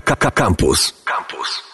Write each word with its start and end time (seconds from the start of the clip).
Campus. 0.00 0.94
Campus. 1.04 1.68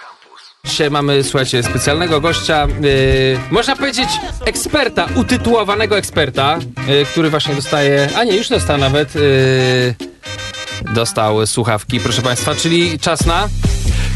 Dzisiaj 0.64 0.90
mamy, 0.90 1.24
słuchajcie, 1.24 1.62
specjalnego 1.62 2.20
gościa, 2.20 2.66
yy, 2.80 3.40
można 3.50 3.76
powiedzieć 3.76 4.08
eksperta, 4.44 5.08
utytułowanego 5.14 5.98
eksperta, 5.98 6.58
yy, 6.88 7.04
który 7.04 7.30
właśnie 7.30 7.54
dostaje, 7.54 8.08
a 8.16 8.24
nie, 8.24 8.36
już 8.36 8.48
dostał 8.48 8.78
nawet, 8.78 9.14
yy, 9.14 9.94
dostał 10.94 11.46
słuchawki, 11.46 12.00
proszę 12.00 12.22
Państwa, 12.22 12.54
czyli 12.54 12.98
czas 12.98 13.26
na 13.26 13.48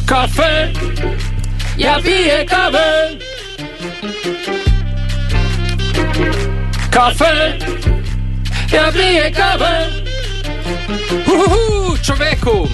kawę! 0.07 0.69
Ja 1.79 2.03
piję 2.03 2.45
kawę! 2.45 3.09
Kawę! 6.91 7.59
Ja 8.73 8.93
piję 8.93 9.31
kawę! 9.31 9.87
Uhuhu, 11.27 11.97
człowieku! 12.03 12.69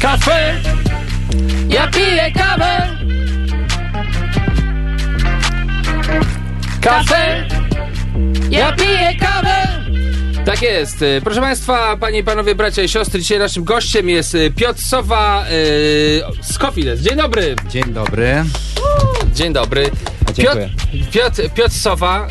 Kawę! 0.00 0.54
Ja 1.68 1.88
piję 1.88 2.32
kawę! 2.32 2.88
Kawę! 6.80 7.44
Ja 8.50 8.72
piję 8.72 9.16
kawę! 9.20 9.56
Tak 10.44 10.62
jest. 10.62 11.02
Y, 11.02 11.20
Proszę 11.24 11.40
Państwa, 11.40 11.96
Panie 11.96 12.18
i 12.18 12.24
Panowie, 12.24 12.54
bracia 12.54 12.82
i 12.82 12.88
siostry, 12.88 13.20
dzisiaj 13.20 13.38
naszym 13.38 13.64
gościem 13.64 14.08
jest 14.08 14.34
y, 14.34 14.50
Piotr 14.50 14.80
Sowa 14.82 15.44
yy, 15.50 16.42
z 16.42 16.58
Kofiles. 16.58 17.00
Dzień 17.00 17.16
dobry. 17.16 17.56
Dzień 17.68 17.84
dobry. 17.84 18.44
Dzień 19.34 19.52
dobry. 19.52 19.90
Dziękuję. 20.34 20.70
Piotr, 21.12 21.36
Piotr, 21.38 21.54
Piotr 21.54 21.74
Sowa, 21.74 22.28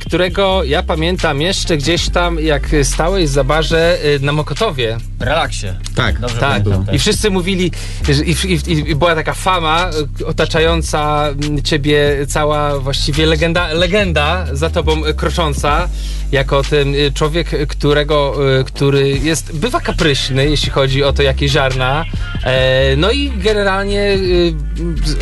którego 0.00 0.64
ja 0.64 0.82
pamiętam 0.82 1.40
jeszcze 1.40 1.76
gdzieś 1.76 2.08
tam, 2.08 2.40
jak 2.40 2.68
stałeś 2.82 3.28
za 3.28 3.44
barze 3.44 3.98
y, 4.04 4.20
na 4.20 4.32
Mokotowie. 4.32 4.98
W 5.18 5.22
relaksie. 5.22 5.66
Tak, 5.94 6.20
Dobrze 6.20 6.36
Tak, 6.36 6.50
pamiętam, 6.50 6.86
tak. 6.86 6.94
i 6.94 6.98
wszyscy 6.98 7.30
mówili, 7.30 7.70
że 8.08 8.24
i, 8.24 8.36
i, 8.66 8.90
i 8.90 8.94
była 8.94 9.14
taka 9.14 9.34
fama 9.34 9.90
y, 10.20 10.26
otaczająca 10.26 11.28
mm, 11.28 11.62
ciebie, 11.62 12.26
cała 12.28 12.78
właściwie 12.78 13.26
legenda, 13.26 13.72
legenda 13.72 14.46
za 14.52 14.70
tobą 14.70 15.06
y, 15.06 15.14
krocząca, 15.14 15.88
jako 16.32 16.62
ten 16.62 16.94
y, 16.94 17.12
człowiek, 17.12 17.68
którego, 17.68 18.34
y, 18.60 18.64
który 18.64 19.08
jest, 19.08 19.56
bywa 19.56 19.80
kapryśny, 19.80 20.50
jeśli 20.50 20.70
chodzi 20.70 21.04
o 21.04 21.12
to, 21.12 21.22
jakie 21.22 21.48
ziarna, 21.48 22.04
e, 22.44 22.96
no 22.96 23.10
i 23.10 23.30
generalnie 23.30 24.02
y, 24.02 24.54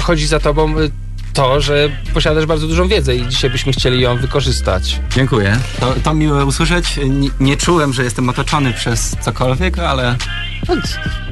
chodzi 0.02 0.26
za 0.26 0.40
tobą 0.40 0.78
y, 0.78 0.90
to, 1.36 1.60
że 1.60 1.88
posiadasz 2.14 2.46
bardzo 2.46 2.66
dużą 2.66 2.88
wiedzę 2.88 3.16
i 3.16 3.28
dzisiaj 3.28 3.50
byśmy 3.50 3.72
chcieli 3.72 4.00
ją 4.00 4.16
wykorzystać. 4.16 5.00
Dziękuję. 5.14 5.58
To, 5.80 5.94
to 6.04 6.14
miłe 6.14 6.44
usłyszeć. 6.44 6.96
Nie, 7.06 7.30
nie 7.40 7.56
czułem, 7.56 7.92
że 7.92 8.04
jestem 8.04 8.28
otoczony 8.28 8.72
przez 8.72 9.16
cokolwiek, 9.20 9.78
ale. 9.78 10.16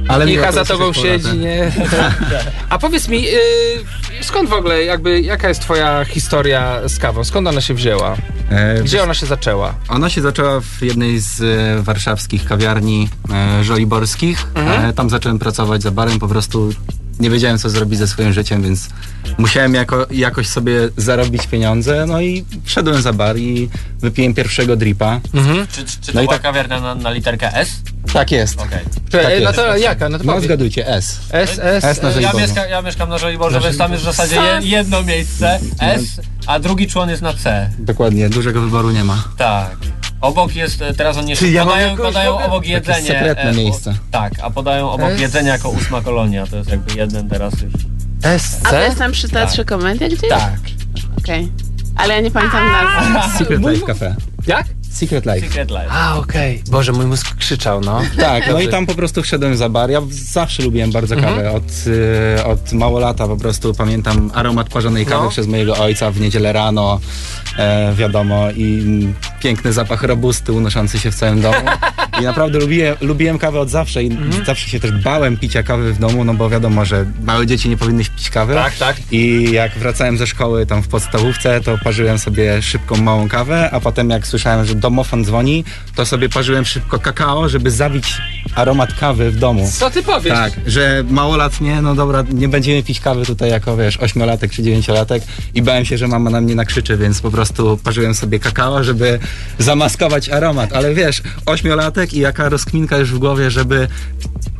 Ale 0.07 0.25
miło 0.25 0.37
Micha 0.37 0.51
za 0.51 0.65
tobą 0.65 0.93
siedzi, 0.93 1.37
nie? 1.37 1.71
A 2.69 2.77
powiedz 2.77 3.07
mi, 3.07 3.27
y, 3.27 4.23
skąd 4.23 4.49
w 4.49 4.53
ogóle, 4.53 4.83
jakby, 4.83 5.21
jaka 5.21 5.49
jest 5.49 5.61
twoja 5.61 6.05
historia 6.05 6.81
z 6.87 6.97
kawą? 6.97 7.23
Skąd 7.23 7.47
ona 7.47 7.61
się 7.61 7.73
wzięła? 7.73 8.15
E, 8.49 8.83
Gdzie 8.83 9.03
ona 9.03 9.13
się 9.13 9.25
zaczęła? 9.25 9.73
Ona 9.89 10.09
się 10.09 10.21
zaczęła 10.21 10.61
w 10.61 10.81
jednej 10.81 11.19
z 11.19 11.41
e, 11.41 11.83
warszawskich 11.83 12.45
kawiarni 12.45 13.09
e, 13.33 13.63
żoliborskich. 13.63 14.47
Mhm. 14.55 14.85
E, 14.89 14.93
tam 14.93 15.09
zacząłem 15.09 15.39
pracować 15.39 15.81
za 15.81 15.91
barem, 15.91 16.19
po 16.19 16.27
prostu 16.27 16.73
nie 17.19 17.29
wiedziałem, 17.29 17.57
co 17.57 17.69
zrobić 17.69 17.99
ze 17.99 18.07
swoim 18.07 18.33
życiem, 18.33 18.63
więc 18.63 18.89
musiałem 19.37 19.73
jako, 19.73 20.07
jakoś 20.11 20.47
sobie 20.47 20.89
zarobić 20.97 21.47
pieniądze. 21.47 22.05
No 22.07 22.21
i 22.21 22.45
wszedłem 22.63 23.01
za 23.01 23.13
bar 23.13 23.37
i 23.37 23.69
wypiłem 23.99 24.33
pierwszego 24.33 24.75
dripa. 24.75 25.19
Mhm. 25.33 25.67
Czy, 25.67 25.85
czy, 25.85 25.97
czy 26.01 26.07
No 26.07 26.13
to 26.13 26.25
była 26.25 26.33
tak- 26.33 26.41
kawiarnia 26.41 26.79
na, 26.81 26.95
na 26.95 27.11
literkę 27.11 27.53
S? 27.53 27.69
Tak 28.13 28.31
jest. 28.31 28.59
Okej. 28.59 28.79
Czekaj, 29.09 29.23
Tak 29.33 29.43
no 29.43 29.49
jest. 29.49 29.55
to 29.55 29.77
jaka? 29.77 30.09
No 30.09 30.17
to 30.17 30.23
No 30.23 30.41
zgadujcie, 30.41 30.87
S. 30.87 31.19
S, 31.29 31.59
S, 31.63 31.83
S 31.83 32.01
na. 32.01 32.11
Żoliborzu. 32.11 32.21
Ja, 32.21 32.31
Żoliborzu. 32.31 32.37
mieszka, 32.37 32.65
ja 32.67 32.81
mieszkam 32.81 33.09
na 33.09 33.17
Żoliborzu, 33.17 33.59
więc 33.63 33.77
tam 33.77 33.91
jest 33.91 34.03
w 34.03 34.05
zasadzie 34.05 34.35
je, 34.35 34.59
jedno 34.77 35.03
miejsce 35.03 35.59
S, 35.79 36.03
a 36.45 36.59
drugi 36.59 36.87
człon 36.87 37.09
jest 37.09 37.21
na 37.21 37.33
C. 37.33 37.69
Dokładnie, 37.79 38.29
dużego 38.29 38.61
wyboru 38.61 38.91
nie 38.91 39.03
ma. 39.03 39.23
Tak. 39.37 39.75
Obok 40.21 40.55
jest, 40.55 40.81
e, 40.81 40.93
teraz 40.93 41.17
oni 41.17 41.29
jeszcze 41.29 41.45
Czy 41.45 41.51
ja 41.51 41.65
podają, 41.65 41.97
podają 41.97 42.37
obok 42.39 42.61
Takie 42.63 42.71
jedzenie. 42.73 43.07
sekretne 43.07 43.43
e, 43.43 43.49
o- 43.51 43.53
miejsce. 43.53 43.93
Tak, 44.11 44.33
a 44.43 44.49
podają 44.49 44.91
obok 44.91 45.09
S. 45.11 45.21
jedzenie 45.21 45.49
jako 45.49 45.69
ósma 45.69 46.01
kolonia. 46.01 46.47
To 46.47 46.57
jest 46.57 46.69
jakby 46.69 46.93
jeden 46.93 47.29
teraz 47.29 47.53
już. 47.61 47.73
S, 48.23 48.59
A 48.63 48.65
to 48.65 48.69
C? 48.71 48.83
jest 48.83 48.97
tam 48.97 49.11
przy 49.11 49.29
Teatrze 49.29 49.65
Komedia 49.65 50.07
gdzieś? 50.07 50.29
Tak. 50.29 50.53
Okej. 51.19 51.51
Ale 51.95 52.13
ja 52.13 52.21
nie 52.21 52.31
pamiętam 52.31 52.71
nazwy. 52.71 53.37
Secret 53.37 53.61
Life 53.65 53.85
Cafe. 53.85 54.15
Jak? 54.47 54.65
Secret 54.95 55.25
Life. 55.25 55.47
Secret 55.47 55.69
Life. 55.71 55.87
A, 55.91 56.15
okej. 56.17 56.63
Boże, 56.71 56.91
mój 56.91 57.05
mózg 57.05 57.35
krzyczał, 57.35 57.81
no. 57.81 58.01
Tak, 58.19 58.43
no 58.51 58.59
i 58.61 58.67
tam 58.67 58.85
po 58.85 58.95
prostu 58.95 59.21
wszedłem 59.21 59.57
za 59.57 59.69
bar. 59.69 59.89
Ja 59.89 60.01
zawsze 60.09 60.63
lubiłem 60.63 60.91
bardzo 60.91 61.15
Mhm. 61.15 61.35
kawę. 61.35 61.51
Od, 61.51 61.63
y, 62.39 62.45
od 62.45 62.73
mało 62.73 62.99
lata 62.99 63.27
po 63.27 63.37
prostu 63.37 63.73
pamiętam 63.73 64.31
aromat 64.33 64.69
parzonej 64.69 65.05
kawy 65.05 65.23
No. 65.23 65.29
przez 65.29 65.47
mojego 65.47 65.77
ojca 65.77 66.11
w 66.11 66.19
niedzielę 66.19 66.53
rano, 66.53 66.99
e, 67.57 67.93
wiadomo, 67.95 68.51
i 68.51 68.79
mm, 68.81 69.13
piękny 69.39 69.73
zapach 69.73 70.03
robusty 70.03 70.51
unoszący 70.53 70.99
się 70.99 71.11
w 71.11 71.15
całym 71.15 71.41
domu. 71.41 71.57
I 72.21 72.23
naprawdę 72.23 72.59
lubiłem, 72.59 72.95
lubiłem 73.01 73.37
kawę 73.39 73.59
od 73.59 73.69
zawsze 73.69 74.03
i 74.03 74.11
Mhm. 74.11 74.45
zawsze 74.45 74.67
się 74.69 74.79
też 74.79 74.91
bałem 74.91 75.37
picia 75.37 75.63
kawy 75.63 75.93
w 75.93 75.99
domu, 75.99 76.23
no 76.23 76.33
bo 76.33 76.49
wiadomo, 76.49 76.85
że 76.85 77.05
małe 77.23 77.47
dzieci 77.47 77.69
nie 77.69 77.77
powinny 77.77 78.03
pić 78.03 78.29
kawy. 78.29 78.53
Tak, 78.53 78.75
tak. 78.77 78.95
I 79.11 79.51
jak 79.51 79.71
wracałem 79.77 80.17
ze 80.17 80.27
szkoły 80.27 80.65
tam 80.65 80.83
w 80.83 80.87
podstawówce, 80.87 81.61
to 81.61 81.77
parzyłem 81.83 82.19
sobie 82.19 82.61
szybką 82.61 82.95
małą 82.97 83.29
kawę, 83.29 83.69
a 83.71 83.79
potem 83.79 84.09
jak 84.09 84.27
słyszałem, 84.27 84.65
że 84.65 84.75
domofon 84.85 85.25
dzwoni, 85.25 85.63
to 85.95 86.05
sobie 86.05 86.29
parzyłem 86.29 86.65
szybko 86.65 86.99
kakao, 86.99 87.49
żeby 87.49 87.71
zabić 87.71 88.17
aromat 88.55 88.93
kawy 88.93 89.31
w 89.31 89.35
domu. 89.35 89.71
Co 89.73 89.89
ty 89.89 90.03
powiesz? 90.03 90.33
Tak, 90.33 90.53
że 90.65 91.03
małolatnie, 91.09 91.81
no 91.81 91.95
dobra, 91.95 92.23
nie 92.33 92.47
będziemy 92.47 92.83
pić 92.83 92.99
kawy 92.99 93.25
tutaj 93.25 93.49
jako, 93.49 93.77
wiesz, 93.77 93.97
ośmiolatek 93.97 94.51
czy 94.51 94.63
dziewięciolatek 94.63 95.23
i 95.53 95.61
bałem 95.61 95.85
się, 95.85 95.97
że 95.97 96.07
mama 96.07 96.29
na 96.29 96.41
mnie 96.41 96.55
nakrzyczy, 96.55 96.97
więc 96.97 97.21
po 97.21 97.31
prostu 97.31 97.79
parzyłem 97.83 98.13
sobie 98.13 98.39
kakao, 98.39 98.83
żeby 98.83 99.19
zamaskować 99.59 100.29
aromat, 100.29 100.73
ale 100.73 100.93
wiesz, 100.93 101.21
ośmiolatek 101.45 102.13
i 102.13 102.19
jaka 102.19 102.49
rozkminka 102.49 102.97
już 102.97 103.13
w 103.13 103.19
głowie, 103.19 103.51
żeby 103.51 103.87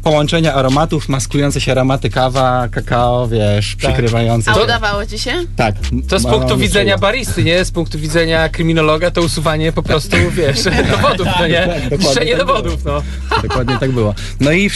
połączenia 0.05 0.53
aromatów, 0.53 1.09
maskujące 1.09 1.61
się 1.61 1.71
aromaty 1.71 2.09
kawa, 2.09 2.67
kakao, 2.71 3.27
wiesz, 3.27 3.75
przykrywające 3.75 4.51
A 4.51 4.55
udawało 4.55 5.05
ci 5.05 5.19
się? 5.19 5.31
Tak. 5.55 5.75
To 6.09 6.19
z 6.19 6.23
punktu 6.23 6.57
widzenia 6.57 6.97
baristy, 6.97 7.43
nie? 7.43 7.65
Z 7.65 7.71
punktu 7.71 7.99
widzenia 7.99 8.49
kryminologa 8.49 9.11
to 9.11 9.21
usuwanie 9.21 9.71
po 9.71 9.83
prostu, 9.83 10.17
wiesz, 10.31 10.63
dowodów, 10.91 11.27
no 11.39 11.47
nie? 11.47 11.67
dokładnie 11.67 11.97
Niszczenie 11.97 12.37
tak 12.37 12.47
dowodów, 12.47 12.85
no. 12.85 13.01
Dokładnie 13.43 13.77
tak 13.77 13.91
było. 13.91 14.15
No 14.39 14.51
i 14.51 14.69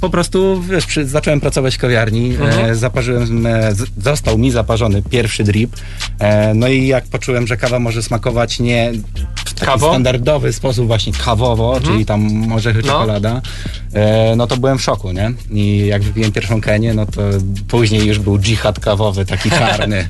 po 0.00 0.10
prostu 0.10 0.62
wiesz, 0.62 0.86
przy, 0.86 1.06
zacząłem 1.06 1.40
pracować 1.40 1.74
w 1.74 1.78
kawiarni, 1.78 2.30
Mhm. 2.30 2.70
e, 2.70 2.74
zaparzyłem, 2.74 3.46
e, 3.46 3.72
został 4.02 4.38
mi 4.38 4.50
zaparzony 4.50 5.02
pierwszy 5.02 5.44
drip, 5.44 5.76
e, 6.18 6.54
no 6.54 6.68
i 6.68 6.86
jak 6.86 7.04
poczułem, 7.04 7.46
że 7.46 7.56
kawa 7.56 7.78
może 7.78 8.02
smakować 8.02 8.60
nie 8.60 8.92
taki 9.58 9.72
Kawo? 9.72 9.88
standardowy 9.88 10.52
sposób, 10.52 10.86
właśnie 10.86 11.12
kawowo, 11.12 11.80
czyli 11.80 12.06
tam 12.06 12.52
orzechy, 12.52 12.78
No. 12.78 12.84
czekolada, 12.92 13.40
e, 13.94 14.34
no 14.36 14.46
to 14.46 14.56
byłem 14.56 14.78
w 14.78 14.82
szoku, 14.82 15.12
nie? 15.12 15.32
I 15.50 15.86
jak 15.86 16.02
wypiłem 16.02 16.32
pierwszą 16.32 16.60
kenię, 16.60 16.94
no 16.94 17.06
to 17.06 17.22
później 17.68 18.06
już 18.06 18.18
był 18.18 18.38
dżihad 18.38 18.80
kawowy, 18.80 19.24
taki 19.24 19.50
czarny. 19.60 20.08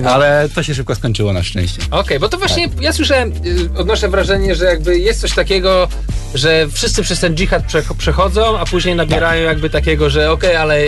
e, 0.00 0.08
ale 0.10 0.48
to 0.54 0.62
się 0.62 0.74
szybko 0.74 0.94
skończyło 0.94 1.32
na 1.32 1.42
szczęście. 1.42 1.82
Okej, 1.90 2.18
bo 2.18 2.28
to 2.28 2.38
właśnie 2.38 2.68
ja 2.80 2.92
słyszałem, 2.92 3.32
y, 3.46 3.78
odnoszę 3.78 4.08
wrażenie, 4.08 4.54
że 4.54 4.64
jakby 4.64 4.98
jest 4.98 5.20
coś 5.20 5.34
takiego, 5.34 5.88
że 6.34 6.66
wszyscy 6.72 7.02
przez 7.02 7.20
ten 7.20 7.34
dżihad 7.36 7.62
prze- 7.66 7.94
przechodzą, 7.98 8.58
a 8.58 8.66
później 8.66 8.94
nabierają 8.96 9.44
jakby 9.44 9.70
takiego, 9.70 10.10
że 10.10 10.30
okej, 10.32 10.56
ale 10.56 10.80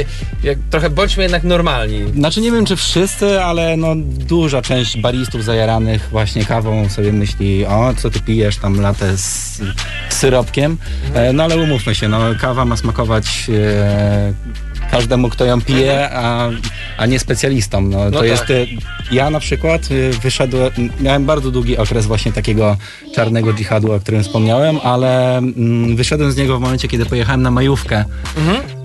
jak, 0.42 0.58
trochę 0.70 0.90
bądźmy 0.90 1.22
jednak 1.22 1.44
normalni. 1.44 2.12
Znaczy 2.14 2.40
nie 2.40 2.52
wiem 2.52 2.66
czy 2.66 2.76
wszyscy, 2.76 3.42
ale 3.42 3.76
no 3.76 3.88
duża 4.28 4.62
część 4.62 4.98
baristów 5.00 5.44
zajaranych 5.44 6.08
właśnie 6.10 6.44
kawą 6.44 6.88
sobie 6.88 7.12
myśli, 7.12 7.31
o 7.68 7.94
co 7.96 8.10
ty 8.10 8.20
pijesz 8.20 8.56
tam 8.56 8.80
latę 8.80 9.16
z 9.16 9.60
syropkiem. 10.08 10.76
E, 11.14 11.32
no 11.32 11.42
ale 11.42 11.56
umówmy 11.56 11.94
się, 11.94 12.08
no 12.08 12.20
kawa 12.40 12.64
ma 12.64 12.76
smakować 12.76 13.50
e, 13.50 14.32
każdemu, 14.90 15.28
kto 15.28 15.44
ją 15.44 15.60
pije, 15.60 16.10
a, 16.10 16.48
a 16.96 17.06
nie 17.06 17.18
specjalistom. 17.18 17.90
No, 17.90 18.10
to 18.10 18.18
tak. 18.18 18.28
jest, 18.28 18.50
e, 18.50 18.66
ja 19.12 19.30
na 19.30 19.40
przykład 19.40 19.88
wyszedłem, 20.22 20.70
miałem 21.00 21.26
bardzo 21.26 21.50
długi 21.50 21.76
okres 21.76 22.06
właśnie 22.06 22.32
takiego 22.32 22.76
czarnego 23.14 23.52
dżihadu, 23.52 23.92
o 23.92 24.00
którym 24.00 24.22
wspomniałem, 24.22 24.78
ale 24.82 25.38
mm, 25.38 25.96
wyszedłem 25.96 26.32
z 26.32 26.36
niego 26.36 26.58
w 26.58 26.60
momencie, 26.60 26.88
kiedy 26.88 27.06
pojechałem 27.06 27.42
na 27.42 27.50
majówkę. 27.50 28.04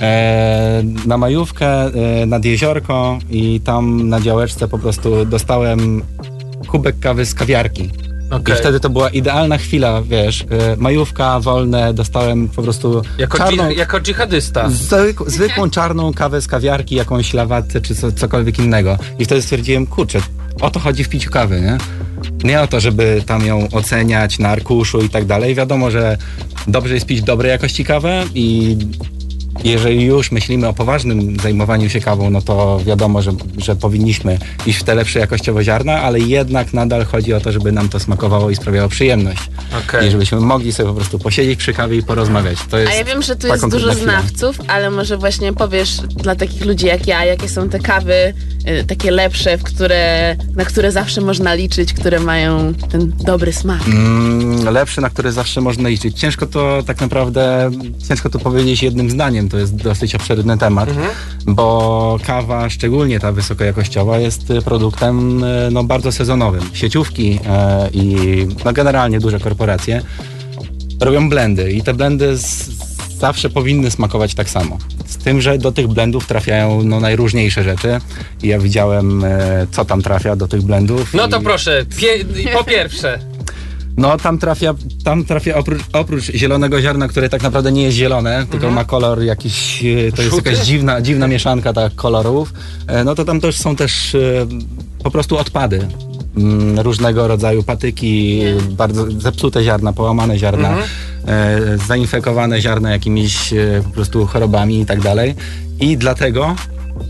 E, 0.02 0.84
na 1.06 1.18
majówkę 1.18 1.68
e, 1.68 2.26
nad 2.26 2.46
jeziorko 2.46 3.20
i 3.30 3.62
tam 3.62 4.10
na 4.10 4.22
działeczce 4.22 4.68
po 4.68 4.80
prostu 4.80 5.26
dostałem 5.26 6.04
kubek 6.68 7.00
kawy 7.00 7.26
z 7.26 7.34
kawiarki. 7.34 7.90
Okej. 8.32 8.56
I 8.56 8.58
wtedy 8.58 8.80
to 8.80 8.90
była 8.90 9.10
idealna 9.10 9.58
chwila, 9.58 10.02
wiesz, 10.02 10.42
e, 10.42 10.76
majówka, 10.78 11.40
wolne, 11.40 11.94
dostałem 11.94 12.48
po 12.50 12.62
prostu 12.64 13.02
Jako, 13.18 13.38
czarną, 13.38 13.70
jako 13.70 14.00
dżihadysta. 14.00 14.70
zwyk, 14.70 15.20
zwykłą 15.28 15.70
czarną 15.70 16.14
kawę 16.14 16.42
z 16.42 16.48
kawiarki, 16.48 16.96
jakąś 16.96 17.34
lawatę 17.34 17.82
czy 17.82 17.96
co, 17.96 18.12
cokolwiek 18.12 18.60
innego. 18.60 18.98
I 19.20 19.26
wtedy 19.26 19.42
stwierdziłem, 19.42 19.88
kurczę, 19.88 20.20
o 20.62 20.70
to 20.70 20.80
chodzi 20.80 21.04
w 21.04 21.10
piciu 21.10 21.32
kawy, 21.32 21.62
nie? 21.62 21.78
Nie 22.44 22.62
o 22.62 22.68
to, 22.68 22.80
żeby 22.80 23.24
tam 23.26 23.46
ją 23.46 23.68
oceniać 23.72 24.40
na 24.40 24.50
arkuszu 24.50 25.02
i 25.02 25.10
tak 25.10 25.26
dalej. 25.26 25.56
Wiadomo, 25.56 25.92
że 25.92 26.18
dobrze 26.68 26.94
jest 26.94 27.06
pić 27.06 27.22
dobrej 27.22 27.52
jakości 27.52 27.86
kawę 27.86 28.24
i 28.36 28.78
jeżeli 29.64 30.06
już 30.06 30.32
myślimy 30.32 30.68
o 30.68 30.74
poważnym 30.74 31.40
zajmowaniu 31.40 31.90
się 31.90 32.00
kawą, 32.00 32.30
no 32.30 32.42
to 32.42 32.80
wiadomo, 32.86 33.22
że, 33.22 33.32
że 33.58 33.76
powinniśmy 33.76 34.38
iść 34.66 34.80
w 34.80 34.84
te 34.84 34.96
lepsze 34.96 35.20
jakościowo 35.20 35.64
ziarna, 35.64 36.02
ale 36.02 36.20
jednak 36.20 36.74
nadal 36.74 37.06
chodzi 37.06 37.34
o 37.34 37.40
to, 37.40 37.52
żeby 37.52 37.72
nam 37.72 37.90
to 37.90 38.00
smakowało 38.00 38.50
i 38.50 38.56
sprawiało 38.56 38.90
przyjemność. 38.90 39.42
Okej. 39.88 40.08
I 40.08 40.12
żebyśmy 40.12 40.40
mogli 40.40 40.74
sobie 40.74 40.90
po 40.90 40.96
prostu 40.96 41.20
posiedzieć 41.20 41.60
przy 41.60 41.74
kawie 41.74 41.98
i 41.98 42.04
porozmawiać. 42.04 42.58
To 42.70 42.78
jest 42.78 42.92
A 42.92 42.96
ja 42.96 43.04
wiem, 43.04 43.22
że 43.22 43.36
tu 43.36 43.48
jest 43.48 43.70
dużo 43.70 43.94
znawców, 43.94 44.58
ale 44.68 44.92
może 44.92 45.18
właśnie 45.18 45.54
powiesz 45.54 45.98
dla 45.98 46.36
takich 46.36 46.66
ludzi 46.66 46.86
jak 46.86 47.08
ja, 47.08 47.26
jakie 47.26 47.50
są 47.50 47.70
te 47.70 47.80
kawy 47.80 48.34
y, 48.82 48.84
takie 48.88 49.12
lepsze, 49.12 49.58
w 49.58 49.64
które, 49.64 50.36
na 50.56 50.66
które 50.66 50.92
zawsze 50.92 51.22
można 51.22 51.54
liczyć, 51.54 51.94
które 51.94 52.20
mają 52.20 52.74
ten 52.74 53.14
dobry 53.26 53.54
smak. 53.54 53.88
Mm, 53.88 54.74
lepszy, 54.74 55.02
na 55.02 55.10
który 55.10 55.32
zawsze 55.32 55.62
można 55.62 55.90
liczyć. 55.90 56.20
Ciężko 56.20 56.48
to 56.48 56.84
tak 56.86 57.02
naprawdę, 57.02 57.72
ciężko 58.08 58.30
to 58.30 58.40
powiedzieć 58.40 58.84
jednym 58.84 59.10
zdaniem, 59.10 59.47
to 59.50 59.58
jest 59.58 59.76
dosyć 59.76 60.16
obszerny 60.16 60.58
temat, 60.58 60.90
bo 61.46 62.18
kawa, 62.26 62.70
szczególnie 62.70 63.20
ta 63.20 63.32
wysokojakościowa, 63.32 64.18
jest 64.18 64.50
y, 64.52 64.62
produktem 64.62 65.44
y, 65.44 65.70
no, 65.72 65.84
bardzo 65.84 66.12
sezonowym. 66.12 66.62
Sieciówki 66.74 67.40
e, 67.48 67.90
i 67.94 68.28
no, 68.66 68.74
generalnie 68.74 69.20
duże 69.20 69.40
korporacje 69.40 70.02
robią 71.02 71.30
blendy 71.30 71.72
i 71.72 71.82
te 71.82 71.94
blendy 71.94 72.38
z, 72.38 72.70
zawsze 73.20 73.50
powinny 73.50 73.92
smakować 73.92 74.34
tak 74.36 74.50
samo. 74.50 74.78
Z 75.06 75.18
tym, 75.18 75.42
że 75.42 75.58
do 75.58 75.72
tych 75.72 75.88
blendów 75.88 76.28
trafiają 76.28 76.84
no, 76.84 77.00
najróżniejsze 77.00 77.64
rzeczy. 77.64 78.00
I 78.44 78.48
ja 78.48 78.60
widziałem, 78.60 79.24
e, 79.26 79.68
co 79.72 79.86
tam 79.86 80.02
trafia 80.02 80.36
do 80.36 80.48
tych 80.48 80.62
blendów. 80.62 81.14
No 81.14 81.28
to 81.28 81.40
i- 81.40 81.44
proszę, 81.44 81.86
pie, 81.98 82.26
po 82.54 82.64
pierwsze, 82.64 83.20
no 83.98 84.18
tam 84.18 84.38
trafia, 84.38 84.74
tam 85.04 85.26
trafia 85.26 85.56
oprócz, 85.56 85.82
oprócz 85.94 86.24
zielonego 86.32 86.82
ziarna, 86.82 87.08
które 87.08 87.30
tak 87.30 87.44
naprawdę 87.44 87.72
nie 87.72 87.84
jest 87.84 87.98
zielone, 87.98 88.46
tylko 88.52 88.72
ma 88.72 88.86
kolor 88.86 89.24
jakiś, 89.24 89.84
e, 89.84 90.12
to 90.12 90.22
jest 90.22 90.34
Żółty? 90.36 90.50
jakaś 90.50 90.66
dziwna, 90.66 91.02
dziwna 91.02 91.28
mieszanka 91.28 91.74
tak 91.74 91.96
kolorów, 91.96 92.54
e, 92.88 93.04
no 93.04 93.16
to 93.16 93.26
tam 93.26 93.42
też 93.42 93.58
są 93.58 93.76
też 93.76 94.16
e, 94.16 94.20
po 95.04 95.12
prostu 95.12 95.38
odpady. 95.38 95.88
Mm, 96.38 96.80
Różnego 96.80 97.28
rodzaju 97.28 97.64
patyki, 97.64 98.42
bardzo 98.70 99.12
zepsute 99.12 99.64
ziarna, 99.64 99.94
połamane 99.94 100.38
ziarna, 100.40 100.78
e, 101.28 101.60
zainfekowane 101.88 102.62
ziarna 102.62 102.92
jakimiś 102.92 103.54
e, 103.54 103.82
po 103.84 103.90
prostu 103.90 104.26
chorobami 104.26 104.82
i 104.82 104.86
tak 104.86 105.02
dalej. 105.02 105.36
I 105.80 105.98
dlatego 105.98 106.56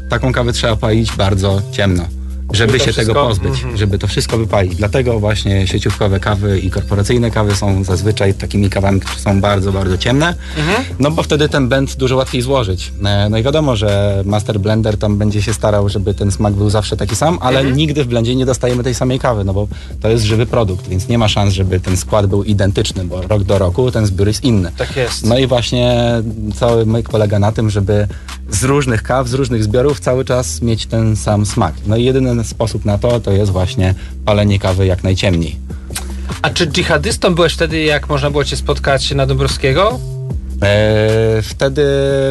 taką 0.09 0.31
kawę 0.33 0.53
trzeba 0.53 0.75
palić 0.75 1.11
bardzo 1.11 1.61
ciemno, 1.71 2.05
żeby 2.53 2.79
się 2.79 2.85
tego 2.85 2.93
wszystko- 2.93 3.27
pozbyć, 3.27 3.53
Mhm. 3.53 3.77
żeby 3.77 3.99
to 3.99 4.07
wszystko 4.07 4.37
wypalić. 4.37 4.75
Dlatego 4.75 5.19
właśnie 5.19 5.67
sieciówkowe 5.67 6.19
kawy 6.19 6.59
i 6.59 6.69
korporacyjne 6.71 7.31
kawy 7.31 7.55
są 7.55 7.83
zazwyczaj 7.83 8.33
takimi 8.33 8.69
kawami, 8.69 8.99
które 8.99 9.19
są 9.19 9.41
bardzo, 9.41 9.71
bardzo 9.71 9.97
ciemne, 9.97 10.35
Mhm. 10.57 10.83
no 10.99 11.11
bo 11.11 11.23
wtedy 11.23 11.49
ten 11.49 11.69
blend 11.69 11.95
dużo 11.95 12.15
łatwiej 12.15 12.41
złożyć. 12.41 12.91
E, 13.05 13.27
No 13.29 13.37
i 13.37 13.43
wiadomo, 13.43 13.75
że 13.75 14.21
master 14.25 14.59
blender 14.59 14.97
tam 14.97 15.17
będzie 15.17 15.41
się 15.41 15.53
starał, 15.53 15.89
żeby 15.89 16.13
ten 16.13 16.31
smak 16.31 16.53
był 16.53 16.69
zawsze 16.69 16.97
taki 16.97 17.15
sam, 17.15 17.37
ale 17.41 17.59
Mhm. 17.59 17.77
nigdy 17.77 18.03
w 18.03 18.07
blendzie 18.07 18.35
nie 18.35 18.45
dostajemy 18.45 18.83
tej 18.83 18.95
samej 18.95 19.19
kawy, 19.19 19.43
no 19.43 19.53
bo 19.53 19.67
to 20.01 20.09
jest 20.09 20.23
żywy 20.23 20.45
produkt, 20.45 20.87
więc 20.87 21.07
nie 21.07 21.17
ma 21.17 21.27
szans, 21.27 21.53
żeby 21.53 21.79
ten 21.79 21.97
skład 21.97 22.25
był 22.27 22.43
identyczny, 22.43 23.05
bo 23.05 23.21
rok 23.21 23.43
do 23.43 23.57
roku 23.57 23.91
ten 23.91 24.05
zbiór 24.05 24.27
jest 24.27 24.43
inny. 24.43 24.71
tak 24.77 24.95
jest. 24.95 25.25
No 25.25 25.37
i 25.37 25.47
właśnie 25.47 25.97
cały 26.55 26.85
myk 26.85 27.09
polega 27.09 27.39
na 27.39 27.51
tym, 27.51 27.69
żeby 27.69 28.07
z 28.49 28.63
różnych 28.63 29.03
kaw, 29.03 29.27
z 29.27 29.33
różnych 29.33 29.63
zbiorów 29.63 29.99
cały 29.99 30.25
czas 30.25 30.61
mieć 30.61 30.85
ten 30.85 31.15
sam 31.15 31.45
smak. 31.45 31.73
No 31.87 31.97
i 31.97 32.03
jedyny 32.03 32.35
sposób 32.43 32.85
na 32.85 32.97
to, 32.97 33.19
to 33.19 33.31
jest 33.31 33.51
właśnie 33.51 33.95
palenie 34.25 34.59
kawy 34.59 34.85
jak 34.85 35.03
najciemniej. 35.03 35.55
A 36.41 36.49
czy 36.49 36.67
dżihadystą 36.67 37.35
byłeś 37.35 37.53
wtedy, 37.53 37.79
jak 37.79 38.09
można 38.09 38.31
było 38.31 38.43
cię 38.43 38.57
spotkać 38.57 39.11
na 39.11 39.25
Dąbrowskiego? 39.25 39.99
Eee, 40.61 41.41
wtedy 41.41 41.83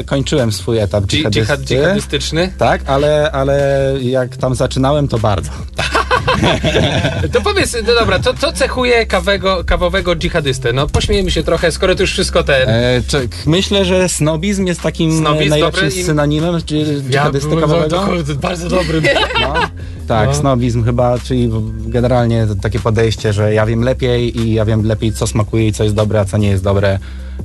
kończyłem 0.07 0.53
swój 0.53 0.79
etap 0.79 1.05
Dżi- 1.05 1.07
dżihadysty. 1.09 1.41
dżihad, 1.41 1.61
dżihadystyczny? 1.61 2.53
Tak, 2.59 2.81
ale, 2.87 3.31
ale 3.33 3.93
jak 4.03 4.37
tam 4.37 4.55
zaczynałem, 4.55 5.09
to 5.09 5.19
bardzo. 5.19 5.51
To 7.33 7.41
powiedz, 7.41 7.77
no 7.87 7.95
dobra, 7.95 8.19
to 8.19 8.35
co 8.35 8.53
cechuje 8.53 9.07
kawego, 9.07 9.65
kawowego 9.65 10.17
dżihadystę? 10.17 10.73
No 10.73 10.87
pośmiejmy 10.87 11.31
się 11.31 11.43
trochę, 11.43 11.73
skoro 11.73 11.95
to 11.95 12.03
już 12.03 12.13
wszystko 12.13 12.43
ten... 12.43 12.69
Czy, 13.09 13.29
myślę, 13.47 13.85
że 13.85 14.09
snobizm 14.09 14.67
jest 14.67 14.83
takim 14.83 15.19
Snobizm, 15.19 15.51
najlepszym 15.51 15.85
dobre 15.85 16.01
im- 16.01 16.07
synonimem 16.07 16.61
dżihadysty 16.61 17.57
kawowego. 17.61 17.89
to, 17.89 18.07
to 18.27 18.35
bardzo 18.35 18.69
dobry. 18.69 19.03
No, 19.41 19.55
tak, 20.09 20.29
No. 20.29 20.35
snobizm 20.35 20.85
chyba, 20.85 21.19
czyli 21.19 21.51
generalnie 21.87 22.47
takie 22.63 22.79
podejście, 22.81 23.33
że 23.33 23.55
ja 23.55 23.67
wiem 23.67 23.83
lepiej 23.83 24.39
i 24.41 24.55
ja 24.55 24.65
wiem 24.65 24.85
lepiej, 24.87 25.13
co 25.13 25.27
smakuje 25.27 25.69
i 25.69 25.73
co 25.73 25.85
jest 25.85 25.97
dobre, 25.97 26.21
a 26.21 26.25
co 26.25 26.37
nie 26.37 26.49
jest 26.49 26.65
dobre. 26.65 26.99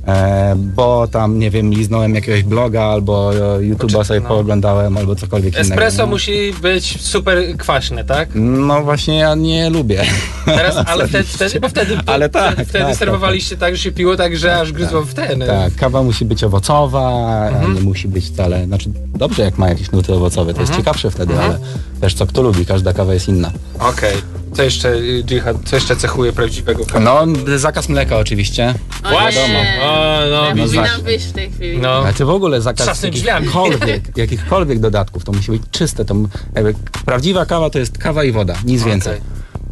E, 0.06 0.54
bo 0.56 1.08
tam, 1.08 1.38
nie 1.38 1.50
wiem, 1.50 1.70
liznąłem 1.70 2.14
jakiegoś 2.14 2.42
bloga 2.42 2.82
albo 2.84 3.34
e, 3.34 3.38
YouTube'a 3.60 4.04
sobie 4.04 4.20
no. 4.20 4.28
pooglądałem 4.28 4.96
albo 4.96 5.16
cokolwiek 5.16 5.56
Espresso 5.56 5.88
innego. 5.94 6.06
no. 6.06 6.06
musi 6.06 6.52
być 6.62 7.02
super 7.02 7.38
kwaśne, 7.58 8.04
tak? 8.04 8.28
No 8.34 8.82
właśnie 8.82 9.18
ja 9.18 9.34
nie 9.34 9.70
lubię. 9.70 10.02
Teraz, 10.44 10.76
ale 10.90 11.08
wtedy, 11.08 11.24
wtedy, 11.24 11.60
bo 11.60 11.68
wtedy, 11.68 11.98
Ale 12.06 12.28
tak, 12.28 12.52
wtedy, 12.54 12.68
wtedy 12.68 12.84
tak, 12.84 12.96
serwowaliście 12.96 13.56
tak, 13.56 13.76
że 13.76 13.82
się 13.82 13.92
piło 13.92 14.16
tak, 14.16 14.36
że 14.36 14.60
aż 14.60 14.72
gryzło 14.72 15.02
w 15.02 15.14
ten. 15.14 15.40
Tak, 15.46 15.74
kawa 15.76 16.02
musi 16.02 16.24
być 16.24 16.44
owocowa, 16.44 17.32
Mhm. 17.48 17.74
nie 17.74 17.80
musi 17.80 18.08
być 18.08 18.24
wcale, 18.26 18.66
znaczy 18.66 18.90
dobrze 19.14 19.42
jak 19.42 19.58
ma 19.58 19.68
jakieś 19.68 19.90
nuty 19.92 20.14
owocowe, 20.14 20.54
to 20.54 20.60
Mhm. 20.60 20.66
jest 20.68 20.78
ciekawsze 20.78 21.10
wtedy, 21.10 21.34
ale 21.40 21.58
też 22.00 22.14
co 22.14 22.26
kto 22.26 22.42
lubi, 22.42 22.66
każda 22.66 22.92
kawa 22.92 23.14
jest 23.14 23.28
inna. 23.28 23.50
Okej. 23.78 24.16
Co 24.52 24.62
jeszcze, 24.62 24.94
y, 24.94 25.24
dżihad, 25.24 25.56
co 25.64 25.76
jeszcze 25.76 25.96
cechuje 25.96 26.32
prawdziwego 26.32 26.86
kawy? 26.86 27.04
No, 27.04 27.26
zakaz 27.58 27.88
mleka 27.88 28.18
oczywiście. 28.18 28.74
Właśnie. 29.10 29.80
O, 29.82 30.18
no, 30.30 30.62
powinnam 30.62 31.02
wyjść 31.02 31.26
w 31.26 31.32
tej 31.32 31.50
chwili. 31.50 31.78
No. 31.78 32.04
A 32.06 32.12
czy 32.12 32.24
w 32.24 32.30
ogóle 32.30 32.60
zakaz 32.60 33.02
jakichkolwiek, 33.02 34.16
jakichkolwiek 34.16 34.80
dodatków, 34.80 35.24
to 35.24 35.32
musi 35.32 35.50
być 35.50 35.62
czyste. 35.70 36.04
To, 36.04 36.14
jakby, 36.54 36.74
prawdziwa 37.04 37.46
kawa 37.46 37.70
to 37.70 37.78
jest 37.78 37.98
kawa 37.98 38.24
i 38.24 38.32
woda, 38.32 38.54
nic 38.64 38.82
więcej. 38.82 39.20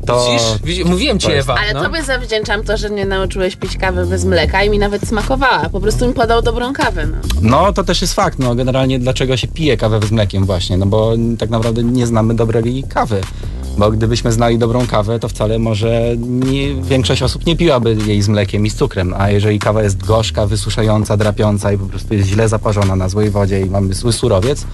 To, 0.06 0.30
Widzisz? 0.30 0.62
Widzisz? 0.64 0.84
Mówiłem 0.84 1.18
ci, 1.18 1.26
to 1.26 1.32
jest- 1.32 1.48
Ewa. 1.48 1.60
Ale 1.60 1.74
no. 1.74 1.82
tobie 1.82 2.02
zawdzięczam 2.02 2.64
to, 2.64 2.76
że 2.76 2.88
mnie 2.88 3.06
nauczyłeś 3.06 3.56
pić 3.56 3.76
kawę 3.76 4.06
bez 4.06 4.24
mleka 4.24 4.64
i 4.64 4.70
mi 4.70 4.78
nawet 4.78 5.08
smakowała. 5.08 5.68
Po 5.68 5.80
prostu 5.80 6.06
mi 6.08 6.14
podał 6.14 6.42
dobrą 6.42 6.72
kawę. 6.72 7.06
No. 7.06 7.18
no 7.42 7.72
to 7.72 7.84
też 7.84 8.00
jest 8.00 8.14
fakt, 8.14 8.38
no 8.38 8.54
generalnie 8.54 8.98
dlaczego 8.98 9.36
się 9.36 9.48
pije 9.48 9.76
kawę 9.76 10.00
z 10.06 10.10
mlekiem 10.10 10.44
właśnie, 10.44 10.76
no 10.76 10.86
bo 10.86 11.14
tak 11.38 11.50
naprawdę 11.50 11.84
nie 11.84 12.06
znamy 12.06 12.34
dobrej 12.34 12.84
kawy. 12.88 13.20
Bo 13.78 13.90
gdybyśmy 13.90 14.32
znali 14.32 14.58
dobrą 14.58 14.86
kawę, 14.86 15.18
to 15.18 15.28
wcale 15.28 15.58
może 15.58 16.02
nie, 16.18 16.74
większość 16.74 17.22
osób 17.22 17.46
nie 17.46 17.56
piłaby 17.56 17.96
jej 18.06 18.22
z 18.22 18.28
mlekiem 18.28 18.66
i 18.66 18.70
z 18.70 18.74
cukrem. 18.74 19.14
A 19.18 19.30
jeżeli 19.30 19.58
kawa 19.58 19.82
jest 19.82 20.04
gorzka, 20.06 20.46
wysuszająca, 20.46 21.16
drapiąca 21.16 21.72
i 21.72 21.78
po 21.78 21.86
prostu 21.86 22.14
jest 22.14 22.28
źle 22.28 22.48
zaparzona 22.48 22.96
na 22.96 23.08
złej 23.08 23.30
wodzie 23.30 23.60
i 23.60 23.70
mamy 23.70 23.94
zły 23.94 24.12
surowiec, 24.12 24.66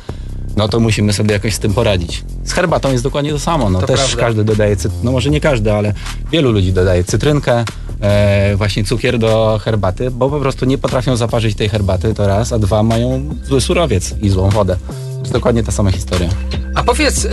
no 0.56 0.68
to 0.68 0.80
musimy 0.80 1.12
sobie 1.12 1.32
jakoś 1.32 1.54
z 1.54 1.58
tym 1.58 1.74
poradzić. 1.74 2.24
Z 2.44 2.52
herbatą 2.52 2.92
jest 2.92 3.04
dokładnie 3.04 3.30
to 3.32 3.38
samo. 3.38 3.70
No 3.70 3.80
To 3.80 3.86
też 3.86 4.00
prawda. 4.00 4.20
każdy 4.20 4.44
dodaje, 4.44 4.76
cyt- 4.76 4.90
no 5.02 5.12
może 5.12 5.30
nie 5.30 5.40
każdy, 5.40 5.72
ale 5.72 5.94
wielu 6.32 6.52
ludzi 6.52 6.72
dodaje 6.72 7.04
cytrynkę, 7.04 7.64
e, 8.00 8.56
właśnie 8.56 8.84
cukier 8.84 9.18
do 9.18 9.60
herbaty, 9.64 10.10
bo 10.10 10.30
po 10.30 10.40
prostu 10.40 10.64
nie 10.66 10.78
potrafią 10.78 11.16
zaparzyć 11.16 11.54
tej 11.56 11.68
herbaty, 11.68 12.14
to 12.14 12.26
raz, 12.26 12.52
a 12.52 12.58
dwa 12.58 12.82
mają 12.82 13.34
zły 13.44 13.60
surowiec 13.60 14.14
i 14.22 14.28
złą 14.28 14.50
wodę. 14.50 14.76
To 15.14 15.20
jest 15.20 15.32
dokładnie 15.32 15.62
ta 15.62 15.72
sama 15.72 15.90
historia. 15.92 16.28
A 16.76 16.82
powiedz, 16.82 17.24
y, 17.24 17.28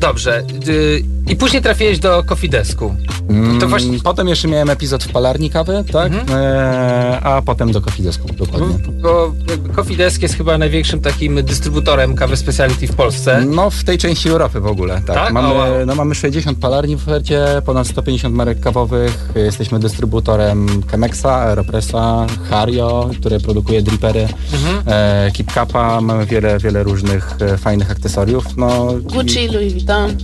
dobrze, 0.00 0.42
y, 0.68 1.02
i 1.28 1.36
później 1.36 1.62
trafiłeś 1.62 1.98
do 1.98 2.22
Kofidesku. 2.26 2.94
To 3.60 3.68
właśnie... 3.68 3.88
Mm, 3.88 4.00
Potem 4.00 4.28
jeszcze 4.28 4.48
miałem 4.48 4.70
epizod 4.70 5.04
w 5.04 5.08
palarni 5.12 5.50
kawy, 5.50 5.84
tak? 5.92 6.12
E, 6.30 7.20
a 7.22 7.42
potem 7.42 7.72
do 7.72 7.80
kofidesku, 7.80 8.28
dokładnie. 8.38 8.78
Bo 9.02 9.32
jakby 9.50 9.68
Cofidesk 9.68 10.22
jest 10.22 10.34
chyba 10.34 10.58
największym 10.58 11.00
takim 11.00 11.44
dystrybutorem 11.44 12.14
kawy 12.16 12.36
speciality 12.36 12.86
w 12.86 12.94
Polsce. 12.94 13.44
No 13.46 13.70
w 13.70 13.84
tej 13.84 13.98
części 13.98 14.28
Europy 14.28 14.60
w 14.60 14.66
ogóle, 14.66 14.94
tak. 15.06 15.16
Tak? 15.16 15.32
Mamy, 15.32 15.54
wow. 15.54 15.66
no, 15.86 15.94
mamy 15.94 16.14
60 16.14 16.58
palarni 16.58 16.96
w 16.96 17.02
ofercie, 17.02 17.44
ponad 17.66 17.86
150 17.86 18.34
marek 18.34 18.60
kawowych. 18.60 19.28
Jesteśmy 19.34 19.78
dystrybutorem 19.78 20.82
Chemexa, 20.90 21.26
Aeropressa, 21.26 22.26
Hario, 22.50 23.10
które 23.20 23.40
produkuje 23.40 23.82
dripery, 23.82 24.28
Mhm. 24.52 24.82
e, 24.86 25.30
Keep 25.36 25.52
Cupa. 25.52 26.00
Mamy 26.00 26.26
wiele, 26.26 26.58
wiele 26.58 26.82
różnych 26.82 27.34
e, 27.40 27.58
fajnych 27.58 27.90
akcesoriów. 27.90 28.44
No, 28.56 28.81
Gucci, 29.02 29.48
Louis 29.48 29.72
Vuitton. 29.72 30.16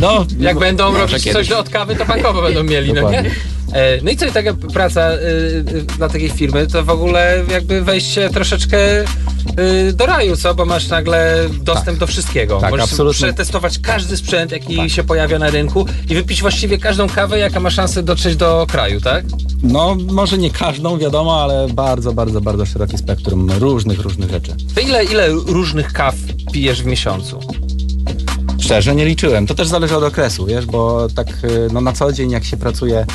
no, 0.00 0.26
Jak 0.38 0.58
będą 0.58 0.98
robić 0.98 1.24
kiedyś. 1.24 1.32
coś 1.48 1.52
od 1.52 1.68
kawy, 1.68 1.96
to 1.96 2.04
bankowo 2.04 2.42
będą 2.42 2.62
mieli, 2.72 2.92
no 2.92 3.10
nie? 3.10 3.18
E, 3.72 3.98
No 4.02 4.10
i 4.10 4.16
co, 4.16 4.26
i 4.26 4.32
taka 4.32 4.54
praca 4.54 5.12
y, 5.12 5.16
y, 5.76 5.82
dla 5.98 6.08
takiej 6.08 6.30
firmy, 6.30 6.66
to 6.66 6.84
w 6.84 6.90
ogóle 6.90 7.44
jakby 7.52 7.82
wejście 7.82 8.30
troszeczkę 8.30 8.78
y, 9.00 9.92
do 9.92 10.06
raju, 10.06 10.36
co? 10.36 10.54
Bo 10.54 10.64
masz 10.64 10.88
nagle 10.88 11.48
dostęp 11.62 11.98
do 11.98 12.06
wszystkiego. 12.06 12.58
Tak, 12.60 12.70
Możesz 12.70 12.84
absolutnie. 12.84 13.26
przetestować 13.26 13.78
każdy 13.78 14.16
sprzęt, 14.16 14.52
jaki 14.52 14.76
Tak. 14.76 14.90
się 14.90 15.02
pojawia 15.04 15.38
na 15.38 15.50
rynku 15.50 15.86
i 16.10 16.14
wypić 16.14 16.40
właściwie 16.40 16.78
każdą 16.78 17.08
kawę, 17.08 17.38
jaka 17.38 17.60
ma 17.60 17.70
szansę 17.70 18.02
dotrzeć 18.02 18.36
do 18.36 18.66
kraju, 18.70 19.00
tak? 19.00 19.24
no 19.62 19.96
może 20.10 20.38
nie 20.38 20.50
każdą, 20.50 20.98
wiadomo, 20.98 21.42
ale 21.42 21.66
bardzo, 21.74 22.12
bardzo, 22.12 22.40
bardzo 22.40 22.66
szeroki 22.66 22.98
spektrum 22.98 23.50
różnych, 23.50 24.00
różnych 24.00 24.30
rzeczy. 24.30 24.52
To 24.74 24.80
ile, 24.80 25.04
ile 25.04 25.28
różnych 25.28 25.92
kaw 25.92 26.14
pijesz 26.52 26.82
w 26.82 26.86
miesiącu? 26.86 27.40
Szczerze 28.72 28.94
nie 28.94 29.04
liczyłem. 29.04 29.46
To 29.46 29.54
też 29.54 29.68
zależy 29.68 29.96
od 29.96 30.04
okresu, 30.04 30.46
wiesz, 30.46 30.66
bo 30.66 31.08
tak 31.14 31.28
y, 31.28 31.68
no, 31.72 31.80
na 31.80 31.92
co 31.92 32.12
dzień 32.12 32.30
jak 32.30 32.44
się 32.44 32.56
pracuje 32.56 33.06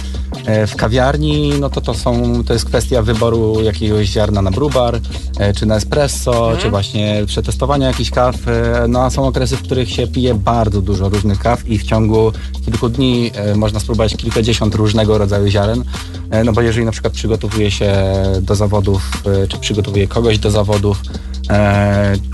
E, 0.47 0.67
W 0.67 0.75
kawiarni, 0.75 1.53
no 1.59 1.69
to 1.69 1.81
to 1.81 1.93
są, 1.93 2.43
to 2.43 2.53
jest 2.53 2.65
kwestia 2.65 3.01
wyboru 3.01 3.61
jakiegoś 3.61 4.07
ziarna 4.07 4.41
na 4.41 4.51
brubar, 4.51 4.99
e, 5.39 5.53
czy 5.53 5.65
na 5.65 5.75
espresso, 5.75 6.51
czy 6.61 6.69
właśnie 6.69 7.23
przetestowania 7.25 7.87
jakichś 7.87 8.09
kaw. 8.11 8.35
E, 8.47 8.85
No 8.87 9.03
a 9.03 9.09
są 9.09 9.27
okresy, 9.27 9.57
w 9.57 9.61
których 9.61 9.91
się 9.91 10.07
pije 10.07 10.33
bardzo 10.33 10.81
dużo 10.81 11.09
różnych 11.09 11.39
kaw 11.39 11.67
i 11.67 11.79
w 11.79 11.83
ciągu 11.83 12.31
kilku 12.65 12.89
dni 12.89 13.31
można 13.55 13.79
spróbować 13.79 14.15
kilkadziesiąt 14.15 14.75
różnego 14.75 15.17
rodzaju 15.17 15.47
ziaren. 15.47 15.83
No 16.45 16.53
bo 16.53 16.61
jeżeli 16.61 16.85
na 16.85 16.91
przykład 16.91 17.13
przygotowuje 17.13 17.71
się 17.71 17.93
do 18.41 18.55
zawodów, 18.55 19.23
czy 19.49 19.57
przygotowuje 19.57 20.07
kogoś 20.07 20.39
do 20.39 20.51
zawodów, 20.51 21.01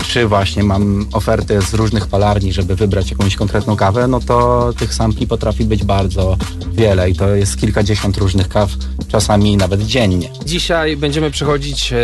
czy 0.08 0.26
właśnie 0.26 0.62
mam 0.62 1.06
oferty 1.12 1.62
z 1.62 1.74
różnych 1.74 2.06
palarni, 2.06 2.52
żeby 2.52 2.76
wybrać 2.76 3.10
jakąś 3.10 3.36
konkretną 3.36 3.76
kawę, 3.76 4.08
no 4.08 4.20
to 4.20 4.70
tych 4.78 4.94
sampli 4.94 5.26
potrafi 5.26 5.64
być 5.64 5.84
bardzo 5.84 6.36
wiele 6.72 7.10
i 7.10 7.14
to 7.14 7.34
jest 7.34 7.60
kilkadziesiąt 7.60 8.16
różnych 8.16 8.48
kaw, 8.48 8.70
czasami 9.08 9.56
nawet 9.56 9.82
dziennie. 9.82 10.28
Dzisiaj 10.44 10.96
będziemy 10.96 11.30
przechodzić 11.30 11.92
e, 11.92 11.96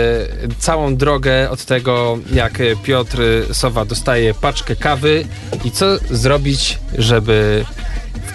całą 0.58 0.96
drogę 0.96 1.50
od 1.50 1.64
tego, 1.64 2.18
jak 2.32 2.60
e, 2.60 2.76
Piotr 2.76 3.22
Sowa 3.52 3.84
dostaje 3.84 4.34
paczkę 4.34 4.76
kawy 4.76 5.24
i 5.64 5.70
co 5.70 5.86
zrobić, 6.10 6.78
żeby 6.98 7.64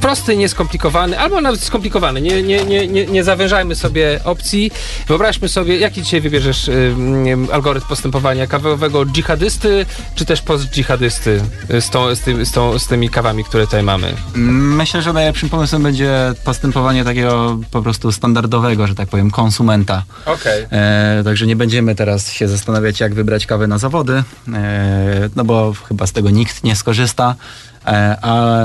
prosty, 0.02 0.38
nieskomplikowany, 0.38 1.20
albo 1.20 1.42
nawet 1.42 1.64
skomplikowany, 1.64 2.22
nie, 2.22 2.44
nie, 2.44 2.66
nie, 2.66 2.88
nie, 2.88 3.06
nie 3.06 3.24
zawężajmy 3.24 3.76
sobie 3.76 4.20
opcji. 4.24 4.72
Wyobraźmy 5.08 5.50
sobie, 5.50 5.78
jaki 5.78 6.02
dzisiaj 6.04 6.22
wybierzesz 6.22 6.68
y, 6.68 6.72
mm, 6.72 7.48
algorytm 7.52 7.88
postępowania 7.88 8.48
kawowego 8.48 9.06
dżihadysty, 9.06 9.86
czy 10.16 10.26
też 10.26 10.42
post-dżihadysty 10.42 11.42
y, 11.74 11.82
z, 11.82 11.90
tą, 11.90 12.16
z, 12.16 12.20
tym, 12.20 12.46
z, 12.46 12.52
tą, 12.52 12.80
z 12.80 12.88
tymi 12.88 13.10
kawami, 13.10 13.44
które 13.44 13.66
tutaj 13.66 13.84
mamy. 13.84 14.14
Myślę, 14.36 15.02
że 15.02 15.14
najlepszym 15.14 15.50
pomysłem 15.50 15.84
będzie 15.84 16.34
postępowanie 16.44 17.04
takiego 17.04 17.60
po 17.72 17.82
prostu 17.82 18.12
standardowego, 18.12 18.88
że 18.88 18.96
tak 18.96 19.10
powiem, 19.10 19.32
konsumenta. 19.32 20.04
Okej. 20.26 20.66
E, 20.72 21.22
także 21.24 21.48
nie 21.48 21.56
będziemy 21.56 21.96
teraz 21.96 22.32
się 22.32 22.48
zastanawiać, 22.48 23.00
jak 23.00 23.14
wybrać 23.14 23.46
kawę 23.46 23.68
na 23.68 23.78
zawody, 23.78 24.24
e, 24.54 25.30
no 25.36 25.44
bo 25.46 25.74
chyba 25.88 26.08
z 26.08 26.12
tego 26.12 26.30
nikt 26.30 26.64
nie 26.64 26.76
skorzysta. 26.76 27.36
E, 27.88 28.18
a 28.22 28.64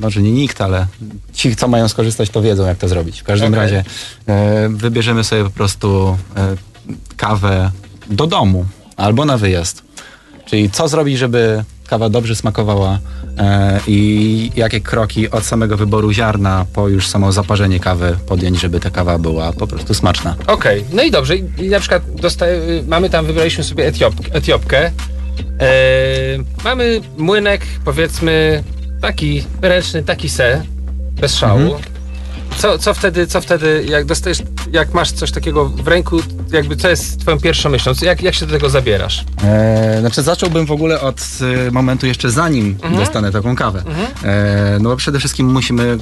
może 0.00 0.22
nie 0.22 0.32
nikt, 0.32 0.60
ale 0.60 0.86
ci, 1.32 1.56
co 1.56 1.68
mają 1.68 1.88
skorzystać, 1.88 2.30
to 2.30 2.42
wiedzą, 2.42 2.66
jak 2.66 2.78
to 2.78 2.88
zrobić. 2.88 3.20
W 3.20 3.24
każdym 3.24 3.54
Okej. 3.54 3.60
razie 3.60 3.84
e, 4.26 4.68
wybierzemy 4.68 5.24
sobie 5.24 5.44
po 5.44 5.50
prostu 5.50 6.16
e, 6.36 6.56
kawę 7.16 7.70
do 8.10 8.26
domu 8.26 8.64
albo 8.96 9.24
na 9.24 9.38
wyjazd. 9.38 9.82
Czyli 10.46 10.70
co 10.70 10.88
zrobić, 10.88 11.18
żeby 11.18 11.64
kawa 11.88 12.08
dobrze 12.08 12.36
smakowała 12.36 12.98
i 13.86 14.50
jakie 14.56 14.80
kroki 14.80 15.30
od 15.30 15.44
samego 15.44 15.76
wyboru 15.76 16.12
ziarna 16.12 16.66
po 16.72 16.88
już 16.88 17.08
samo 17.08 17.32
zaparzenie 17.32 17.80
kawy 17.80 18.16
podjąć, 18.26 18.60
żeby 18.60 18.80
ta 18.80 18.90
kawa 18.90 19.18
była 19.18 19.52
po 19.52 19.66
prostu 19.66 19.94
smaczna. 19.94 20.36
Okej, 20.46 20.84
no 20.92 21.02
i 21.02 21.10
dobrze. 21.10 21.36
I, 21.36 21.68
na 21.68 21.80
przykład 21.80 22.02
dostaje, 22.14 22.54
y, 22.54 22.84
mamy 22.88 23.10
tam, 23.10 23.26
wybraliśmy 23.26 23.64
sobie 23.64 23.86
Etiop, 23.86 24.14
Etiopkę. 24.32 24.90
E, 25.60 26.64
mamy 26.64 27.00
młynek, 27.18 27.66
powiedzmy, 27.84 28.64
taki 29.00 29.44
ręczny, 29.62 30.02
taki 30.02 30.28
se, 30.28 30.62
bez 31.20 31.36
szału. 31.36 31.60
Mhm. 31.60 31.82
Co, 32.56 32.78
co 32.78 32.94
wtedy, 32.94 33.26
co 33.26 33.40
wtedy, 33.40 33.84
jak 33.88 34.04
dostajesz, 34.04 34.38
jak 34.72 34.94
masz 34.94 35.12
coś 35.12 35.30
takiego 35.30 35.68
w 35.68 35.88
ręku, 35.88 36.20
jakby 36.52 36.76
co 36.76 36.88
jest 36.88 37.20
twoją 37.20 37.40
pierwszą 37.40 37.70
myślą? 37.70 37.92
Jak, 38.02 38.22
jak 38.22 38.34
się 38.34 38.46
do 38.46 38.52
tego 38.52 38.70
zabierasz? 38.70 39.24
E, 39.44 39.96
znaczy 40.00 40.22
zacząłbym 40.22 40.66
w 40.66 40.70
ogóle 40.70 41.00
od 41.00 41.20
e, 41.66 41.70
momentu 41.70 42.06
jeszcze 42.06 42.30
zanim 42.30 42.78
dostanę 42.96 43.32
taką 43.32 43.56
kawę. 43.56 43.82
E, 44.24 44.78
no 44.80 44.90
bo 44.90 44.96
przede 44.96 45.18
wszystkim 45.18 45.52
musimy 45.52 45.98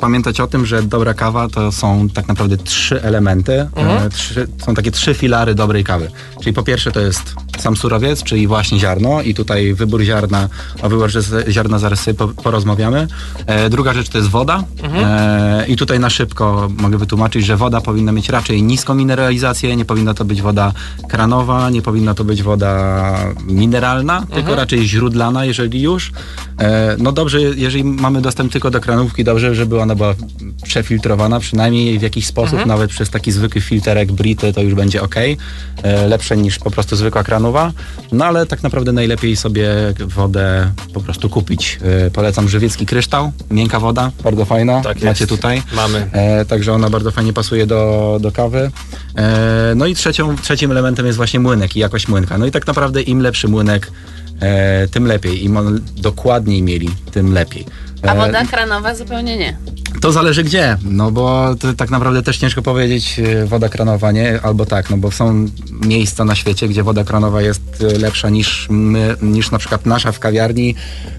pamiętać 0.00 0.40
o 0.40 0.46
tym, 0.46 0.66
że 0.66 0.82
dobra 0.82 1.14
kawa 1.14 1.48
to 1.48 1.72
są 1.72 2.08
tak 2.08 2.28
naprawdę 2.28 2.56
trzy 2.56 3.02
elementy, 3.02 3.52
e, 3.76 4.10
trzy, 4.10 4.48
są 4.66 4.74
takie 4.74 4.90
trzy 4.90 5.14
filary 5.14 5.54
dobrej 5.54 5.84
kawy. 5.84 6.10
Czyli 6.40 6.52
po 6.52 6.62
pierwsze 6.62 6.92
to 6.92 7.00
jest 7.00 7.34
sam 7.58 7.76
surowiec, 7.76 8.22
czyli 8.22 8.46
właśnie 8.46 8.78
ziarno 8.78 9.22
i 9.22 9.34
tutaj 9.34 9.74
wybór 9.74 10.02
ziarna, 10.02 10.48
o 10.82 10.88
wyborze 10.88 11.20
ziarna 11.48 11.78
zaraz 11.78 12.00
sobie 12.00 12.14
po, 12.14 12.28
porozmawiamy. 12.28 13.08
E, 13.46 13.70
druga 13.70 13.94
rzecz 13.94 14.08
to 14.08 14.18
jest 14.18 14.30
woda 14.30 14.64
e, 14.94 15.64
i 15.68 15.76
tutaj 15.76 16.00
na 16.00 16.10
szybko 16.10 16.68
mogę 16.78 16.98
wytłumaczyć, 16.98 17.46
że 17.46 17.56
woda 17.56 17.80
powinna 17.80 18.12
mieć 18.12 18.28
raczej 18.28 18.62
niską 18.62 18.94
mineralizację, 18.94 19.76
nie 19.76 19.84
powinna 19.84 20.14
to 20.14 20.24
być 20.24 20.42
woda 20.42 20.72
kranowa, 21.08 21.70
nie 21.70 21.82
powinna 21.82 22.14
to 22.14 22.24
być 22.24 22.42
woda 22.42 23.14
mineralna, 23.46 24.26
tylko 24.34 24.54
raczej 24.54 24.88
źródlana, 24.88 25.44
jeżeli 25.44 25.82
już. 25.82 26.12
E, 26.60 26.96
no 26.98 27.12
dobrze, 27.12 27.40
jeżeli 27.40 27.84
mamy 27.84 28.20
dostęp 28.20 28.52
tylko 28.52 28.70
do 28.70 28.80
kranówki, 28.80 29.24
dobrze, 29.24 29.54
żeby 29.54 29.80
ona 29.80 29.89
była 29.94 30.14
przefiltrowana, 30.62 31.40
przynajmniej 31.40 31.98
w 31.98 32.02
jakiś 32.02 32.26
sposób, 32.26 32.66
nawet 32.66 32.90
przez 32.90 33.10
taki 33.10 33.32
zwykły 33.32 33.60
filterek 33.60 34.12
Brity, 34.12 34.52
to 34.52 34.62
już 34.62 34.74
będzie 34.74 35.02
ok. 35.02 35.14
E, 35.82 36.06
lepsze 36.08 36.36
niż 36.36 36.58
po 36.58 36.70
prostu 36.70 36.96
zwykła 36.96 37.24
kranowa. 37.24 37.72
No 38.12 38.24
ale 38.24 38.46
tak 38.46 38.62
naprawdę 38.62 38.92
najlepiej 38.92 39.36
sobie 39.36 39.68
wodę 40.06 40.72
po 40.94 41.00
prostu 41.00 41.28
kupić. 41.30 41.78
E, 42.06 42.10
polecam 42.10 42.48
żywiecki 42.48 42.86
kryształ, 42.86 43.32
miękka 43.50 43.80
woda, 43.80 44.10
bardzo 44.24 44.44
fajna. 44.44 44.80
Tak 44.80 44.96
jest. 44.96 45.04
Macie 45.04 45.26
tutaj. 45.26 45.62
Mamy. 45.76 46.08
E, 46.12 46.44
także 46.44 46.72
ona 46.72 46.90
bardzo 46.90 47.10
fajnie 47.10 47.32
pasuje 47.32 47.66
do, 47.66 48.18
do 48.20 48.32
kawy. 48.32 48.70
No 49.76 49.86
i 49.86 49.94
trzecią, 49.94 50.36
trzecim 50.36 50.70
elementem 50.70 51.06
jest 51.06 51.16
właśnie 51.16 51.40
młynek 51.40 51.76
i 51.76 51.78
jakość 51.80 52.08
młynka. 52.08 52.38
No 52.38 52.46
i 52.46 52.50
tak 52.50 52.66
naprawdę 52.66 53.02
im 53.02 53.20
lepszy 53.20 53.48
młynek, 53.48 53.90
tym 54.90 55.06
lepiej. 55.06 55.44
Im 55.44 55.56
on 55.56 55.80
dokładniej 55.96 56.62
mieli, 56.62 56.88
tym 57.12 57.32
lepiej. 57.32 57.66
A 58.02 58.12
E, 58.14 58.16
woda 58.16 58.44
kranowa 58.44 58.94
zupełnie 58.94 59.36
nie. 59.36 59.56
to 60.00 60.12
zależy 60.12 60.44
gdzie, 60.44 60.76
no 60.84 61.10
bo 61.10 61.54
to 61.60 61.72
tak 61.74 61.90
naprawdę 61.90 62.22
też 62.22 62.38
ciężko 62.38 62.62
powiedzieć 62.62 63.18
e, 63.18 63.46
woda 63.46 63.68
kranowa, 63.68 64.12
nie? 64.12 64.40
Albo 64.42 64.66
tak, 64.66 64.90
no 64.90 64.96
bo 64.96 65.10
są 65.10 65.46
miejsca 65.86 66.24
na 66.24 66.34
świecie, 66.34 66.68
gdzie 66.68 66.82
woda 66.82 67.04
kranowa 67.04 67.42
jest 67.42 67.62
e, 67.94 67.98
lepsza 67.98 68.28
niż 68.30 68.66
my, 68.70 69.16
niż 69.22 69.50
na 69.50 69.58
przykład 69.58 69.86
nasza 69.86 70.12
w 70.12 70.18
kawiarni, 70.18 70.74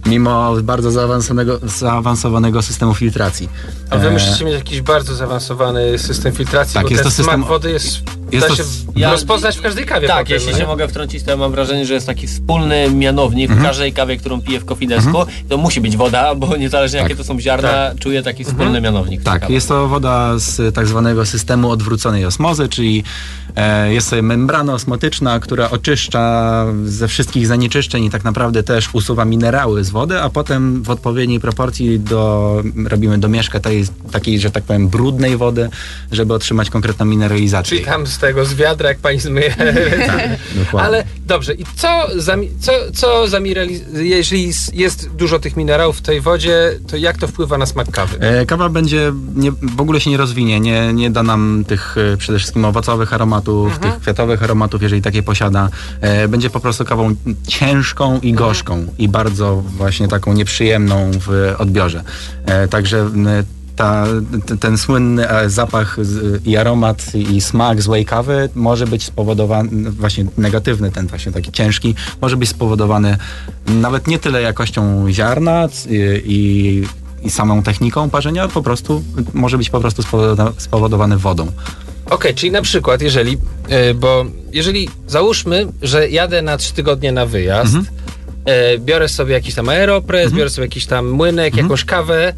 mimo 0.05 0.55
bardzo 0.63 0.91
zaawansowanego, 0.91 1.59
zaawansowanego 1.63 2.61
systemu 2.61 2.93
filtracji. 2.93 3.50
A 3.89 3.97
wy 3.97 4.11
musicie 4.11 4.45
mieć 4.45 4.55
jakiś 4.55 4.81
bardzo 4.81 5.15
zaawansowany 5.15 5.97
system 6.00 6.33
filtracji, 6.33 6.73
Tak, 6.73 6.83
bo 6.83 6.89
jest 6.89 7.03
ten 7.03 7.11
to 7.11 7.15
system- 7.17 7.35
smak 7.35 7.47
wody 7.47 7.71
jest, 7.71 7.97
jest 8.31 8.47
to 8.47 8.55
się 8.55 8.63
Ja- 8.95 9.11
rozpoznać 9.11 9.57
w 9.57 9.61
każdej 9.61 9.85
kawie. 9.85 10.07
Tak, 10.07 10.17
potem, 10.19 10.33
jeśli 10.33 10.51
no 10.51 10.57
się 10.57 10.67
mogę 10.67 10.88
wtrącić, 10.88 11.23
to 11.23 11.31
ja 11.31 11.38
mam 11.38 11.51
wrażenie, 11.51 11.85
że 11.85 11.93
jest 11.93 12.07
taki 12.07 12.27
wspólny 12.27 12.89
mianownik 12.91 13.51
w 13.51 13.61
każdej 13.61 13.93
kawie, 13.93 14.17
którą 14.17 14.41
piję 14.41 14.59
w 14.59 14.65
kofidesku. 14.65 15.25
To 15.50 15.57
musi 15.57 15.81
być 15.81 15.97
woda, 15.97 16.35
bo 16.35 16.57
niezależnie 16.57 17.00
jakie 17.00 17.15
to 17.15 17.23
są 17.23 17.39
ziarna, 17.39 17.91
czuję 18.00 18.23
taki 18.23 18.43
wspólny 18.43 18.81
mianownik. 18.81 19.21
w 19.21 19.23
tej 19.23 19.33
Tak, 19.39 19.50
jest 19.50 19.67
to 19.67 19.88
woda 19.88 20.39
z 20.39 20.75
tak 20.75 20.88
zwanego 20.88 21.25
systemu 21.25 21.69
odwróconej 21.71 22.25
osmozy, 22.25 22.69
czyli 22.69 23.03
jest 23.89 24.08
sobie 24.08 24.22
membrana 24.22 24.74
osmotyczna, 24.74 25.39
która 25.39 25.70
oczyszcza 25.70 26.65
ze 26.86 27.08
wszystkich 27.08 27.48
zanieczyszczeń 27.48 28.03
i 28.03 28.10
tak 28.10 28.24
naprawdę 28.24 28.63
też 28.63 28.89
usuwa 28.93 29.25
minerały 29.25 29.84
z 29.84 29.89
wody, 29.89 30.22
a 30.22 30.29
potem 30.29 30.84
w 30.84 30.89
odpowiedniej 30.89 31.39
proporcji 31.39 32.00
do, 32.00 32.63
robimy 32.89 33.17
domieszkę 33.17 33.60
tej, 33.60 33.86
takiej, 34.12 34.39
że 34.39 34.51
tak 34.51 34.63
powiem, 34.63 34.88
brudnej 34.88 35.38
wody, 35.38 35.70
żeby 36.12 36.34
otrzymać 36.34 36.70
konkretną 36.70 37.05
mineralizację. 37.05 37.77
Czyli 37.77 37.86
tam 37.86 38.08
z 38.08 38.17
tego, 38.17 38.46
z 38.46 38.53
wiadra, 38.53 38.89
jak 38.89 38.98
pani 38.98 39.20
zmyje. 39.20 39.55
Tak, 40.08 40.29
dokładnie. 40.55 40.88
Ale 40.88 41.03
dobrze, 41.27 41.53
i 41.53 41.65
co, 41.75 41.88
zami- 42.17 42.50
co, 42.60 42.72
co 42.93 43.24
zamirali- 43.27 43.79
jeżeli 44.00 44.51
jest 44.74 45.10
dużo 45.15 45.39
tych 45.39 45.58
minerałów 45.58 45.98
w 45.98 46.01
tej 46.01 46.22
wodzie, 46.22 46.79
to 46.88 46.98
jak 46.98 47.17
to 47.17 47.27
wpływa 47.27 47.58
na 47.58 47.65
smak 47.65 47.91
kawy? 47.91 48.17
E, 48.20 48.46
Kawa 48.46 48.70
będzie, 48.70 49.13
nie, 49.36 49.51
w 49.51 49.81
ogóle 49.81 50.01
się 50.01 50.10
nie 50.10 50.17
rozwinie, 50.17 50.60
nie, 50.60 50.93
nie 50.93 51.10
da 51.12 51.24
nam 51.24 51.63
tych 51.67 51.96
e, 52.13 52.17
przede 52.17 52.39
wszystkim 52.39 52.65
owocowych 52.65 53.13
aromatów, 53.13 53.40
tych 53.81 54.00
kwiatowych 54.00 54.43
aromatów, 54.43 54.81
jeżeli 54.81 55.01
takie 55.01 55.24
posiada. 55.24 55.69
E, 56.01 56.27
Będzie 56.27 56.50
po 56.50 56.60
prostu 56.60 56.86
kawą 56.86 57.15
ciężką 57.48 58.19
i 58.19 58.33
gorzką 58.33 58.86
i 58.98 59.07
bardzo 59.10 59.63
właśnie 59.77 60.07
taką 60.07 60.33
nieprzyjemną 60.33 61.12
w 61.27 61.55
odbiorze. 61.57 62.03
E, 62.45 62.67
Także 62.67 63.10
ta, 63.75 64.05
ten 64.60 64.77
słynny 64.77 65.29
e, 65.29 65.50
zapach 65.50 65.98
i 66.45 66.57
aromat 66.57 67.15
i 67.15 67.41
smak 67.41 67.81
złej 67.81 68.05
kawy 68.05 68.50
może 68.55 68.88
być 68.88 69.03
spowodowany, 69.03 69.91
właśnie 69.91 70.25
negatywny, 70.38 70.91
ten 70.91 71.07
właśnie 71.07 71.31
taki 71.31 71.51
ciężki, 71.51 71.95
może 72.21 72.38
być 72.38 72.50
spowodowany 72.50 73.17
nawet 73.67 74.07
nie 74.07 74.19
tyle 74.19 74.41
jakością 74.41 75.05
ziarna 75.12 75.67
c- 75.67 75.89
i, 76.25 76.83
i 77.24 77.29
samą 77.29 77.63
techniką 77.63 78.10
parzenia, 78.10 78.48
po 78.48 78.62
prostu 78.63 79.03
może 79.33 79.57
być 79.57 79.69
po 79.69 79.79
prostu 79.79 80.01
spowodowa- 80.01 80.51
spowodowany 80.57 81.17
wodą. 81.17 81.48
Okej, 82.11 82.35
czyli 82.35 82.51
na 82.51 82.61
przykład, 82.61 83.01
jeżeli, 83.01 83.37
e, 83.69 83.93
bo 83.93 84.25
jeżeli 84.53 84.89
załóżmy, 85.07 85.67
że 85.81 86.09
jadę 86.09 86.41
na 86.41 86.57
trzy 86.57 86.73
tygodnie 86.73 87.11
na 87.11 87.25
wyjazd, 87.25 87.75
Mhm. 87.75 87.95
e, 88.45 88.77
biorę 88.77 89.09
sobie 89.09 89.33
jakiś 89.33 89.55
tam 89.55 89.69
aeropres, 89.69 90.31
biorę 90.33 90.49
sobie 90.49 90.65
jakiś 90.65 90.85
tam 90.85 91.09
młynek, 91.09 91.55
jakąś 91.57 91.85
kawę 91.85 92.33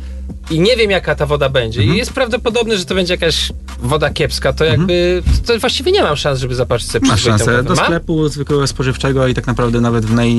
i 0.52 0.60
nie 0.60 0.76
wiem 0.76 0.92
jaka 0.92 1.16
ta 1.16 1.26
woda 1.26 1.50
będzie 1.50 1.84
i 1.84 1.98
jest 1.98 2.14
prawdopodobne, 2.14 2.78
że 2.78 2.86
to 2.86 2.96
będzie 2.96 3.14
jakaś 3.14 3.52
woda 3.80 4.10
kiepska, 4.10 4.54
to 4.54 4.66
jakby 4.66 5.24
to 5.46 5.60
właściwie 5.60 5.92
nie 5.92 6.02
mam 6.04 6.16
szans, 6.18 6.40
żeby 6.40 6.56
zapatrzyć 6.56 6.92
sobie 6.92 7.08
Masz 7.08 7.22
szansę 7.22 7.64
do 7.64 7.76
Mam? 7.76 7.86
sklepu 7.86 8.30
zwykłego 8.30 8.68
spożywczego 8.68 9.28
i 9.28 9.34
tak 9.34 9.48
naprawdę 9.48 9.82
nawet 9.82 10.06
w, 10.06 10.14
naj, 10.14 10.36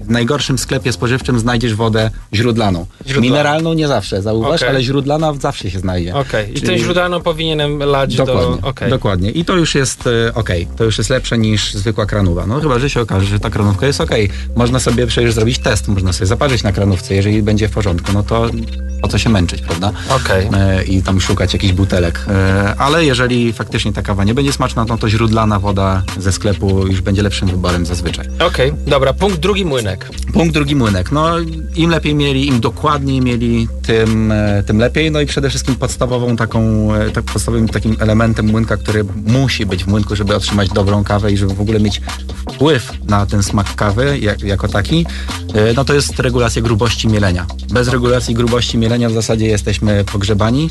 w 0.00 0.10
najgorszym 0.10 0.58
sklepie 0.58 0.92
spożywczym 0.92 1.38
znajdziesz 1.38 1.74
wodę 1.74 2.10
źródlaną. 2.34 2.86
Źródlaną. 3.06 3.22
Mineralną 3.22 3.74
nie 3.74 3.88
zawsze, 3.88 4.22
zauważ, 4.22 4.60
Okej. 4.62 4.68
ale 4.68 4.82
źródlana 4.82 5.34
zawsze 5.34 5.70
się 5.70 5.78
znajdzie. 5.78 6.14
Okej, 6.14 6.50
i 6.50 6.54
Czyli- 6.54 6.66
tę 6.66 6.78
źródlaną 6.78 7.20
powinienem 7.20 7.78
lać 7.78 8.16
Dokładnie, 8.16 8.56
do... 8.62 8.68
okej. 8.68 8.90
dokładnie. 8.90 9.30
I 9.30 9.44
to 9.44 9.56
już 9.56 9.74
jest 9.74 10.06
e, 10.06 10.34
okej, 10.34 10.66
to 10.76 10.84
już 10.84 10.98
jest 10.98 11.10
lepsze 11.10 11.38
niż 11.38 11.74
zwykła 11.74 12.06
kranowa. 12.06 12.46
No 12.46 12.60
chyba, 12.60 12.78
że 12.78 12.90
się 12.90 13.00
okaże, 13.00 13.26
że 13.26 13.40
ta 13.40 13.50
kranówka 13.50 13.86
jest 13.86 14.00
okej. 14.00 14.30
Można 14.56 14.80
sobie 14.80 15.06
przecież 15.06 15.32
zrobić 15.34 15.58
test, 15.58 15.88
można 15.88 16.12
sobie 16.12 16.26
zaparzyć 16.26 16.62
na 16.62 16.72
kranówce, 16.72 17.14
jeżeli 17.14 17.42
będzie 17.42 17.68
w 17.68 17.70
porządku, 17.70 18.12
no 18.12 18.22
to 18.22 18.50
po 19.04 19.08
co 19.08 19.18
się 19.18 19.30
męczyć, 19.30 19.62
prawda? 19.62 19.92
Okej. 20.08 20.48
E, 20.54 20.84
I 20.84 21.02
tam 21.02 21.20
szukać 21.20 21.52
jakichś 21.52 21.72
butelek. 21.72 22.26
E, 22.28 22.74
ale 22.78 23.04
jeżeli 23.04 23.52
faktycznie 23.52 23.92
ta 23.92 24.02
kawa 24.02 24.24
nie 24.24 24.34
będzie 24.34 24.52
smaczna, 24.52 24.84
no 24.88 24.98
to 24.98 25.08
źródlana 25.08 25.58
woda 25.58 26.02
ze 26.18 26.32
sklepu 26.32 26.86
już 26.86 27.00
będzie 27.00 27.22
lepszym 27.22 27.48
wyborem 27.48 27.86
zazwyczaj. 27.86 28.28
Okej, 28.46 28.72
dobra, 28.86 29.12
punkt 29.12 29.38
drugi 29.38 29.64
młynek. 29.64 30.10
Punkt 30.32 30.54
drugi 30.54 30.76
młynek. 30.76 31.12
No 31.12 31.30
im 31.76 31.90
lepiej 31.90 32.14
mieli, 32.14 32.48
im 32.48 32.60
dokładniej 32.60 33.20
mieli, 33.20 33.68
tym, 33.86 34.32
e, 34.32 34.62
tym 34.66 34.78
lepiej. 34.78 35.10
No 35.10 35.20
i 35.20 35.26
przede 35.26 35.50
wszystkim 35.50 35.76
podstawową 35.76 36.36
taką, 36.36 36.88
tak, 37.14 37.24
podstawowym 37.24 37.68
takim 37.68 37.96
elementem 38.00 38.46
młynka, 38.46 38.76
który 38.76 39.04
musi 39.26 39.66
być 39.66 39.84
w 39.84 39.86
młynku, 39.86 40.16
żeby 40.16 40.36
otrzymać 40.36 40.68
dobrą 40.68 41.04
kawę 41.04 41.32
i 41.32 41.36
żeby 41.36 41.54
w 41.54 41.60
ogóle 41.60 41.80
mieć 41.80 42.00
wpływ 42.36 42.92
na 43.08 43.26
ten 43.26 43.42
smak 43.42 43.74
kawy 43.74 44.18
jak, 44.18 44.42
jako 44.42 44.68
taki, 44.68 45.06
no 45.76 45.84
to 45.84 45.94
jest 45.94 46.20
regulacja 46.20 46.62
grubości 46.62 47.08
mielenia. 47.08 47.46
Bez 47.72 47.88
regulacji 47.88 48.34
grubości 48.34 48.78
mielenia 48.78 48.93
w 49.08 49.12
zasadzie 49.12 49.46
jesteśmy 49.46 50.04
pogrzebani, 50.12 50.70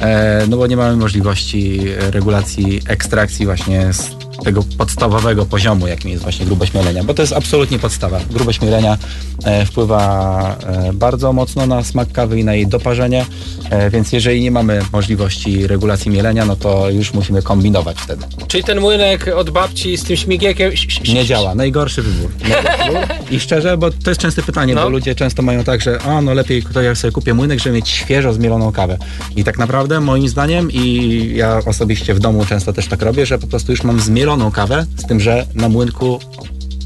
e, 0.00 0.46
no 0.48 0.56
bo 0.56 0.66
nie 0.66 0.76
mamy 0.76 0.96
możliwości 0.96 1.80
regulacji 1.98 2.82
ekstrakcji 2.88 3.46
właśnie 3.46 3.92
z 3.92 4.25
tego 4.44 4.62
podstawowego 4.78 5.46
poziomu, 5.46 5.86
jakim 5.86 6.10
jest 6.10 6.22
właśnie 6.22 6.46
grubość 6.46 6.74
mielenia, 6.74 7.04
bo 7.04 7.14
to 7.14 7.22
jest 7.22 7.32
absolutnie 7.32 7.78
podstawa. 7.78 8.20
Grubość 8.30 8.60
mielenia 8.60 8.98
e, 9.44 9.66
wpływa 9.66 10.56
e, 10.66 10.92
bardzo 10.92 11.32
mocno 11.32 11.66
na 11.66 11.84
smak 11.84 12.12
kawy 12.12 12.40
i 12.40 12.44
na 12.44 12.54
jej 12.54 12.66
doparzenie, 12.66 13.26
e, 13.70 13.90
więc 13.90 14.12
jeżeli 14.12 14.40
nie 14.40 14.50
mamy 14.50 14.80
możliwości 14.92 15.66
regulacji 15.66 16.10
mielenia, 16.10 16.44
no 16.44 16.56
to 16.56 16.90
już 16.90 17.14
musimy 17.14 17.42
kombinować 17.42 17.96
wtedy. 17.98 18.24
Czyli 18.48 18.64
ten 18.64 18.80
młynek 18.80 19.30
od 19.36 19.50
babci 19.50 19.96
z 19.96 20.04
tym 20.04 20.16
śmigiekiem... 20.16 20.72
Nie 21.14 21.24
działa. 21.24 21.54
Najgorszy 21.54 22.02
wybór. 22.02 22.30
Najgorszy 22.42 22.78
wybór. 22.86 23.00
I 23.30 23.40
szczerze, 23.40 23.76
bo 23.76 23.90
to 23.90 24.10
jest 24.10 24.20
częste 24.20 24.42
pytanie, 24.42 24.74
No. 24.74 24.82
bo 24.82 24.88
ludzie 24.88 25.14
często 25.14 25.42
mają 25.42 25.64
tak, 25.64 25.80
że 25.80 26.02
a 26.02 26.20
no 26.22 26.34
lepiej 26.34 26.62
to 26.62 26.82
ja 26.82 26.94
sobie 26.94 27.12
kupię 27.12 27.34
młynek, 27.34 27.58
żeby 27.60 27.76
mieć 27.76 27.88
świeżo 27.88 28.32
zmieloną 28.32 28.72
kawę. 28.72 28.98
I 29.36 29.44
tak 29.44 29.58
naprawdę 29.58 30.00
moim 30.00 30.28
zdaniem 30.28 30.70
i 30.72 31.32
ja 31.36 31.60
osobiście 31.66 32.14
w 32.14 32.18
domu 32.18 32.44
często 32.48 32.72
też 32.72 32.86
tak 32.86 33.02
robię, 33.02 33.26
że 33.26 33.38
po 33.38 33.46
prostu 33.46 33.72
już 33.72 33.82
mam 33.84 34.00
zmieloną 34.00 34.25
kawę, 34.52 34.86
z 34.96 35.06
tym, 35.06 35.20
że 35.20 35.46
na 35.54 35.68
młynku 35.68 36.20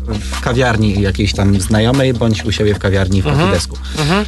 w 0.09 0.40
kawiarni 0.40 1.02
jakiejś 1.02 1.32
tam 1.32 1.61
znajomej, 1.61 2.14
bądź 2.14 2.44
u 2.44 2.52
siebie 2.52 2.75
w 2.75 2.78
kawiarni 2.78 3.23
w 3.23 3.25
kofidesku. 3.25 3.76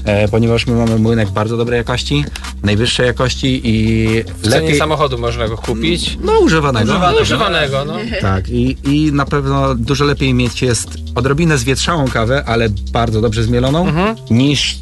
E, 0.05 0.29
ponieważ 0.29 0.67
my 0.67 0.75
mamy 0.75 0.99
młynek 0.99 1.31
bardzo 1.31 1.57
dobrej 1.57 1.79
jakości, 1.79 2.25
najwyższej 2.63 3.07
jakości 3.07 3.61
i 3.65 4.07
W 4.23 4.43
cenie 4.43 4.61
lepiej... 4.61 4.79
samochodu 4.79 5.19
można 5.19 5.49
go 5.49 5.57
kupić. 5.57 6.19
No 6.25 6.39
używanego. 6.39 6.99
No, 6.99 7.13
używanego, 7.23 7.85
no. 7.85 7.97
Tak, 8.21 8.49
i, 8.49 8.77
i 8.85 9.13
na 9.13 9.25
pewno 9.25 9.75
dużo 9.75 10.05
lepiej 10.05 10.35
mieć 10.35 10.63
jest 10.63 10.89
odrobinę 11.15 11.59
zwietrzałą 11.59 12.09
kawę, 12.09 12.45
ale 12.47 12.69
bardzo 12.93 13.21
dobrze 13.21 13.43
zmieloną, 13.43 13.87
niż 14.31 14.79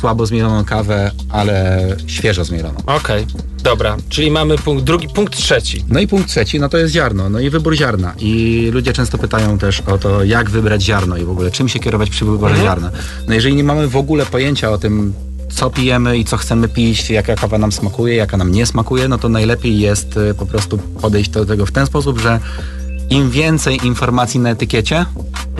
słabo 0.00 0.26
zmieloną 0.26 0.64
kawę, 0.64 1.10
ale 1.30 1.86
świeżo 2.06 2.44
zmieloną. 2.44 2.82
Okej, 2.86 3.26
dobra, 3.64 3.96
czyli 4.08 4.30
mamy 4.30 4.58
punkt 4.58 4.84
drugi, 4.84 5.08
punkt 5.08 5.36
trzeci. 5.36 5.84
No 5.88 6.00
i 6.00 6.08
punkt 6.08 6.28
trzeci, 6.28 6.60
no 6.60 6.68
to 6.68 6.78
jest 6.78 6.92
ziarno, 6.92 7.30
no 7.30 7.40
i 7.40 7.50
wybór 7.50 7.74
ziarna. 7.74 8.14
I 8.18 8.70
ludzie 8.72 8.92
często 8.92 9.18
pytają 9.18 9.58
też 9.58 9.80
o 9.80 9.98
to, 9.98 10.24
jak 10.24 10.50
wybrać 10.50 10.82
ziarno 10.82 11.16
i 11.16 11.24
w 11.24 11.30
ogóle 11.30 11.50
czym 11.50 11.68
się 11.68 11.78
kierować 11.78 12.10
przy 12.10 12.24
wyborze 12.24 12.56
ziarna. 12.56 12.90
No 13.28 13.34
jeżeli 13.34 13.56
nie 13.56 13.64
mamy 13.64 13.88
w 13.88 13.96
ogóle 13.96 14.26
pojęcia 14.26 14.70
o 14.70 14.78
tym, 14.78 15.14
co 15.50 15.70
pijemy 15.70 16.18
i 16.18 16.24
co 16.24 16.36
chcemy 16.36 16.68
pić, 16.68 17.10
jaka 17.10 17.34
kawa 17.34 17.58
nam 17.58 17.72
smakuje, 17.72 18.16
jaka 18.16 18.36
nam 18.36 18.52
nie 18.52 18.66
smakuje, 18.66 19.08
no 19.08 19.18
to 19.18 19.28
najlepiej 19.28 19.78
jest 19.78 20.16
y, 20.16 20.34
po 20.34 20.46
prostu 20.46 20.78
podejść 20.78 21.30
do 21.30 21.46
tego 21.46 21.66
w 21.66 21.72
ten 21.72 21.86
sposób, 21.86 22.20
że 22.20 22.40
im 23.10 23.30
więcej 23.30 23.86
informacji 23.86 24.40
na 24.40 24.50
etykiecie, 24.50 25.06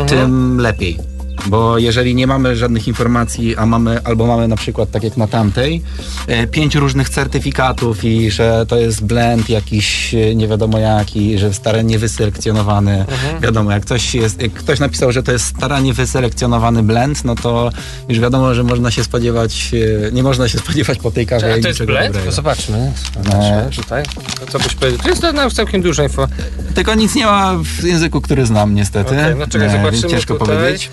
tym 0.07 0.59
lepiej. 0.61 1.14
Bo 1.47 1.79
jeżeli 1.79 2.15
nie 2.15 2.27
mamy 2.27 2.57
żadnych 2.57 2.89
informacji, 2.89 3.57
a 3.57 3.67
mamy, 3.67 4.01
albo 4.05 4.27
mamy 4.27 4.49
na 4.49 4.57
przykład, 4.57 4.91
tak 4.91 5.03
jak 5.03 5.17
na 5.17 5.27
tamtej, 5.27 5.83
e, 6.27 6.47
pięć 6.47 6.75
różnych 6.75 7.09
certyfikatów 7.09 8.05
i 8.05 8.31
że 8.31 8.67
to 8.69 8.77
jest 8.77 9.05
blend 9.05 9.49
jakiś 9.49 10.15
e, 10.15 10.35
nie 10.35 10.49
wiadomo 10.49 10.79
jaki, 10.79 11.39
że 11.39 11.55
starannie 11.55 11.99
wyselekcjonowany. 11.99 13.05
Wiadomo, 13.43 13.71
jak 13.73 13.83
ktoś, 13.83 14.15
jest, 14.15 14.43
jak 14.43 14.53
ktoś 14.53 14.79
napisał, 14.81 15.13
że 15.13 15.23
to 15.23 15.33
jest 15.33 15.47
starannie 15.47 15.93
wyselekcjonowany 15.93 16.83
blend, 16.83 17.25
no 17.25 17.35
to 17.35 17.71
już 18.09 18.21
wiadomo, 18.21 18.55
że 18.55 18.63
można 18.65 18.91
się 18.91 19.05
spodziewać, 19.05 19.71
e, 20.09 20.13
nie 20.13 20.23
można 20.23 20.49
się 20.49 20.59
spodziewać 20.65 20.99
po 20.99 21.11
tej 21.11 21.27
kawie 21.27 21.45
A 21.47 21.51
to 21.51 21.57
jest 21.57 21.69
niczego 21.69 21.93
blend? 21.93 22.07
dobrego. 22.07 22.31
To 22.31 22.37
zobaczmy. 22.37 22.93
Zobaczmy 23.25 23.71
tutaj. 23.77 24.03
To 24.41 24.47
co 24.53 24.59
byś 24.59 24.75
powiedział? 24.75 25.03
To 25.03 25.09
jest 25.09 25.23
na 25.23 25.51
całkiem 25.51 25.83
dużo 25.83 26.03
info. 26.03 26.29
Tylko 26.75 26.95
nic 26.95 27.15
nie 27.15 27.27
ma 27.27 27.55
w 27.65 27.85
języku, 27.85 28.21
który 28.21 28.47
znam 28.47 28.75
niestety. 28.75 29.11
Okej, 29.21 29.35
no 29.39 29.47
czekaj, 29.47 29.69
E, 29.69 29.71
zobaczymy 29.71 30.09
Ciężko 30.11 30.35
tutaj. 30.35 30.57
powiedzieć. 30.57 30.91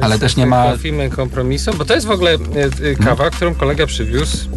Ale 0.00 0.18
też 0.18 0.36
nie 0.36 0.46
ma- 0.46 0.76
Filmy 0.76 1.10
kompromisu, 1.10 1.74
bo 1.74 1.84
to 1.84 1.94
jest 1.94 2.06
w 2.06 2.10
ogóle 2.10 2.30
e, 2.32 2.36
e, 2.90 2.94
kawa, 2.96 3.30
którą 3.30 3.54
kolega 3.54 3.86
przywiózł 3.86 4.48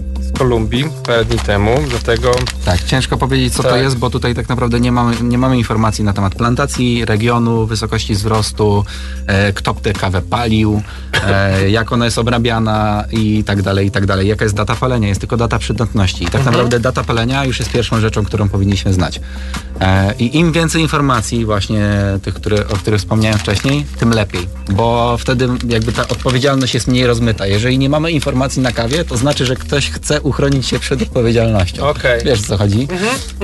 Kolumbii 0.42 0.86
parę 1.08 1.26
dni 1.26 1.40
temu, 1.40 1.72
dlatego 1.90 2.32
Tak, 2.66 2.84
ciężko 2.84 3.18
powiedzieć, 3.18 3.54
co 3.54 3.64
to 3.64 3.70
Tak. 3.70 3.82
jest, 3.82 3.98
bo 3.98 4.10
tutaj 4.10 4.36
tak 4.36 4.50
naprawdę 4.50 4.80
nie 4.80 4.92
mamy, 4.92 5.16
nie 5.22 5.38
mamy 5.38 5.58
informacji 5.58 6.04
na 6.04 6.14
temat 6.14 6.36
plantacji, 6.36 7.06
regionu, 7.06 7.66
wysokości 7.66 8.14
wzrostu, 8.14 8.86
e, 9.28 9.54
kto 9.54 9.74
tę 9.74 9.94
kawę 9.94 10.22
palił, 10.22 10.82
e, 11.28 11.70
jak 11.78 11.92
ona 11.92 12.06
jest 12.06 12.18
obrabiana 12.18 13.06
i 13.12 13.44
tak 13.44 13.62
dalej, 13.62 13.88
i 13.88 13.92
tak 13.92 14.06
dalej. 14.06 14.28
Jaka 14.28 14.46
jest 14.46 14.56
data 14.56 14.76
palenia? 14.76 15.08
Jest 15.08 15.20
tylko 15.22 15.38
data 15.38 15.60
przydatności. 15.60 16.24
I 16.24 16.28
tak 16.28 16.46
naprawdę 16.46 16.80
data 16.80 17.04
palenia 17.04 17.46
już 17.46 17.60
jest 17.60 17.72
pierwszą 17.72 18.00
rzeczą, 18.00 18.26
którą 18.26 18.50
powinniśmy 18.50 18.94
znać. 18.94 19.22
E, 19.82 20.14
I 20.20 20.38
im 20.38 20.52
więcej 20.52 20.82
informacji 20.82 21.46
właśnie 21.46 21.90
tych, 22.24 22.34
które, 22.34 22.68
o 22.68 22.76
których 22.76 23.00
wspomniałem 23.00 23.40
wcześniej, 23.40 23.86
tym 24.00 24.10
lepiej, 24.10 24.48
bo 24.70 25.18
wtedy 25.18 25.50
jakby 25.68 25.92
ta 25.92 26.08
odpowiedzialność 26.08 26.74
jest 26.74 26.88
mniej 26.88 27.08
rozmyta. 27.08 27.48
Jeżeli 27.48 27.78
nie 27.78 27.90
mamy 27.90 28.12
informacji 28.12 28.62
na 28.62 28.72
kawie, 28.72 29.06
to 29.06 29.18
znaczy, 29.18 29.46
że 29.46 29.56
ktoś 29.56 29.90
chce 29.90 30.22
uchronić 30.32 30.68
się 30.68 30.80
przed 30.80 31.02
odpowiedzialnością. 31.02 31.88
Okej. 31.88 32.22
Wiesz 32.26 32.40
o 32.40 32.44
co 32.44 32.58
chodzi? 32.58 32.88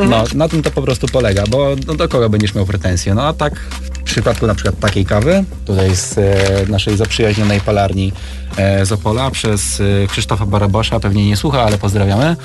No, 0.10 0.24
na 0.36 0.50
tym 0.50 0.64
to 0.64 0.72
po 0.72 0.82
prostu 0.82 1.08
polega, 1.08 1.44
bo 1.50 1.76
no, 1.88 1.94
do 1.94 2.08
kogo 2.10 2.30
będziesz 2.30 2.56
miał 2.56 2.66
pretensje? 2.66 3.14
No 3.14 3.24
a 3.24 3.34
tak 3.34 3.60
w 3.60 4.04
przypadku 4.04 4.48
na 4.48 4.56
przykład 4.56 4.80
takiej 4.80 5.06
kawy, 5.06 5.44
tutaj 5.66 5.96
z 5.96 6.18
e, 6.18 6.72
naszej 6.72 6.98
zaprzyjaźnionej 6.98 7.62
palarni 7.62 8.14
e, 8.58 8.86
z 8.86 8.92
Opola 8.92 9.32
przez 9.32 9.82
e, 9.82 10.08
Krzysztofa 10.08 10.46
Barabosza, 10.46 11.00
pewnie 11.00 11.28
nie 11.28 11.38
słucha, 11.38 11.64
ale 11.64 11.78
pozdrawiamy. 11.78 12.36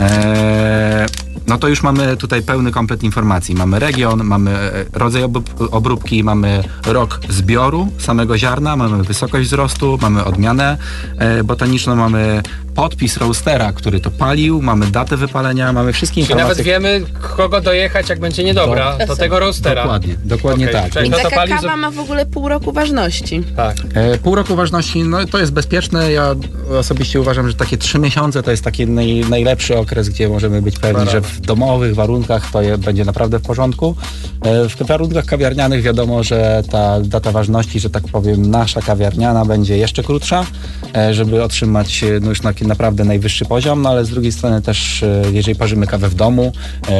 E, 0.00 1.06
no 1.46 1.58
to 1.58 1.68
już 1.68 1.82
mamy 1.82 2.16
tutaj 2.16 2.42
pełny 2.42 2.70
komplet 2.72 3.02
informacji. 3.02 3.54
Mamy 3.54 3.78
region, 3.78 4.24
mamy 4.24 4.50
e, 4.50 4.70
rodzaj 4.92 5.22
obrób- 5.22 5.68
obróbki, 5.70 6.24
mamy 6.24 6.64
rok 6.86 7.20
zbioru 7.28 7.88
samego 7.98 8.38
ziarna, 8.38 8.76
mamy 8.76 9.02
wysokość 9.02 9.46
wzrostu, 9.48 9.98
mamy 10.02 10.24
odmianę 10.24 10.76
e, 11.18 11.44
botaniczną, 11.44 11.96
mamy 11.96 12.42
podpis 12.74 13.16
roastera, 13.16 13.72
który 13.72 14.00
to 14.00 14.10
palił, 14.10 14.62
mamy 14.62 14.86
datę 14.86 15.16
wypalenia, 15.16 15.72
mamy 15.72 15.92
wszystkie 15.92 16.14
Czyli 16.14 16.22
informacje. 16.22 16.48
nawet 16.48 16.66
wiemy, 16.66 17.00
kogo 17.36 17.60
dojechać, 17.60 18.08
jak 18.08 18.20
będzie 18.20 18.44
niedobra, 18.44 18.96
do 19.06 19.16
tego 19.16 19.38
roastera. 19.40 19.82
Dokładnie, 19.82 20.14
dokładnie 20.24 20.68
Okej, 20.68 20.82
tak. 20.82 20.92
czyli 20.92 21.06
I 21.06 21.10
No 21.10 21.16
to 21.16 21.22
taka 21.22 21.36
pali 21.36 21.52
kawa 21.52 21.76
ma 21.76 21.90
w 21.90 21.98
ogóle 21.98 22.26
pół 22.26 22.48
roku 22.48 22.72
ważności. 22.72 23.42
Tak. 23.56 23.76
E, 23.94 24.18
Pół 24.18 24.34
roku 24.34 24.56
ważności, 24.56 25.02
no 25.02 25.24
to 25.26 25.38
jest 25.38 25.52
bezpieczne. 25.52 26.12
Ja 26.12 26.34
osobiście 26.78 27.20
uważam, 27.20 27.48
że 27.48 27.54
takie 27.54 27.78
trzy 27.78 27.98
miesiące 27.98 28.42
to 28.42 28.50
jest 28.50 28.64
taki 28.64 28.86
naj, 28.86 29.24
najlepszy 29.30 29.78
okres, 29.82 30.08
gdzie 30.08 30.28
możemy 30.28 30.62
być 30.62 30.78
pewni, 30.78 31.10
że 31.10 31.20
w 31.20 31.40
domowych 31.40 31.94
warunkach 31.94 32.50
to 32.50 32.62
je, 32.62 32.78
będzie 32.78 33.04
naprawdę 33.04 33.38
w 33.38 33.42
porządku. 33.42 33.94
E, 34.44 34.68
W 34.68 34.86
warunkach 34.86 35.24
kawiarnianych 35.24 35.82
wiadomo, 35.82 36.22
że 36.22 36.62
ta 36.70 37.00
data 37.00 37.32
ważności, 37.32 37.80
że 37.80 37.90
tak 37.90 38.02
powiem, 38.12 38.50
nasza 38.50 38.80
kawiarniana 38.82 39.44
będzie 39.44 39.76
jeszcze 39.76 40.02
krótsza, 40.02 40.46
e, 40.96 41.14
żeby 41.14 41.42
otrzymać 41.42 42.04
e, 42.04 42.20
no 42.20 42.28
już 42.28 42.40
naprawdę 42.62 43.04
najwyższy 43.04 43.44
poziom, 43.44 43.82
no 43.82 43.88
ale 43.90 44.04
z 44.04 44.10
drugiej 44.10 44.32
strony 44.32 44.62
też, 44.62 45.04
jeżeli 45.32 45.54
parzymy 45.56 45.86
kawę 45.86 46.08
w 46.08 46.14
domu, 46.14 46.52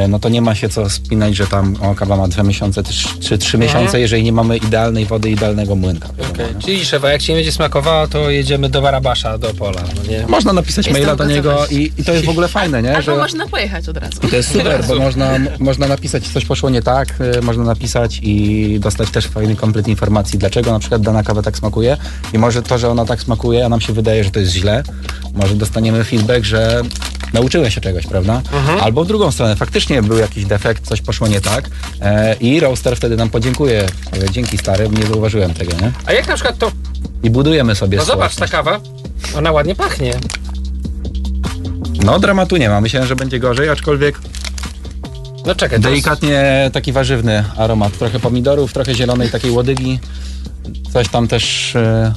no 0.09 0.19
to 0.19 0.29
nie 0.29 0.41
ma 0.41 0.55
się 0.55 0.69
co 0.69 0.89
spinać, 0.89 1.35
że 1.35 1.47
tam 1.47 1.75
o, 1.81 1.95
kawa 1.95 2.17
ma 2.17 2.27
dwa 2.27 2.43
miesiące 2.43 2.83
czy, 3.19 3.37
trzy 3.37 3.57
miesiące, 3.57 3.99
jeżeli 3.99 4.23
nie 4.23 4.31
mamy 4.31 4.57
idealnej 4.57 5.05
wody, 5.05 5.31
idealnego 5.31 5.75
młynka. 5.75 6.09
wiadomo, 6.17 6.53
nie? 6.55 6.61
Czyli 6.61 6.85
Szewa, 6.85 7.11
jak 7.11 7.21
się 7.21 7.33
nie 7.33 7.37
będzie 7.37 7.51
smakowała, 7.51 8.07
to 8.07 8.29
jedziemy 8.29 8.69
do 8.69 8.81
Barabasza, 8.81 9.37
do 9.37 9.53
Pola, 9.53 9.81
no 9.95 10.11
nie? 10.11 10.27
Można 10.27 10.53
napisać 10.53 10.87
Jest 10.87 10.99
maila 10.99 11.15
do 11.15 11.25
niego 11.25 11.65
i, 11.71 11.91
i 11.97 12.03
to 12.03 12.13
jest 12.13 12.25
w 12.25 12.29
ogóle 12.29 12.47
fajne, 12.47 12.72
nie? 12.81 12.89
Albo 12.89 13.01
Że 13.01 13.15
można 13.15 13.47
pojechać 13.47 13.89
od 13.89 13.97
razu. 13.97 14.19
To 14.29 14.35
jest 14.35 14.51
super, 14.51 14.85
bo 14.87 14.95
można, 14.95 15.31
można 15.59 15.87
napisać, 15.87 16.27
coś 16.27 16.45
poszło 16.45 16.69
nie 16.69 16.81
tak, 16.81 17.07
y, 17.37 17.41
można 17.41 17.63
napisać 17.63 18.19
i 18.23 18.77
dostać 18.79 19.09
też 19.11 19.27
fajny 19.27 19.55
komplet 19.55 19.87
informacji, 19.87 20.39
dlaczego 20.39 20.71
na 20.71 20.79
przykład 20.79 21.01
dana 21.01 21.23
kawa 21.23 21.41
tak 21.41 21.57
smakuje 21.57 21.97
i 22.33 22.37
może 22.37 22.61
to, 22.63 22.77
że 22.77 22.89
ona 22.89 23.05
tak 23.05 23.21
smakuje, 23.21 23.65
a 23.65 23.69
nam 23.69 23.81
się 23.81 23.93
wydaje, 23.93 24.23
że 24.23 24.31
to 24.31 24.39
jest 24.39 24.51
źle, 24.51 24.83
może 25.33 25.55
dostaniemy 25.55 26.03
feedback, 26.03 26.45
że 26.45 26.81
nauczyłem 27.33 27.71
się 27.71 27.81
czegoś, 27.81 28.07
prawda? 28.07 28.41
Albo 28.81 29.03
w 29.03 29.07
drugą 29.07 29.31
stronę, 29.31 29.55
faktycznie 29.55 30.01
był 30.03 30.17
jakiś 30.17 30.45
defekt, 30.45 30.87
coś 30.87 31.01
poszło 31.01 31.27
nie 31.27 31.41
tak 31.41 31.69
e, 32.01 32.35
i 32.39 32.59
roaster 32.59 32.95
wtedy 32.97 33.15
nam 33.15 33.29
podziękuje. 33.29 33.85
Powie, 34.11 34.29
Dzięki 34.29 34.57
stary, 34.57 34.89
nie 34.89 35.05
zauważyłem 35.07 35.53
tego, 35.53 35.71
nie? 35.81 35.91
A 36.05 36.13
jak 36.13 36.27
na 36.27 36.35
przykład 36.35 36.57
to... 36.57 36.71
I 37.23 37.29
budujemy 37.29 37.75
sobie 37.75 37.97
No 37.97 38.03
zobacz, 38.05 38.35
ta 38.35 38.47
społeczność. 38.47 38.51
kawa, 38.51 38.79
ona 39.37 39.51
ładnie 39.51 39.75
pachnie. 39.75 40.13
No 42.03 42.19
dramatu 42.19 42.57
nie 42.57 42.69
ma, 42.69 42.81
myślałem, 42.81 43.07
że 43.07 43.15
będzie 43.15 43.39
gorzej, 43.39 43.69
aczkolwiek 43.69 44.19
No 45.45 45.55
czekaj, 45.55 45.79
Delikatnie 45.79 46.69
taki 46.73 46.91
warzywny 46.91 47.43
aromat. 47.57 47.97
Trochę 47.97 48.19
pomidorów, 48.19 48.73
trochę 48.73 48.95
zielonej 48.95 49.29
takiej 49.29 49.51
łodygi. 49.51 49.99
Coś 50.93 51.09
tam 51.09 51.27
też... 51.27 51.75
E, 51.75 52.13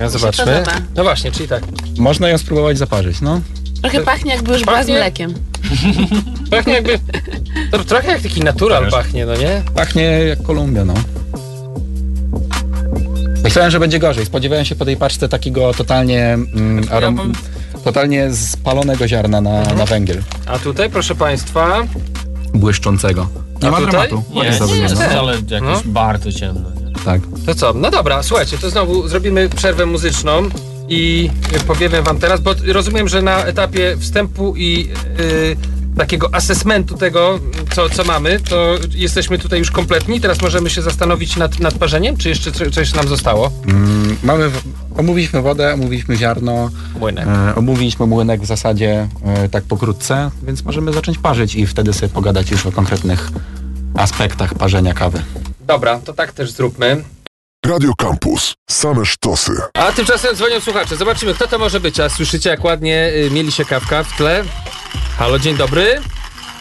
Ja 0.00 0.08
zobaczmy. 0.08 0.62
No 0.96 1.02
właśnie, 1.02 1.32
czyli 1.32 1.48
tak. 1.48 1.62
można 1.98 2.28
ją 2.28 2.38
spróbować 2.38 2.78
zaparzyć, 2.78 3.20
no. 3.20 3.40
Trochę 3.82 4.00
pachnie 4.00 4.34
jakby 4.34 4.52
już 4.52 4.64
była 4.64 4.76
z 4.76 4.78
Pachnie? 4.80 4.94
mlekiem. 4.94 5.34
Pachnie 6.50 6.72
jakby... 6.74 6.98
To 7.70 7.84
trochę 7.84 8.08
jak 8.08 8.22
taki 8.22 8.40
natural 8.40 8.90
pachnie, 8.90 9.26
no 9.26 9.36
nie? 9.36 9.62
Pachnie 9.74 10.02
jak 10.02 10.42
Kolumbia, 10.42 10.84
no. 10.84 10.94
Myślałem, 13.44 13.70
że 13.70 13.80
będzie 13.80 13.98
gorzej. 13.98 14.26
Spodziewałem 14.26 14.64
się 14.64 14.74
po 14.74 14.84
tej 14.84 14.96
paczce 14.96 15.28
takiego 15.28 15.74
totalnie 15.74 16.24
mm, 16.32 16.84
arom... 16.90 17.16
bym- 17.16 17.32
totalnie 17.84 18.34
spalonego 18.34 19.08
ziarna 19.08 19.40
na, 19.40 19.62
na 19.74 19.86
węgiel. 19.86 20.22
A 20.46 20.58
tutaj, 20.58 20.90
proszę 20.90 21.14
państwa, 21.14 21.82
Błyszczącego. 22.54 23.28
Nie 23.62 23.68
A 23.68 23.70
ma 23.70 23.76
tutaj? 23.78 23.90
dramatu. 23.92 24.16
Nie, 24.34 24.52
to 24.58 24.66
nie, 24.66 24.76
jest 24.76 24.94
wcale 24.94 25.32
jakieś 25.34 25.60
No. 25.62 25.80
bardzo 25.84 26.32
ciemno. 26.32 26.70
Nie? 26.70 26.92
Tak. 27.04 27.20
to 27.46 27.54
co? 27.54 27.72
No 27.72 27.90
dobra, 27.90 28.22
słuchajcie, 28.22 28.58
to 28.58 28.70
znowu 28.70 29.08
zrobimy 29.08 29.48
przerwę 29.48 29.86
muzyczną 29.86 30.42
i 30.88 31.30
powiemy 31.66 32.02
wam 32.02 32.18
teraz, 32.18 32.40
bo 32.40 32.50
rozumiem, 32.66 33.08
że 33.08 33.22
na 33.22 33.44
etapie 33.44 33.96
wstępu 34.00 34.54
i 34.56 34.88
y, 35.20 35.56
takiego 35.96 36.34
assessmentu 36.34 36.96
tego, 36.96 37.40
co, 37.74 37.88
co 37.90 38.04
mamy, 38.04 38.40
to 38.40 38.74
jesteśmy 38.94 39.38
tutaj 39.38 39.58
już 39.58 39.70
kompletni. 39.70 40.20
Teraz 40.20 40.42
możemy 40.42 40.70
się 40.70 40.82
zastanowić 40.82 41.36
nad, 41.36 41.60
nad 41.60 41.74
parzeniem, 41.74 42.16
czy 42.16 42.28
jeszcze 42.28 42.52
co- 42.52 42.70
coś 42.70 42.94
nam 42.94 43.08
zostało? 43.08 43.50
Mm, 43.66 44.16
mamy... 44.22 44.50
Omówiliśmy 44.98 45.42
wodę, 45.42 45.74
omówiliśmy 45.74 46.16
ziarno, 46.16 46.70
Młynek. 47.00 47.26
E, 47.28 47.54
omówiliśmy 47.54 48.06
młynek 48.06 48.40
w 48.42 48.46
zasadzie 48.46 49.08
e, 49.24 49.48
tak 49.48 49.64
pokrótce, 49.64 50.30
więc 50.42 50.64
możemy 50.64 50.92
zacząć 50.92 51.18
parzyć 51.18 51.54
i 51.54 51.66
wtedy 51.66 51.92
sobie 51.92 52.08
pogadać 52.08 52.50
już 52.50 52.66
o 52.66 52.72
konkretnych 52.72 53.28
aspektach 53.96 54.54
parzenia 54.54 54.94
kawy. 54.94 55.22
Dobra, 55.60 55.98
to 55.98 56.12
tak 56.12 56.32
też 56.32 56.50
zróbmy. 56.50 57.04
Radio 57.66 57.92
Campus. 57.98 58.54
Same 58.70 59.06
sztosy. 59.06 59.52
A 59.74 59.92
tymczasem 59.92 60.36
dzwonią 60.36 60.60
słuchacze. 60.60 60.96
Zobaczymy, 60.96 61.34
kto 61.34 61.46
to 61.46 61.58
może 61.58 61.80
być. 61.80 62.00
A 62.00 62.08
słyszycie, 62.08 62.50
jak 62.50 62.64
ładnie 62.64 63.12
y, 63.26 63.30
mieli 63.30 63.52
się 63.52 63.64
kawka 63.64 64.02
w 64.04 64.16
tle? 64.16 64.44
Halo, 65.18 65.38
dzień 65.38 65.56
dobry. 65.56 66.00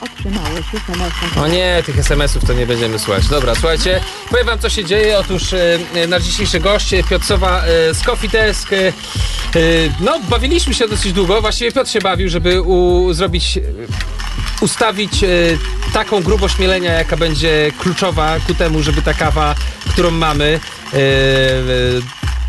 Otrzymałeś 0.01 0.65
SMS-a. 0.73 1.41
O 1.41 1.47
nie, 1.47 1.83
tych 1.85 1.99
SMS-ów 1.99 2.45
to 2.45 2.53
nie 2.53 2.65
będziemy 2.65 2.99
słuchać. 2.99 3.27
Dobra, 3.27 3.55
słuchajcie, 3.55 4.01
powiem 4.29 4.45
wam 4.45 4.59
co 4.59 4.69
się 4.69 4.85
dzieje. 4.85 5.19
Otóż 5.19 5.53
e, 5.53 5.79
e, 5.95 6.07
nasz 6.07 6.23
dzisiejszy 6.23 6.59
gość, 6.59 6.93
e, 6.93 7.03
Piotr 7.03 7.25
Sowa 7.25 7.63
e, 7.63 7.93
z 7.93 8.03
Coffee 8.03 8.29
Desk. 8.29 8.73
E, 8.73 8.77
e, 8.87 8.91
no, 9.99 10.19
bawiliśmy 10.29 10.73
się 10.73 10.87
dosyć 10.87 11.13
długo. 11.13 11.41
Właściwie 11.41 11.71
Piotr 11.71 11.89
się 11.89 11.99
bawił, 11.99 12.29
żeby 12.29 12.61
u, 12.61 13.13
zrobić, 13.13 13.59
ustawić 14.61 15.11
taką 15.93 16.23
grubość 16.23 16.59
mielenia, 16.59 16.93
jaka 16.93 17.17
będzie 17.17 17.71
kluczowa 17.79 18.39
ku 18.47 18.53
temu, 18.53 18.83
żeby 18.83 19.01
ta 19.01 19.13
kawa, 19.13 19.55
którą 19.89 20.11
mamy, 20.11 20.59
e, 20.93 20.97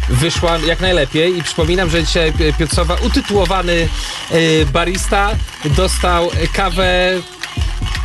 wyszła 0.09 0.59
jak 0.59 0.81
najlepiej 0.81 1.39
i 1.39 1.43
przypominam, 1.43 1.91
że 1.91 2.05
dzisiaj 2.05 2.33
Piotr 2.59 2.75
Sowa, 2.75 2.95
utytułowany 2.95 3.89
e, 4.31 4.67
barista, 4.67 5.31
dostał 5.65 6.31
kawę 6.53 7.21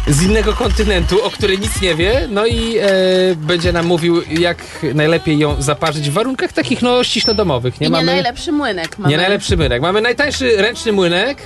z 0.07 0.23
innego 0.23 0.53
kontynentu, 0.53 1.23
o 1.25 1.29
której 1.29 1.59
nic 1.59 1.81
nie 1.81 1.95
wie, 1.95 2.27
no 2.29 2.45
i 2.45 2.77
e, 2.77 2.87
będzie 3.35 3.71
nam 3.73 3.85
mówił, 3.85 4.21
jak 4.39 4.57
najlepiej 4.93 5.39
ją 5.39 5.61
zaparzyć 5.61 6.09
w 6.09 6.13
warunkach 6.13 6.53
takich, 6.53 6.81
no, 6.81 7.03
ściśle 7.03 7.33
domowych. 7.35 7.81
Nie, 7.81 7.87
I 7.87 7.89
nie 7.89 7.97
mamy, 7.97 8.05
najlepszy 8.05 8.51
młynek 8.51 8.97
mamy. 8.99 9.11
nie 9.11 9.17
najlepszy 9.17 9.57
młynek. 9.57 9.81
Mamy 9.81 10.01
najtańszy 10.01 10.57
ręczny 10.57 10.91
młynek. 10.91 11.37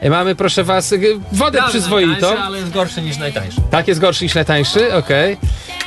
E, 0.00 0.10
Mamy, 0.10 0.34
proszę 0.34 0.64
was, 0.64 0.92
e, 0.92 0.96
wodę 1.32 1.58
przyzwoitą. 1.68 2.10
Najtańszy, 2.10 2.42
ale 2.42 2.58
jest 2.58 2.70
gorszy 2.70 3.02
niż 3.02 3.16
najtańszy. 3.18 3.60
Tak, 3.70 3.88
jest 3.88 4.00
gorszy 4.00 4.24
niż 4.24 4.34
najtańszy, 4.34 4.94
okej. 4.94 5.36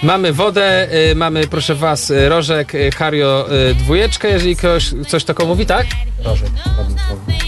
Mamy 0.04 0.34
wodę, 0.34 0.88
y, 1.12 1.15
mamy, 1.15 1.47
proszę 1.47 1.75
was, 1.75 2.10
y, 2.10 2.30
rożek 2.30 2.75
y, 2.75 2.91
Hario 2.91 3.47
y, 3.71 3.75
dwójeczkę, 3.75 4.30
jeżeli 4.30 4.56
ktoś 4.56 4.91
coś 5.08 5.23
taką 5.23 5.45
mówi, 5.45 5.65
tak? 5.65 5.86
Rożek. 6.23 6.49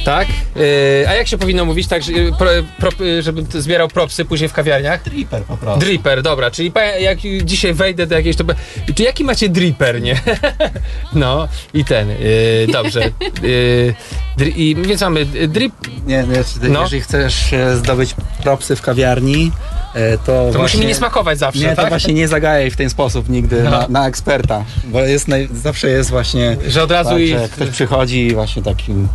Tak. 0.06 0.28
Y, 0.58 1.06
a 1.10 1.14
jak 1.14 1.28
się 1.28 1.38
powinno 1.38 1.66
mówić, 1.66 1.88
tak, 1.88 2.04
że, 2.04 2.12
pro, 2.38 2.50
prop, 2.80 3.02
y, 3.02 3.22
żebym 3.24 3.46
zbierał 3.54 3.88
propsy 3.88 4.26
później 4.34 4.50
w 4.50 4.54
kawiarniach? 4.54 5.04
Dripper 5.04 5.44
po 5.44 5.58
prostu. 5.58 5.80
Dripper, 5.80 6.22
dobra, 6.22 6.52
czyli 6.52 6.72
jak 7.00 7.18
dzisiaj 7.44 7.74
wejdę 7.74 8.08
do 8.08 8.16
jakiejś, 8.16 8.36
to... 8.36 8.44
Czy 8.96 9.04
jaki 9.04 9.24
macie 9.24 9.50
dripper, 9.50 10.02
nie? 10.02 10.22
no, 11.14 11.48
i 11.74 11.86
ten, 11.86 12.10
y, 12.10 12.68
dobrze. 12.72 13.02
Y, 13.44 13.94
dri, 14.38 14.70
i, 14.70 14.76
więc 14.76 15.02
mamy 15.02 15.20
y, 15.36 15.48
drip, 15.48 15.74
Nie, 16.08 16.24
nie, 16.24 16.36
jeżeli, 16.38 16.72
No. 16.72 16.82
jeżeli 16.82 17.02
chcesz 17.02 17.54
e, 17.54 17.78
zdobyć 17.78 18.16
propsy 18.44 18.76
w 18.76 18.82
kawiarni, 18.82 19.52
e, 19.94 20.18
to, 20.18 20.26
to 20.26 20.44
właśnie, 20.44 20.62
musi 20.62 20.80
mi 20.80 20.86
nie 20.86 20.96
smakować 20.96 21.40
zawsze, 21.40 21.60
Nie, 21.60 21.70
to 21.70 21.76
tak? 21.76 21.90
właśnie 21.90 22.14
nie 22.14 22.28
zagajaj 22.28 22.72
w 22.72 22.78
ten 22.78 22.90
sposób 22.90 23.30
nigdy 23.30 23.64
No. 23.64 23.70
na, 23.70 23.88
na 23.88 24.08
eksperta, 24.08 24.66
bo 24.86 25.02
jest 25.02 25.28
naj, 25.28 25.50
zawsze 25.54 25.90
jest 25.90 26.10
właśnie 26.10 26.58
Że 26.68 26.84
od 26.84 26.92
razu 26.92 27.10
tak, 27.10 27.20
i... 27.20 27.36
ktoś 27.52 27.70
przychodzi 27.70 28.28
i 28.28 28.34
właśnie 28.34 28.64
takim 28.64 29.08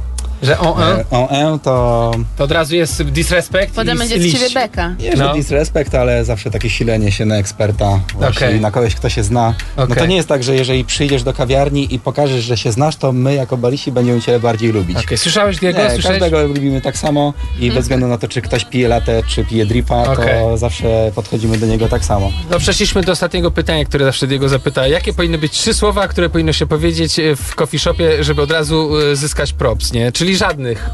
Że 0.42 0.58
on, 0.58 0.82
e, 0.82 1.04
on 1.10 1.54
e, 1.54 1.58
to 1.58 2.10
to 2.36 2.44
od 2.44 2.52
razu 2.52 2.74
jest 2.76 3.02
disrespect 3.02 3.74
Potem 3.74 3.98
będzie 3.98 4.18
z 4.20 4.22
liść. 4.22 4.38
ciebie 4.38 4.54
beka. 4.54 4.88
nie, 4.98 5.16
że 5.16 5.24
No. 5.24 5.34
disrespekt, 5.34 5.94
ale 5.94 6.24
zawsze 6.24 6.50
takie 6.50 6.70
silenie 6.70 7.12
się 7.12 7.24
na 7.26 7.36
eksperta, 7.36 8.00
właśnie 8.14 8.46
Okej. 8.46 8.60
na 8.60 8.70
kogoś, 8.70 8.94
kto 8.94 9.08
się 9.08 9.22
zna. 9.22 9.54
No 9.76 9.82
Okej. 9.84 9.96
to 9.96 10.06
nie 10.06 10.16
jest 10.16 10.28
tak, 10.28 10.42
że 10.42 10.54
jeżeli 10.54 10.84
przyjdziesz 10.84 11.22
do 11.22 11.32
kawiarni 11.32 11.94
i 11.94 11.98
pokażesz, 11.98 12.44
że 12.44 12.56
się 12.56 12.72
znasz, 12.72 12.96
to 12.96 13.12
my 13.12 13.34
jako 13.34 13.56
barisi 13.56 13.92
będziemy 13.92 14.20
cię 14.20 14.40
bardziej 14.40 14.72
lubić. 14.72 14.98
Okej, 14.98 15.18
słyszałeś 15.18 15.56
Diego? 15.58 15.78
Nie, 15.78 15.90
Słyszałeś? 15.90 16.18
każdego 16.20 16.46
lubimy 16.46 16.80
tak 16.80 16.96
samo 16.96 17.34
i 17.60 17.70
bez 17.70 17.80
względu 17.84 18.06
na 18.06 18.18
to, 18.18 18.28
czy 18.28 18.42
ktoś 18.42 18.64
pije 18.64 18.88
latę, 18.88 19.22
czy 19.28 19.44
pije 19.44 19.66
dripa, 19.66 20.02
Okej. 20.02 20.26
to 20.40 20.56
zawsze 20.56 21.12
podchodzimy 21.14 21.58
do 21.58 21.66
niego 21.66 21.88
tak 21.88 22.04
samo. 22.04 22.32
No 22.50 22.58
przeszliśmy 22.58 23.02
do 23.02 23.12
ostatniego 23.12 23.50
pytania, 23.50 23.84
które 23.84 24.04
zawsze 24.04 24.26
Diego 24.26 24.48
zapyta. 24.48 24.86
Jakie 24.86 25.12
powinny 25.12 25.38
być 25.38 25.52
trzy 25.52 25.74
słowa, 25.74 26.08
które 26.08 26.28
powinno 26.28 26.52
się 26.52 26.66
powiedzieć 26.66 27.18
e, 27.18 27.36
w 27.36 27.54
coffee 27.54 27.78
shopie, 27.78 28.24
żeby 28.24 28.42
od 28.42 28.50
razu 28.50 28.90
e, 29.12 29.16
zyskać 29.16 29.52
props, 29.52 29.92
nie? 29.92 30.12
Czyli 30.12 30.27
żadnych. 30.36 30.90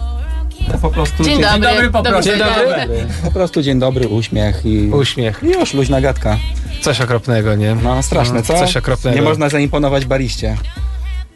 Po 0.83 0.91
prostu 0.91 1.25
Dzień 1.25 1.41
dobry. 1.41 1.61
dobry, 1.61 1.91
po 1.91 2.03
prostu. 2.03 2.31
Dzień 2.31 2.39
dobry. 2.39 3.07
Po 3.25 3.31
prostu 3.31 3.63
dzień 3.63 3.79
dobry, 3.79 4.09
uśmiech 4.09 4.67
i, 4.67 4.89
Uśmiech. 4.93 5.41
i 5.43 5.47
już 5.47 5.75
luźna 5.75 6.01
gadka. 6.01 6.39
Coś 6.81 7.01
okropnego, 7.01 7.55
nie? 7.55 7.75
No 7.83 8.03
straszne, 8.03 8.35
No, 8.37 8.43
co? 8.43 8.59
Coś 8.59 8.77
okropnego. 8.77 9.17
Nie 9.17 9.23
można 9.23 9.49
zaimponować 9.49 10.05
bariście. 10.05 10.57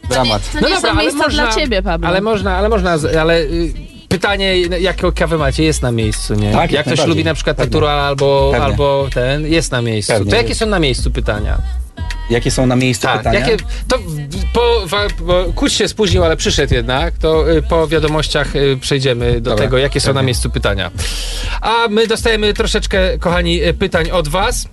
Dramat. 0.09 0.51
To 0.61 0.69
nie 0.69 0.79
są 0.81 0.95
miejsca 0.95 1.29
dla 1.29 1.47
ciebie, 1.53 1.81
Pablo. 1.81 2.07
Ale 2.07 2.21
można, 2.21 2.57
ale 2.57 2.69
można, 2.69 2.97
ale 3.21 3.39
y, 3.41 3.73
pytanie, 4.09 4.57
jaką 4.61 5.11
kawę 5.11 5.37
macie, 5.37 5.63
jest 5.63 5.81
na 5.81 5.91
miejscu, 5.91 6.35
nie? 6.35 6.51
Tak, 6.51 6.71
jak 6.71 6.85
Jak 6.87 6.95
ktoś 6.95 7.07
lubi 7.07 7.23
na 7.23 7.33
przykład 7.33 7.57
Pewnie. 7.57 7.69
natural 7.69 7.99
albo, 7.99 8.49
Pewnie. 8.51 8.65
albo 8.65 9.07
ten, 9.13 9.45
jest 9.47 9.71
na 9.71 9.81
miejscu. 9.81 10.13
Pewnie. 10.13 10.31
To 10.31 10.37
jakie 10.37 10.55
są 10.55 10.65
na 10.65 10.79
miejscu 10.79 11.11
pytania? 11.11 11.57
Jakie 12.29 12.51
są 12.51 12.65
na 12.65 12.75
miejscu 12.75 13.03
Tak, 13.07 13.17
pytania? 13.17 13.39
jakie, 13.39 13.57
to 13.87 13.99
po, 14.53 14.85
Kuś 15.55 15.73
się 15.73 15.87
spóźnił, 15.87 16.23
ale 16.23 16.37
przyszedł 16.37 16.73
jednak, 16.73 17.17
to 17.17 17.51
y, 17.51 17.61
po 17.61 17.87
wiadomościach 17.87 18.55
y, 18.55 18.77
przejdziemy 18.81 19.33
do 19.33 19.49
Dobra, 19.49 19.65
tego, 19.65 19.77
jakie 19.77 19.99
są 20.01 20.07
na 20.07 20.13
pewnie. 20.13 20.25
miejscu 20.25 20.49
pytania. 20.49 20.91
A 21.61 21.87
my 21.89 22.07
dostajemy 22.07 22.53
troszeczkę, 22.53 23.17
kochani, 23.19 23.63
y, 23.63 23.73
pytań 23.73 24.11
od 24.11 24.27
was. 24.27 24.67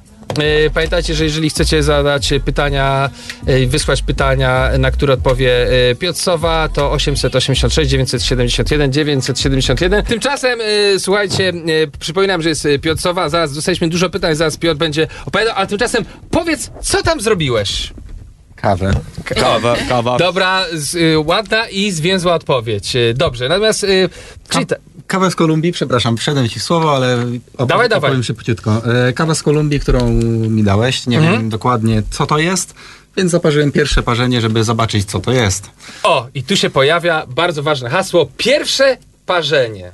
Y, 0.66 0.70
Pamiętajcie, 0.70 1.14
że 1.14 1.24
jeżeli 1.24 1.50
chcecie 1.50 1.82
zadać 1.82 2.34
pytania, 2.44 3.10
y, 3.48 3.66
wysłać 3.66 4.02
pytania, 4.02 4.70
na 4.78 4.90
które 4.90 5.14
odpowie 5.14 5.72
y, 5.90 5.94
Piotr 5.94 6.18
Sowa, 6.18 6.68
to 6.68 6.92
886 6.92 7.90
971 7.90 8.92
971. 8.92 10.04
Tymczasem, 10.04 10.58
słuchajcie, 10.98 11.52
przypominam, 11.98 12.42
że 12.42 12.48
jest 12.48 12.68
Piotr 12.82 13.00
Sowa, 13.00 13.28
zaraz 13.28 13.54
dostaliśmy 13.54 13.88
dużo 13.88 14.10
pytań, 14.10 14.34
zaraz 14.34 14.56
Piotr 14.56 14.78
będzie 14.78 15.08
opowiadał, 15.26 15.54
ale 15.56 15.66
tymczasem 15.66 16.04
powiedz, 16.30 16.70
co 16.82 17.02
tam 17.02 17.20
zrobiłeś? 17.20 17.92
Kawę. 18.56 18.90
Kawa, 19.24 19.76
kawa. 19.88 20.18
Dobra, 20.18 20.64
z, 20.72 20.94
y, 20.94 21.18
ładna 21.18 21.68
i 21.68 21.90
zwięzła 21.90 22.34
odpowiedź. 22.34 22.96
Dobrze, 23.14 23.48
natomiast... 23.48 23.84
Y, 23.84 24.08
czyli 24.48 24.66
ta, 24.66 24.76
Kawę 25.06 25.30
z 25.30 25.34
Kolumbii, 25.36 25.72
przepraszam, 25.72 26.16
wszedłem 26.16 26.48
ci 26.48 26.60
w 26.60 26.62
słowo, 26.62 26.96
ale 26.96 27.16
opo- 27.56 27.66
Dawaj, 27.66 27.88
dawaj. 27.88 28.08
opowiem 28.10 28.22
szybciutko. 28.22 28.82
E, 29.08 29.12
Kawa 29.12 29.34
z 29.34 29.42
Kolumbii, 29.42 29.80
którą 29.80 30.10
mi 30.48 30.62
dałeś, 30.64 31.06
nie 31.06 31.18
Mhm. 31.18 31.34
wiem 31.40 31.48
dokładnie 31.48 32.02
co 32.10 32.26
to 32.26 32.38
jest, 32.38 32.74
więc 33.16 33.30
zaparzyłem 33.30 33.72
pierwsze 33.72 34.02
parzenie, 34.02 34.40
żeby 34.40 34.64
zobaczyć 34.64 35.04
co 35.10 35.20
to 35.20 35.32
jest. 35.32 35.70
o, 36.02 36.26
i 36.34 36.42
tu 36.42 36.56
się 36.56 36.70
pojawia 36.70 37.26
bardzo 37.28 37.62
ważne 37.62 37.90
hasło. 37.90 38.28
Pierwsze 38.36 38.96
parzenie. 39.26 39.92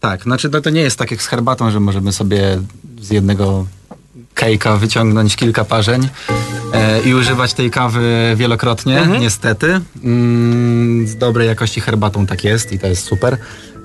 Tak, 0.00 0.22
znaczy 0.22 0.48
no 0.52 0.60
to 0.60 0.70
nie 0.70 0.80
jest 0.80 0.98
tak 0.98 1.10
jak 1.10 1.22
z 1.22 1.26
herbatą, 1.26 1.70
że 1.70 1.80
możemy 1.80 2.12
sobie 2.12 2.60
z 3.00 3.10
jednego 3.10 3.66
kejka 4.34 4.76
wyciągnąć 4.76 5.36
kilka 5.36 5.64
parzeń 5.64 6.08
e, 6.74 7.00
i 7.02 7.14
używać 7.14 7.52
tej 7.54 7.70
kawy 7.70 8.32
wielokrotnie, 8.36 9.00
niestety. 9.20 9.80
Mm, 10.04 11.06
z 11.06 11.16
dobrej 11.16 11.48
jakości 11.48 11.80
herbatą 11.80 12.26
tak 12.26 12.44
jest 12.44 12.72
i 12.72 12.78
to 12.78 12.86
jest 12.86 13.04
super. 13.04 13.36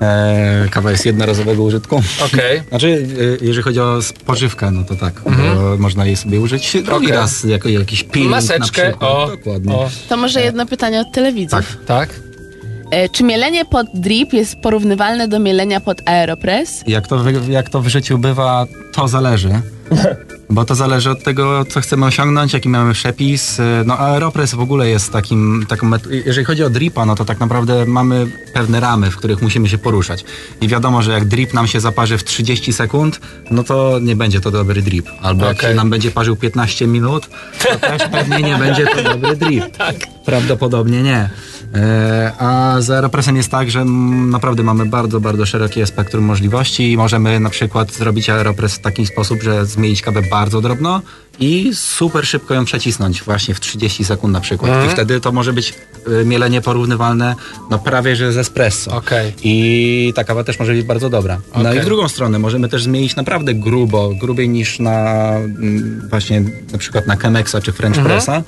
E, 0.02 0.68
kawa 0.72 0.92
jest 0.92 1.06
jednorazowego 1.06 1.64
użytku. 1.64 2.02
Okej. 2.26 2.62
Znaczy, 2.70 3.08
e, 3.42 3.46
jeżeli 3.46 3.64
chodzi 3.64 3.80
o 3.80 4.02
spożywkę, 4.02 4.72
no 4.72 4.84
to 4.84 4.96
tak, 4.96 5.22
bo 5.26 5.78
można 5.78 6.06
jej 6.06 6.16
sobie 6.16 6.40
użyć 6.40 6.72
drugi 6.72 6.88
Mhm. 6.90 7.04
Okej. 7.04 7.12
raz 7.18 7.44
jako 7.44 7.70
jakiś 7.70 8.04
peeling 8.04 8.32
Maseczkę, 8.32 9.00
o, 9.00 9.28
Dokładnie. 9.32 9.74
o, 9.76 9.90
To 10.10 10.18
może 10.18 10.42
jedno 10.42 10.66
pytanie 10.66 11.02
od 11.02 11.12
telewidzów. 11.12 11.60
Tak. 11.60 11.86
tak? 11.86 12.10
E, 12.92 13.10
czy 13.10 13.24
mielenie 13.24 13.66
pod 13.66 13.88
drip 13.94 14.34
jest 14.34 14.56
porównywalne 14.56 15.28
do 15.28 15.40
mielenia 15.40 15.80
pod 15.80 16.10
aeropress? 16.10 16.84
Jak 16.88 17.08
to, 17.08 17.24
jak 17.50 17.70
to 17.70 17.82
w 17.82 17.88
życiu 17.88 18.18
bywa, 18.18 18.66
to 18.94 19.08
zależy. 19.08 19.50
Bo 20.50 20.65
to 20.65 20.76
zależy 20.76 21.10
od 21.10 21.23
tego, 21.23 21.65
co 21.65 21.82
chcemy 21.82 22.06
osiągnąć, 22.06 22.54
jaki 22.54 22.69
mamy 22.69 22.93
przepis. 22.93 23.62
No 23.86 24.00
Aeropress 24.00 24.56
w 24.56 24.60
ogóle 24.60 24.89
jest 24.89 25.12
takim, 25.12 25.65
taką 25.69 25.91
jeżeli 26.26 26.45
chodzi 26.45 26.63
o 26.63 26.69
dripa, 26.69 27.06
no 27.06 27.15
to 27.15 27.26
tak 27.26 27.39
naprawdę 27.39 27.86
mamy 27.86 28.28
pewne 28.54 28.80
ramy, 28.80 29.12
w 29.12 29.17
których 29.17 29.41
musimy 29.41 29.69
się 29.69 29.78
poruszać. 29.78 30.26
I 30.62 30.67
wiadomo, 30.67 31.02
że 31.02 31.12
jak 31.12 31.26
drip 31.26 31.54
nam 31.54 31.67
się 31.67 31.80
zaparzy 31.80 32.17
w 32.17 32.23
30 32.23 32.73
sekund, 32.73 33.19
no 33.52 33.63
to 33.63 34.00
nie 34.00 34.15
będzie 34.15 34.41
to 34.41 34.52
dobry 34.52 34.82
drip. 34.82 35.10
Albo 35.21 35.45
jak 35.45 35.58
Okej. 35.58 35.69
się 35.69 35.76
nam 35.76 35.89
będzie 35.89 36.12
parzył 36.12 36.36
15 36.36 36.88
minut, 36.88 37.30
to 37.63 37.80
też 37.80 38.02
pewnie 38.12 38.41
nie 38.41 38.56
będzie 38.56 38.88
to 38.88 39.04
dobry 39.04 39.36
drip. 39.36 39.63
Prawdopodobnie 40.26 41.04
nie. 41.04 41.30
E, 41.75 42.32
A 42.39 42.82
z 42.82 42.89
Aeropressem 42.89 43.36
jest 43.36 43.51
tak, 43.51 43.71
że 43.71 43.86
naprawdę 43.86 44.63
mamy 44.63 44.86
bardzo, 44.86 45.19
bardzo 45.19 45.45
szerokie 45.45 45.86
spektrum 45.86 46.23
możliwości 46.25 46.91
i 46.91 46.97
możemy 46.97 47.39
na 47.39 47.49
przykład 47.49 47.93
zrobić 47.93 48.30
Aeropress 48.30 48.75
w 48.75 48.80
taki 48.80 49.06
sposób, 49.06 49.41
że 49.41 49.65
zmienić 49.65 50.01
kawę 50.01 50.21
bardzo 50.32 50.62
drobno 50.62 51.01
i 51.39 51.71
super 51.73 52.26
szybko 52.28 52.54
ją 52.54 52.65
przecisnąć 52.65 53.23
właśnie 53.23 53.54
w 53.56 53.60
30 53.60 54.06
sekund 54.06 54.34
na 54.34 54.41
przykład. 54.41 54.86
I 54.88 54.89
wtedy 54.89 55.21
to 55.21 55.32
może 55.32 55.54
być 55.54 55.73
y, 56.21 56.26
mielenie 56.26 56.62
porównywalne 56.62 57.36
no 57.69 57.80
prawie, 57.80 58.15
że 58.15 58.34
z 58.34 58.38
espresso. 58.38 58.95
Okej. 58.95 59.34
I 59.43 60.13
ta 60.15 60.23
kawa 60.23 60.43
też 60.43 60.60
może 60.60 60.73
być 60.73 60.84
bardzo 60.84 61.10
dobra. 61.10 61.39
No 61.56 61.62
Okej. 61.62 61.78
i 61.78 61.82
w 61.82 61.86
drugą 61.86 62.08
stronę 62.08 62.39
możemy 62.39 62.69
też 62.69 62.84
zmienić 62.84 63.15
naprawdę 63.15 63.54
grubo, 63.54 64.10
grubiej 64.10 64.50
niż 64.50 64.80
na 64.80 65.30
mm, 65.36 66.08
właśnie 66.10 66.43
na 66.71 66.78
przykład 66.78 67.08
na 67.08 67.15
Chemexa 67.15 67.56
czy 67.63 67.71
French 67.71 67.97
Mhm. 67.97 68.06
Pressa 68.08 68.43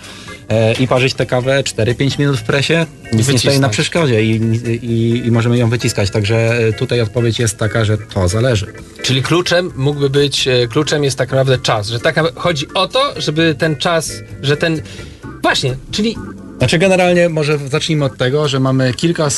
e, 0.49 0.73
i 0.73 0.87
parzyć 0.87 1.13
tę 1.13 1.25
kawę 1.25 1.63
4-5 1.63 2.19
minut 2.19 2.37
w 2.37 2.43
presie. 2.43 2.85
Nic 3.03 3.13
nie 3.13 3.23
stoi 3.23 3.33
wycisnąć. 3.33 3.59
na 3.59 3.69
przeszkodzie 3.69 4.23
i, 4.23 4.29
i, 4.81 5.27
i 5.27 5.31
możemy 5.31 5.57
ją 5.57 5.69
wyciskać. 5.69 6.11
Także 6.11 6.35
e, 6.67 6.73
tutaj 6.73 7.01
odpowiedź 7.01 7.39
jest 7.39 7.57
taka, 7.57 7.85
że 7.85 7.97
to 7.97 8.27
zależy. 8.27 8.73
Czyli 9.03 9.23
kluczem 9.23 9.71
mógłby 9.75 10.09
być, 10.09 10.47
e, 10.47 10.67
kluczem 10.67 11.03
jest 11.03 11.17
tak 11.17 11.29
naprawdę 11.29 11.57
czas, 11.57 11.87
że 11.87 11.99
tak 11.99 12.15
naprawdę 12.15 12.41
chodzi 12.41 12.67
o 12.73 12.78
to, 12.87 13.13
żeby 13.17 13.55
ten 13.57 13.75
czas, 13.75 14.11
że 14.41 14.57
ten, 14.57 14.81
właśnie, 15.41 15.75
czyli 15.91 16.15
Znaczy 16.59 16.77
generalnie 16.77 17.29
może 17.29 17.57
zacznijmy 17.57 18.05
od 18.05 18.17
tego, 18.17 18.47
że 18.47 18.59
mamy 18.59 18.93
kilka, 18.93 19.27
y, 19.27 19.29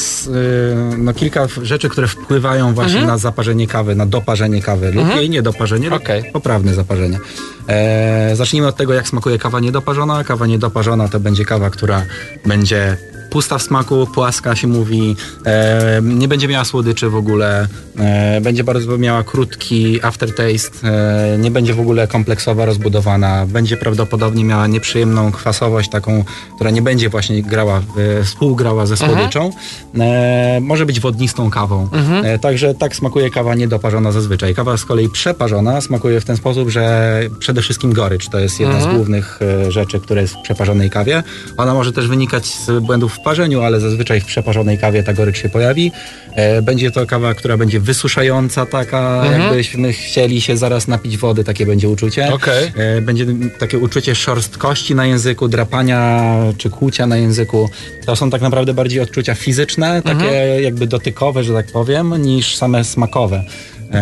no, 0.97 1.13
kilka 1.13 1.47
rzeczy, 1.62 1.89
które 1.89 2.08
wpływają 2.08 2.73
właśnie 2.73 3.06
na 3.06 3.17
zaparzenie 3.17 3.67
kawy, 3.67 3.95
na 3.95 4.06
doparzenie 4.06 4.62
kawy 4.62 4.91
lub 4.91 5.15
jej 5.15 5.30
niedoparzenie 5.30 5.93
Okej. 5.93 6.32
poprawne 6.34 6.73
zaparzenie. 6.73 7.19
E, 7.67 8.32
zacznijmy 8.36 8.67
od 8.67 8.75
tego, 8.75 8.93
jak 8.93 9.08
smakuje 9.08 9.38
kawa 9.38 9.60
niedoparzona. 9.60 10.23
Kawa 10.23 10.47
niedoparzona 10.47 11.08
to 11.08 11.19
będzie 11.19 11.45
kawa, 11.45 11.69
która 11.69 12.06
będzie 12.45 12.97
pusta 13.31 13.57
w 13.57 13.63
smaku, 13.63 14.07
płaska 14.13 14.55
się 14.55 14.67
mówi, 14.67 15.15
e, 15.45 16.01
nie 16.03 16.27
będzie 16.27 16.47
miała 16.47 16.65
słodyczy 16.65 17.09
w 17.09 17.15
ogóle, 17.15 17.67
e, 17.99 18.41
będzie 18.41 18.63
bardzo 18.63 18.97
miała 18.97 19.23
krótki 19.23 20.03
aftertaste, 20.03 20.87
e, 20.87 21.37
nie 21.37 21.51
będzie 21.51 21.73
w 21.73 21.79
ogóle 21.79 22.07
kompleksowa, 22.07 22.65
rozbudowana, 22.65 23.45
będzie 23.45 23.77
prawdopodobnie 23.77 24.43
miała 24.43 24.67
nieprzyjemną 24.67 25.31
kwasowość 25.31 25.89
taką, 25.89 26.23
która 26.55 26.71
nie 26.71 26.81
będzie 26.81 27.09
właśnie 27.09 27.43
grała, 27.43 27.81
współgrała 28.23 28.85
ze 28.85 28.97
słodyczą. 28.97 29.51
E, 29.99 30.59
może 30.61 30.85
być 30.85 30.99
wodnistą 30.99 31.49
kawą. 31.49 31.89
E, 32.23 32.39
także 32.39 32.75
tak 32.75 32.95
smakuje 32.95 33.29
kawa 33.29 33.55
niedoparzona 33.55 34.11
zazwyczaj. 34.11 34.55
Kawa 34.55 34.77
z 34.77 34.85
kolei 34.85 35.09
przeparzona 35.09 35.81
smakuje 35.81 36.21
w 36.21 36.25
ten 36.25 36.37
sposób, 36.37 36.69
że 36.69 37.21
przede 37.39 37.61
wszystkim 37.61 37.93
gorycz 37.93 38.29
to 38.29 38.39
jest 38.39 38.59
jedna 38.59 38.81
z 38.81 38.87
głównych 38.87 39.39
e, 39.41 39.71
rzeczy, 39.71 39.99
które 39.99 40.21
jest 40.21 40.33
w 40.33 40.41
przeparzonej 40.41 40.89
kawie. 40.89 41.23
Ona 41.57 41.73
może 41.73 41.91
też 41.93 42.07
wynikać 42.07 42.45
z 42.45 42.83
błędów 42.83 43.13
w 43.13 43.20
parzeniu, 43.23 43.62
ale 43.62 43.79
zazwyczaj 43.79 44.21
w 44.21 44.25
przeparzonej 44.25 44.77
kawie 44.77 45.03
ta 45.03 45.13
gorycz 45.13 45.38
się 45.38 45.49
pojawi. 45.49 45.91
E, 46.36 46.62
będzie 46.62 46.91
to 46.91 47.05
kawa, 47.05 47.34
która 47.34 47.57
będzie 47.57 47.79
wysuszająca 47.79 48.65
taka, 48.65 49.25
jakbyśmy 49.31 49.93
chcieli 49.93 50.41
się 50.41 50.57
zaraz 50.57 50.88
napić 50.88 51.17
wody, 51.17 51.43
takie 51.43 51.65
będzie 51.65 51.89
uczucie. 51.89 52.34
Okej. 52.34 52.71
E, 52.77 53.01
Będzie 53.01 53.25
takie 53.60 53.77
uczucie 53.79 54.15
szorstkości 54.15 54.95
na 54.95 55.05
języku, 55.05 55.47
drapania 55.47 56.34
czy 56.57 56.69
kłucia 56.69 57.07
na 57.07 57.17
języku. 57.17 57.69
To 58.05 58.15
są 58.15 58.29
tak 58.29 58.41
naprawdę 58.41 58.73
bardziej 58.73 58.99
odczucia 58.99 59.36
fizyczne, 59.36 60.01
takie 60.01 60.25
jakby 60.62 60.88
dotykowe, 60.88 61.43
że 61.43 61.53
tak 61.53 61.65
powiem, 61.67 62.21
niż 62.21 62.55
same 62.55 62.84
smakowe. 62.84 63.43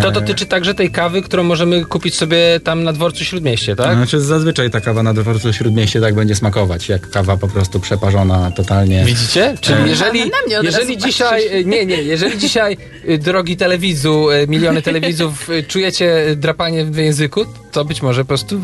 To 0.01 0.11
dotyczy 0.11 0.45
także 0.45 0.73
tej 0.73 0.91
kawy, 0.91 1.21
którą 1.21 1.43
możemy 1.43 1.85
kupić 1.85 2.15
sobie 2.15 2.59
tam 2.63 2.83
na 2.83 2.93
dworcu 2.93 3.23
Śródmieście, 3.23 3.75
tak? 3.75 3.95
Znaczy 3.95 4.21
zazwyczaj 4.21 4.69
ta 4.69 4.81
kawa 4.81 5.03
na 5.03 5.13
dworcu 5.13 5.53
Śródmieście 5.53 6.01
tak 6.01 6.15
będzie 6.15 6.35
smakować, 6.35 6.89
jak 6.89 7.09
kawa 7.09 7.37
po 7.37 7.47
prostu 7.47 7.79
przeparzona 7.79 8.51
totalnie. 8.51 9.03
Widzicie? 9.05 9.55
Czyli 9.61 9.89
jeżeli, 9.89 10.23
od 10.23 10.63
jeżeli 10.63 10.95
razu 10.95 11.07
dzisiaj, 11.07 11.65
nie, 11.65 11.85
nie, 11.85 12.03
jeżeli 12.03 12.37
dzisiaj, 12.37 12.77
y, 13.09 13.17
drogi 13.17 13.57
telewidzu, 13.57 14.31
y, 14.31 14.47
miliony 14.47 14.81
telewidzów, 14.81 15.49
y, 15.49 15.63
czujecie 15.63 16.35
drapanie 16.35 16.85
w 16.85 16.97
języku, 16.97 17.45
to 17.71 17.85
być 17.85 18.01
może 18.01 18.21
po 18.21 18.27
prostu 18.27 18.61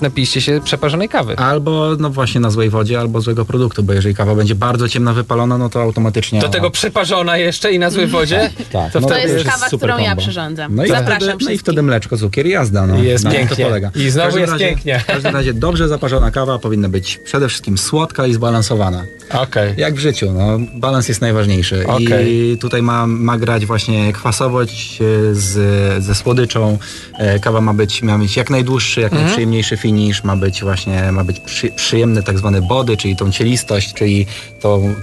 napijcie 0.00 0.40
się 0.40 0.60
przeparzonej 0.64 1.08
kawy. 1.08 1.36
Albo 1.36 1.96
no 1.98 2.10
właśnie 2.10 2.40
na 2.40 2.50
złej 2.50 2.70
wodzie, 2.70 3.00
albo 3.00 3.20
złego 3.20 3.44
produktu, 3.44 3.82
bo 3.82 3.92
jeżeli 3.92 4.14
kawa 4.14 4.34
będzie 4.34 4.54
bardzo 4.54 4.88
ciemno 4.88 5.14
wypalona, 5.14 5.58
no 5.58 5.68
to 5.68 5.82
automatycznie... 5.82 6.40
Do 6.40 6.48
tego 6.48 6.70
przeparzona 6.70 7.36
jeszcze 7.36 7.72
i 7.72 7.78
na 7.78 7.90
złej 7.90 8.06
wodzie? 8.06 8.50
tak, 8.72 8.92
to 8.92 9.00
no 9.00 9.08
To 9.08 9.18
jest 9.18 9.44
kawa, 9.50 9.66
którą 9.66 9.98
ja 9.98 10.04
combo. 10.06 10.22
przyrządzam. 10.22 10.74
No 10.76 10.84
i, 10.84 10.88
Zapraszam 10.88 11.28
wtedy, 11.28 11.44
no 11.44 11.50
i 11.50 11.58
wtedy 11.58 11.82
mleczko, 11.82 12.16
cukier 12.16 12.46
i 12.46 12.50
jazda. 12.50 12.86
No. 12.86 13.02
Jest 13.02 13.24
Na 13.24 13.30
tym 13.30 13.38
pięknie. 13.40 13.56
To 13.56 13.70
polega. 13.70 13.90
I 13.96 14.10
znowu 14.10 14.38
jest 14.38 14.52
razie, 14.52 14.66
pięknie. 14.66 14.98
W 14.98 15.06
każdym 15.06 15.34
razie 15.36 15.54
dobrze 15.54 15.88
zaparzona 15.88 16.30
kawa 16.30 16.58
powinna 16.58 16.88
być 16.88 17.18
przede 17.24 17.48
wszystkim 17.48 17.78
słodka 17.78 18.26
i 18.26 18.34
zbalansowana. 18.34 19.04
Okej. 19.30 19.74
Jak 19.76 19.94
w 19.94 19.98
życiu, 19.98 20.32
no, 20.32 20.58
balans 20.74 21.08
jest 21.08 21.20
najważniejszy. 21.20 21.86
Okej. 21.86 22.34
I 22.52 22.58
tutaj 22.58 22.82
ma, 22.82 23.06
ma 23.06 23.38
grać 23.38 23.66
właśnie 23.66 24.12
kwasowość 24.12 24.98
e, 25.00 25.34
z, 25.34 26.04
ze 26.04 26.14
słodyczą. 26.14 26.78
E, 27.18 27.38
Kawa 27.38 27.60
ma 27.60 27.74
być, 27.74 28.02
ma 28.02 28.18
mieć 28.18 28.36
jak 28.36 28.50
najdłuższy, 28.50 29.00
jak 29.00 29.12
Mhm. 29.12 29.22
najprzyjemniejszy 29.24 29.76
finish, 29.84 30.24
ma 30.24 30.36
być 30.36 30.62
właśnie, 30.62 31.12
ma 31.12 31.24
być 31.24 31.40
przy, 31.40 31.70
przyjemny 31.70 32.22
tak 32.22 32.38
zwany 32.38 32.62
body, 32.62 32.96
czyli 32.96 33.16
tą 33.16 33.32
cielistość, 33.32 33.94
czyli 33.94 34.26
tą, 34.60 34.94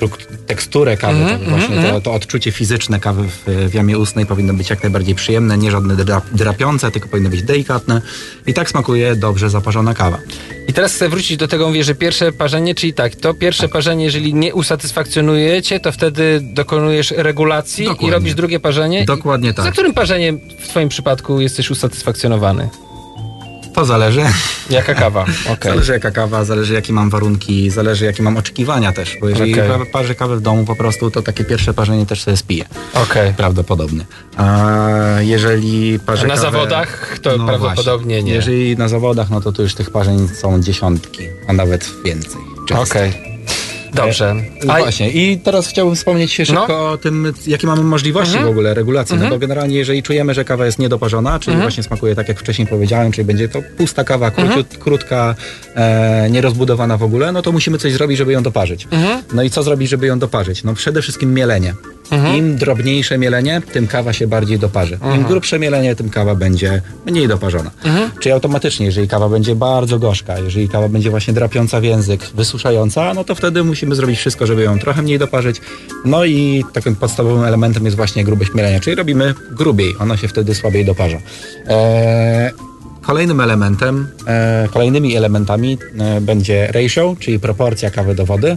tą 0.00 0.08
teksturę 0.46 0.96
kawy, 0.96 1.18
Mhm, 1.18 1.40
to 1.40 1.50
właśnie 1.50 1.82
to, 1.82 2.00
to 2.00 2.12
odczucie 2.12 2.52
fizyczne 2.52 3.00
kawy 3.00 3.28
w, 3.28 3.70
w 3.70 3.74
jamie 3.74 3.98
ustnej 3.98 4.26
powinno 4.26 4.54
być 4.54 4.70
jak 4.70 4.82
najbardziej 4.82 5.14
przyjemne, 5.14 5.58
nie 5.58 5.70
żadne 5.70 5.96
dra, 5.96 6.22
drapiące, 6.32 6.90
tylko 6.90 7.08
powinno 7.08 7.30
być 7.30 7.42
delikatne. 7.42 8.02
I 8.46 8.54
tak 8.54 8.70
smakuje 8.70 9.16
dobrze 9.16 9.50
zaparzona 9.50 9.94
kawa. 9.94 10.18
I 10.68 10.72
teraz 10.72 10.94
chcę 10.94 11.08
wrócić 11.08 11.36
do 11.36 11.48
tego, 11.48 11.68
mówię, 11.68 11.84
że 11.84 11.94
pierwsze 11.94 12.32
parzenie, 12.32 12.74
czyli 12.74 12.94
tak, 12.94 13.16
to 13.16 13.34
pierwsze 13.34 13.68
parzenie, 13.68 14.04
jeżeli 14.04 14.34
nie 14.34 14.54
usatysfakcjonuje 14.54 15.62
cię, 15.62 15.80
to 15.80 15.92
wtedy 15.92 16.40
dokonujesz 16.42 17.10
regulacji 17.16 17.84
i 17.84 17.88
Dokładnie. 17.88 18.10
robisz 18.10 18.34
drugie 18.34 18.60
parzenie. 18.60 19.04
Dokładnie 19.04 19.50
I 19.50 19.54
Za 19.54 19.62
tak. 19.62 19.72
którym 19.72 19.94
parzeniem 19.94 20.40
w 20.60 20.68
twoim 20.68 20.88
przypadku 20.88 21.40
jesteś 21.40 21.70
usatysfakcjonowany? 21.70 22.68
To 23.78 23.84
zależy. 23.84 24.22
Jaka 24.70 24.94
kawa? 24.94 25.22
Okej. 25.52 25.72
Zależy 25.72 25.92
jaka 25.92 26.10
kawa, 26.10 26.44
zależy 26.44 26.74
jakie 26.74 26.92
mam 26.92 27.10
warunki, 27.10 27.70
zależy 27.70 28.04
jakie 28.04 28.22
mam 28.22 28.36
oczekiwania 28.36 28.92
też, 28.92 29.16
bo 29.20 29.28
jeżeli 29.28 29.52
okay. 29.52 29.86
parzę 29.86 30.14
kawę 30.14 30.36
w 30.36 30.40
domu 30.40 30.64
po 30.64 30.76
prostu, 30.76 31.10
to 31.10 31.22
takie 31.22 31.44
pierwsze 31.44 31.74
parzenie 31.74 32.06
też 32.06 32.22
sobie 32.22 32.36
spiję. 32.36 32.64
Okej. 32.94 33.34
Prawdopodobnie. 33.34 34.04
A 34.36 34.66
jeżeli 35.20 35.98
parzę 35.98 36.24
A 36.24 36.28
na 36.28 36.34
kawę, 36.34 36.50
zawodach 36.50 37.18
to 37.22 37.38
prawdopodobnie 37.38 38.14
właśnie. 38.14 38.22
nie. 38.22 38.32
Jeżeli 38.32 38.76
na 38.76 38.88
zawodach, 38.88 39.30
no 39.30 39.40
to 39.40 39.52
tu 39.52 39.62
już 39.62 39.74
tych 39.74 39.90
parzeń 39.90 40.28
są 40.28 40.62
dziesiątki, 40.62 41.22
a 41.48 41.52
nawet 41.52 41.90
więcej. 42.04 42.40
Okej. 42.74 43.27
Dobrze. 43.94 44.34
No 44.64 44.74
A, 44.74 44.78
właśnie, 44.78 45.10
i 45.10 45.38
teraz 45.38 45.68
chciałbym 45.68 45.96
wspomnieć 45.96 46.32
się 46.32 46.46
szybko 46.46 46.66
No. 46.68 46.90
o 46.90 46.98
tym, 46.98 47.32
jakie 47.46 47.66
mamy 47.66 47.82
możliwości 47.82 48.32
Mhm. 48.34 48.46
w 48.46 48.50
ogóle 48.50 48.74
regulacji. 48.74 49.16
No 49.16 49.28
bo 49.30 49.38
generalnie, 49.38 49.76
jeżeli 49.76 50.02
czujemy, 50.02 50.34
że 50.34 50.44
kawa 50.44 50.66
jest 50.66 50.78
niedoparzona, 50.78 51.38
czyli 51.40 51.56
właśnie 51.56 51.82
smakuje 51.82 52.14
tak, 52.14 52.28
jak 52.28 52.40
wcześniej 52.40 52.68
powiedziałem, 52.68 53.12
czyli 53.12 53.24
będzie 53.24 53.48
to 53.48 53.62
pusta 53.76 54.04
kawa, 54.04 54.30
króciut, 54.30 54.78
krótka, 54.78 55.34
e, 55.74 56.28
nierozbudowana 56.30 56.96
w 56.96 57.02
ogóle, 57.02 57.32
no 57.32 57.42
to 57.42 57.52
musimy 57.52 57.78
coś 57.78 57.92
zrobić, 57.92 58.18
żeby 58.18 58.32
ją 58.32 58.42
doparzyć. 58.42 58.88
No 59.32 59.42
i 59.42 59.50
co 59.50 59.62
zrobić, 59.62 59.88
żeby 59.90 60.06
ją 60.06 60.18
doparzyć? 60.18 60.64
No 60.64 60.74
przede 60.74 61.02
wszystkim 61.02 61.34
mielenie. 61.34 61.74
Im 62.36 62.56
drobniejsze 62.56 63.18
mielenie, 63.18 63.62
tym 63.72 63.86
kawa 63.86 64.12
się 64.12 64.26
bardziej 64.26 64.58
doparzy. 64.58 64.98
Im 65.16 65.24
grubsze 65.24 65.58
mielenie, 65.58 65.96
tym 65.96 66.10
kawa 66.10 66.34
będzie 66.34 66.82
mniej 67.06 67.28
doparzona. 67.28 67.70
Czyli 68.20 68.32
automatycznie, 68.32 68.86
jeżeli 68.86 69.08
kawa 69.08 69.28
będzie 69.28 69.54
bardzo 69.54 69.98
gorzka, 69.98 70.38
jeżeli 70.38 70.68
kawa 70.68 70.88
będzie 70.88 71.10
właśnie 71.10 71.34
drapiąca 71.34 71.80
w 71.80 71.84
język, 71.84 72.20
wysuszająca, 72.34 73.14
no 73.14 73.24
to 73.24 73.34
wtedy 73.34 73.64
musimy 73.64 73.94
zrobić 73.94 74.18
wszystko, 74.18 74.46
żeby 74.46 74.62
ją 74.62 74.78
trochę 74.78 75.02
mniej 75.02 75.18
doparzyć. 75.18 75.60
No 76.04 76.24
i 76.24 76.64
takim 76.72 76.96
podstawowym 76.96 77.44
elementem 77.44 77.84
jest 77.84 77.96
właśnie 77.96 78.24
grubość 78.24 78.54
mielenia, 78.54 78.80
czyli 78.80 78.96
robimy 78.96 79.34
grubiej, 79.50 79.94
ona 80.00 80.16
się 80.16 80.28
wtedy 80.28 80.54
słabiej 80.54 80.84
doparza. 80.84 81.18
Eee, 81.68 82.50
Kolejnym 83.08 83.40
elementem, 83.40 84.08
e, 84.26 84.68
kolejnymi 84.72 85.16
elementami 85.16 85.78
e, 85.98 86.20
będzie 86.20 86.66
ratio, 86.66 87.16
czyli 87.18 87.40
proporcja 87.40 87.90
kawy 87.90 88.14
do 88.14 88.26
wody, 88.26 88.56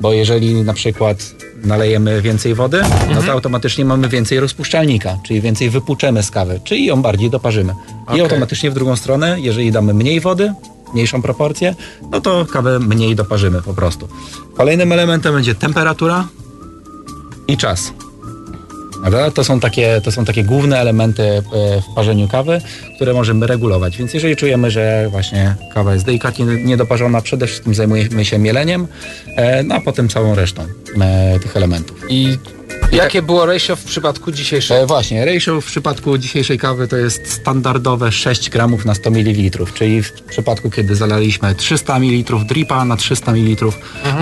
bo 0.00 0.12
jeżeli 0.12 0.54
na 0.54 0.72
przykład 0.72 1.34
nalejemy 1.64 2.22
więcej 2.22 2.54
wody, 2.54 2.82
no 3.14 3.22
to 3.22 3.32
automatycznie 3.32 3.84
mamy 3.84 4.08
więcej 4.08 4.40
rozpuszczalnika, 4.40 5.18
czyli 5.22 5.40
więcej 5.40 5.70
wypłuczemy 5.70 6.22
z 6.22 6.30
kawy, 6.30 6.60
czyli 6.64 6.86
ją 6.86 7.02
bardziej 7.02 7.30
doparzymy. 7.30 7.74
I 8.14 8.20
automatycznie 8.20 8.70
w 8.70 8.74
drugą 8.74 8.96
stronę, 8.96 9.40
jeżeli 9.40 9.72
damy 9.72 9.94
mniej 9.94 10.20
wody, 10.20 10.54
mniejszą 10.94 11.22
proporcję, 11.22 11.74
no 12.10 12.20
to 12.20 12.46
kawę 12.46 12.78
mniej 12.78 13.16
doparzymy 13.16 13.62
po 13.62 13.74
prostu. 13.74 14.08
Kolejnym 14.56 14.92
elementem 14.92 15.34
będzie 15.34 15.54
temperatura 15.54 16.28
i 17.48 17.56
czas. 17.56 17.92
Prawda? 19.04 19.30
To 19.30 19.44
są, 19.44 19.60
takie, 19.60 20.00
to 20.04 20.12
są 20.12 20.24
takie 20.24 20.44
główne 20.44 20.78
elementy 20.78 21.22
e, 21.22 21.42
w 21.80 21.94
parzeniu 21.94 22.28
kawy, 22.28 22.60
które 22.96 23.14
możemy 23.14 23.46
regulować. 23.46 23.96
Więc 23.96 24.14
jeżeli 24.14 24.36
czujemy, 24.36 24.70
że 24.70 25.08
właśnie 25.10 25.54
kawa 25.74 25.94
jest 25.94 26.06
delikatnie 26.06 26.44
niedoparzona, 26.44 27.20
przede 27.20 27.46
wszystkim 27.46 27.74
zajmujemy 27.74 28.24
się 28.24 28.38
mieleniem, 28.38 28.86
e, 29.36 29.62
no 29.62 29.74
a 29.74 29.80
potem 29.80 30.08
całą 30.08 30.34
resztą 30.34 30.62
e, 31.00 31.38
tych 31.40 31.56
elementów. 31.56 32.04
I 32.08 32.38
jakie 32.94 33.22
było 33.22 33.46
ratio 33.46 33.76
w 33.76 33.84
przypadku 33.84 34.32
dzisiejszego? 34.32 34.80
E, 34.80 34.86
właśnie, 34.86 35.24
ratio 35.24 35.60
w 35.60 35.64
przypadku 35.64 36.18
dzisiejszej 36.18 36.58
kawy 36.58 36.88
to 36.88 36.96
jest 36.96 37.32
standardowe 37.32 38.12
6 38.12 38.50
gramów 38.50 38.84
na 38.84 38.94
100 38.94 39.10
ml, 39.10 39.64
czyli 39.74 40.02
w 40.02 40.12
przypadku, 40.12 40.70
kiedy 40.70 40.96
zalaliśmy 40.96 41.54
300 41.54 41.98
ml 41.98 42.44
dripa 42.44 42.84
na 42.84 42.96
300 42.96 43.32
ml, 43.32 43.66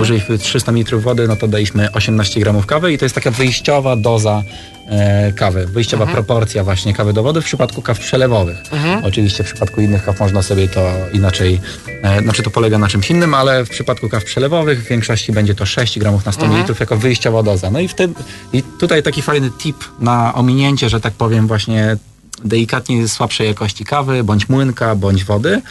użyliśmy 0.00 0.38
300 0.38 0.72
ml 0.72 0.98
wody, 0.98 1.28
no 1.28 1.36
to 1.36 1.48
daliśmy 1.48 1.92
18 1.92 2.40
gramów 2.40 2.66
kawy 2.66 2.92
i 2.92 2.98
to 2.98 3.04
jest 3.04 3.14
taka 3.14 3.30
wyjściowa 3.30 3.96
doza 3.96 4.42
e, 4.92 5.32
kawy, 5.32 5.66
wyjściowa 5.66 6.06
proporcja 6.06 6.64
właśnie 6.64 6.94
kawy 6.94 7.12
do 7.12 7.22
wody 7.22 7.40
w 7.40 7.44
przypadku 7.44 7.82
kaw 7.82 7.98
przelewowych. 7.98 8.56
Oczywiście 9.02 9.44
w 9.44 9.46
przypadku 9.46 9.80
innych 9.80 10.04
kaw 10.04 10.20
można 10.20 10.42
sobie 10.42 10.68
to 10.68 10.92
inaczej, 11.12 11.60
e, 12.02 12.22
znaczy 12.22 12.42
to 12.42 12.50
polega 12.50 12.78
na 12.78 12.88
czymś 12.88 13.10
innym, 13.10 13.34
ale 13.34 13.64
w 13.64 13.68
przypadku 13.68 14.08
kaw 14.08 14.24
przelewowych 14.24 14.84
w 14.84 14.88
większości 14.88 15.32
będzie 15.32 15.54
to 15.54 15.66
6 15.66 15.98
gramów 15.98 16.26
na 16.26 16.32
100 16.32 16.46
ml 16.46 16.74
jako 16.80 16.96
wyjściowa 16.96 17.42
doza. 17.42 17.70
No 17.70 17.80
i, 17.80 17.88
w 17.88 17.94
tym, 17.94 18.14
i 18.52 18.62
tutaj 18.62 19.02
taki 19.02 19.22
fajny 19.22 19.50
tip 19.50 19.76
na 20.00 20.34
ominięcie, 20.34 20.88
że 20.88 21.00
tak 21.00 21.12
powiem 21.12 21.46
właśnie 21.46 21.96
delikatnie 22.44 23.08
słabszej 23.08 23.48
jakości 23.48 23.84
kawy, 23.84 24.24
bądź 24.24 24.48
młynka, 24.48 24.94
bądź 24.94 25.24
wody. 25.24 25.62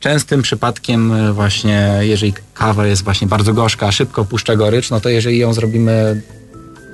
Częstym 0.00 0.42
przypadkiem 0.42 1.12
e, 1.12 1.32
właśnie, 1.32 1.98
jeżeli 2.00 2.34
kawa 2.54 2.86
jest 2.86 3.04
właśnie 3.04 3.26
bardzo 3.26 3.54
gorzka, 3.54 3.92
szybko 3.92 4.24
puszcza 4.24 4.56
gorycz, 4.56 4.90
no 4.90 5.00
to 5.00 5.08
jeżeli 5.08 5.38
ją 5.38 5.54
zrobimy 5.54 6.22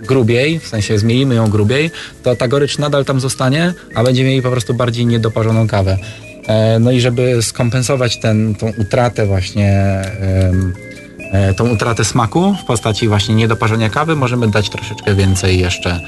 grubiej, 0.03 0.59
w 0.59 0.67
sensie 0.69 0.99
zmienimy 0.99 1.35
ją 1.35 1.51
grubiej, 1.51 1.91
to 2.23 2.37
ta 2.37 2.49
gorycz 2.49 2.79
nadal 2.79 3.05
tam 3.05 3.21
zostanie, 3.21 3.75
a 3.95 4.03
będziemy 4.03 4.29
mieli 4.29 4.43
po 4.43 4.51
prostu 4.51 4.75
bardziej 4.75 5.07
niedoparzoną 5.07 5.69
kawę. 5.69 5.99
E, 6.47 6.79
No 6.79 6.91
i 6.91 7.01
żeby 7.01 7.43
skompensować 7.43 8.17
ten, 8.21 8.55
tą 8.55 8.73
utratę 8.79 9.27
właśnie, 9.27 9.71
e, 11.33 11.55
tą 11.55 11.69
utratę 11.69 12.05
smaku 12.05 12.55
w 12.63 12.65
postaci 12.65 13.09
właśnie 13.09 13.35
niedoparzenia 13.35 13.91
kawy, 13.91 14.17
możemy 14.17 14.49
dać 14.49 14.71
troszeczkę 14.71 15.15
więcej 15.15 15.59
jeszcze 15.61 16.01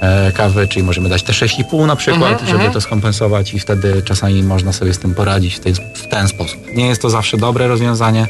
e, 0.00 0.32
kawy, 0.32 0.68
czyli 0.68 0.82
możemy 0.82 1.08
dać 1.08 1.22
te 1.22 1.32
6,5 1.32 1.86
na 1.86 1.96
przykład, 1.96 2.42
żeby 2.48 2.70
to 2.70 2.80
skompensować 2.80 3.54
i 3.54 3.60
wtedy 3.60 4.02
czasami 4.02 4.42
można 4.42 4.72
sobie 4.72 4.94
z 4.94 4.98
tym 4.98 5.14
poradzić 5.14 5.54
w, 5.54 5.60
tej, 5.60 5.74
w 5.74 6.08
ten 6.10 6.28
sposób. 6.28 6.60
Nie 6.74 6.86
jest 6.86 7.02
to 7.02 7.10
zawsze 7.10 7.36
dobre 7.36 7.68
rozwiązanie, 7.68 8.26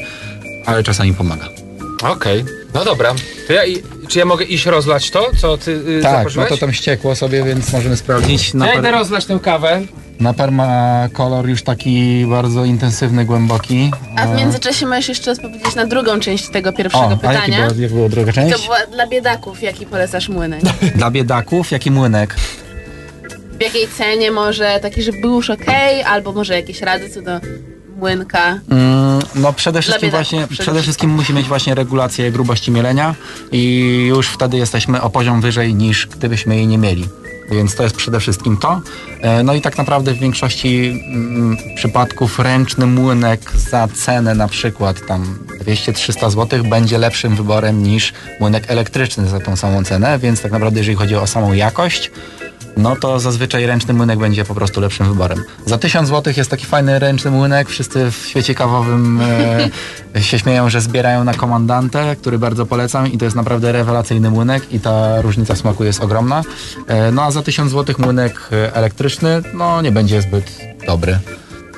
ale 0.65 0.83
czasami 0.83 1.13
pomaga. 1.13 1.68
Okej, 2.03 2.45
no 2.73 2.85
dobra. 2.85 3.13
To 3.47 3.53
ja, 3.53 3.65
i- 3.65 3.83
czy 4.07 4.19
ja 4.19 4.25
mogę 4.25 4.45
iść 4.45 4.65
rozlać 4.65 5.11
to, 5.11 5.31
co 5.37 5.57
ty 5.57 5.71
y, 5.71 5.99
Tak, 6.03 6.35
no 6.35 6.45
to 6.45 6.57
tam 6.57 6.73
ściekło 6.73 7.15
sobie, 7.15 7.43
więc 7.43 7.73
możemy 7.73 7.97
sprawdzić. 7.97 8.51
To 8.51 8.57
ja 8.57 8.65
Napar, 8.65 8.79
idę 8.79 8.91
rozlać 8.91 9.25
tę 9.25 9.39
kawę. 9.43 9.81
napar 10.19 10.51
ma 10.51 11.07
kolor 11.13 11.49
już 11.49 11.63
taki 11.63 12.25
bardzo 12.29 12.65
intensywny, 12.65 13.25
głęboki. 13.25 13.91
A 14.17 14.27
w 14.27 14.35
międzyczasie 14.37 14.85
możesz 14.85 15.09
jeszcze 15.09 15.31
odpowiedzieć 15.31 15.75
na 15.75 15.85
drugą 15.85 16.19
część 16.19 16.49
tego 16.49 16.73
pierwszego 16.73 17.03
O, 17.05 17.07
a 17.27 17.33
jaki 17.33 17.45
pytania. 17.51 17.67
była, 17.67 17.81
jak 17.81 17.91
była 17.93 18.09
druga 18.09 18.31
To 18.31 18.35
część? 18.35 18.63
była 18.65 18.77
dla 18.91 19.07
biedaków, 19.07 19.61
jaki 19.63 19.85
polecasz 19.85 20.29
młynek? 20.29 20.61
Dla 20.95 21.11
biedaków, 21.11 21.71
jaki 21.71 21.91
młynek? 21.91 22.35
W 23.59 23.61
jakiej 23.61 23.87
cenie 23.97 24.31
może, 24.31 24.79
taki, 24.81 25.03
żeby 25.03 25.21
był 25.21 25.35
już 25.35 25.49
okej, 25.49 26.03
albo 26.03 26.31
może 26.31 26.55
jakieś 26.55 26.81
rady 26.81 27.09
co 27.09 27.21
do 27.21 27.31
młynka. 27.99 28.59
Mm, 28.69 29.21
no 29.35 29.53
przede 29.53 29.81
wszystkim 29.81 30.07
biedaków, 30.07 30.31
właśnie, 30.31 30.47
przede 30.47 30.63
przede 30.63 30.81
wszystkim 30.81 31.09
musi 31.09 31.33
mieć 31.33 31.47
właśnie 31.47 31.75
regulację 31.75 32.31
grubości 32.31 32.71
mielenia 32.71 33.15
i 33.51 34.05
już 34.07 34.27
wtedy 34.27 34.57
jesteśmy 34.57 35.01
o 35.01 35.09
poziom 35.09 35.41
wyżej 35.41 35.75
niż 35.75 36.07
gdybyśmy 36.07 36.55
jej 36.55 36.67
nie 36.67 36.77
mieli. 36.77 37.07
Więc 37.51 37.75
to 37.75 37.83
jest 37.83 37.95
przede 37.95 38.19
wszystkim 38.19 38.57
to. 38.57 38.81
E, 39.21 39.43
No 39.43 39.53
i 39.53 39.61
tak 39.61 39.77
naprawdę 39.77 40.13
w 40.13 40.19
większości 40.19 41.01
mm, 41.13 41.57
przypadków 41.75 42.39
ręczny 42.39 42.85
młynek 42.85 43.51
za 43.51 43.87
cenę 43.87 44.35
na 44.35 44.47
przykład 44.47 45.05
tam 45.07 45.39
200-300 45.65 46.31
zł 46.31 46.63
będzie 46.63 46.97
lepszym 46.97 47.35
wyborem 47.35 47.83
niż 47.83 48.13
młynek 48.39 48.63
elektryczny 48.67 49.27
za 49.27 49.39
tą 49.39 49.55
samą 49.55 49.83
cenę, 49.83 50.19
więc 50.19 50.41
tak 50.41 50.51
naprawdę 50.51 50.79
jeżeli 50.79 50.97
chodzi 50.97 51.15
o 51.15 51.27
samą 51.27 51.53
jakość, 51.53 52.11
no 52.77 52.95
to 52.95 53.19
zazwyczaj 53.19 53.65
ręczny 53.65 53.93
młynek 53.93 54.19
będzie 54.19 54.45
po 54.45 54.55
prostu 54.55 54.81
lepszym 54.81 55.07
wyborem. 55.07 55.43
Za 55.65 55.77
1000 55.77 56.09
zł 56.09 56.33
jest 56.37 56.49
taki 56.49 56.65
fajny 56.65 56.99
ręczny 56.99 57.31
młynek. 57.31 57.69
Wszyscy 57.69 58.11
w 58.11 58.27
świecie 58.27 58.55
kawowym 58.55 59.21
e, 60.15 60.21
się 60.29 60.39
śmieją, 60.39 60.69
że 60.69 60.81
zbierają 60.81 61.23
na 61.23 61.33
komandantę, 61.33 62.15
który 62.15 62.39
bardzo 62.39 62.65
polecam 62.65 63.11
i 63.11 63.17
to 63.17 63.25
jest 63.25 63.37
naprawdę 63.37 63.71
rewelacyjny 63.71 64.29
młynek 64.29 64.73
i 64.73 64.79
ta 64.79 65.21
różnica 65.21 65.55
smaku 65.55 65.83
jest 65.83 66.01
ogromna. 66.01 66.43
E, 66.87 67.11
no 67.11 67.23
a 67.23 67.31
za 67.31 67.41
1000 67.41 67.71
zł 67.71 67.95
młynek 67.99 68.49
e, 68.51 68.75
elektryczny, 68.75 69.41
no 69.53 69.81
nie 69.81 69.91
będzie 69.91 70.21
zbyt 70.21 70.59
dobry. 70.87 71.19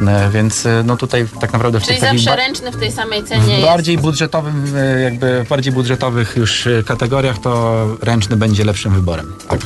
E, 0.07 0.29
więc 0.29 0.65
e, 0.65 0.83
no 0.85 0.97
tutaj 0.97 1.25
tak 1.39 1.53
naprawdę 1.53 1.79
w 1.79 1.83
Czyli 1.83 1.99
tych 1.99 2.09
zawsze 2.09 2.35
ręczny 2.35 2.71
w 2.71 2.77
tej 2.77 2.91
samej 2.91 3.23
cenie 3.23 3.41
w 3.41 3.47
jest. 3.47 3.61
bardziej 3.61 3.97
budżetowym, 3.97 4.75
e, 4.75 5.01
jakby 5.01 5.43
w 5.43 5.47
bardziej 5.47 5.73
budżetowych 5.73 6.35
już 6.37 6.67
kategoriach 6.85 7.39
to 7.39 7.85
ręczny 8.01 8.37
będzie 8.37 8.65
lepszym 8.65 8.93
wyborem. 8.93 9.33
Tak. 9.47 9.59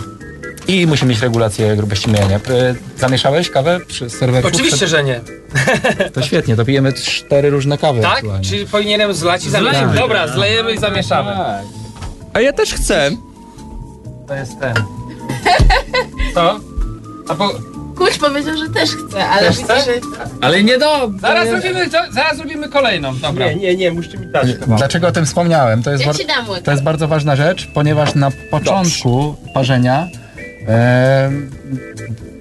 I 0.67 0.87
musi 0.87 1.05
mieć 1.05 1.19
regulację 1.21 1.75
grubości 1.75 2.09
mielenia. 2.09 2.35
E, 2.35 2.75
Zamieszałeś 2.97 3.49
kawę 3.49 3.79
przy 3.87 4.09
serwerku? 4.09 4.47
Oczywiście, 4.47 4.87
że 4.87 5.03
nie. 5.03 5.21
To 6.13 6.21
świetnie, 6.21 6.55
to 6.55 6.65
pijemy 6.65 6.93
cztery 6.93 7.49
różne 7.49 7.77
kawy 7.77 8.01
Tak? 8.01 8.13
aktualnie. 8.17 8.45
Czyli 8.45 8.65
powinienem 8.65 9.13
zlać 9.13 9.45
i 9.45 9.49
zamieszać? 9.49 9.77
Zlejmy. 9.77 9.95
Dobra, 9.95 10.27
zlejemy 10.27 10.73
i 10.73 10.77
zamieszamy. 10.77 11.31
A 12.33 12.41
ja 12.41 12.53
też 12.53 12.73
chcę. 12.73 13.11
To 14.27 14.35
jest 14.35 14.59
ten. 14.59 14.73
Co? 16.33 16.59
A 17.29 17.35
po... 17.35 17.49
Kuś 17.97 18.17
powiedział, 18.17 18.57
że 18.57 18.69
też 18.69 18.89
chce, 18.89 19.25
ale 19.29 19.47
Też 19.47 19.57
widzę, 19.57 19.75
chce? 19.75 19.85
że... 19.93 19.99
Ale 20.41 20.63
nie 20.63 20.77
do. 20.77 21.11
Zaraz 21.21 21.49
robimy, 21.49 21.89
za- 21.89 22.11
zaraz 22.11 22.39
robimy 22.39 22.69
kolejną, 22.69 23.17
dobra. 23.17 23.47
Nie, 23.47 23.55
nie, 23.55 23.75
nie, 23.75 23.91
musicie 23.91 24.17
mi 24.17 24.27
dać 24.27 24.47
chyba. 24.59 24.75
Dlaczego 24.75 25.07
o 25.07 25.11
tym 25.11 25.25
wspomniałem? 25.25 25.83
To 25.83 25.91
jest, 25.91 26.01
Ja 26.01 26.07
bar- 26.07 26.17
ci 26.17 26.25
dam 26.27 26.49
łyk. 26.49 26.63
to 26.63 26.71
jest 26.71 26.83
bardzo 26.83 27.07
ważna 27.07 27.35
rzecz, 27.35 27.67
ponieważ 27.73 28.15
na 28.15 28.31
początku 28.51 29.35
parzenia 29.53 30.07
e, 30.13 30.24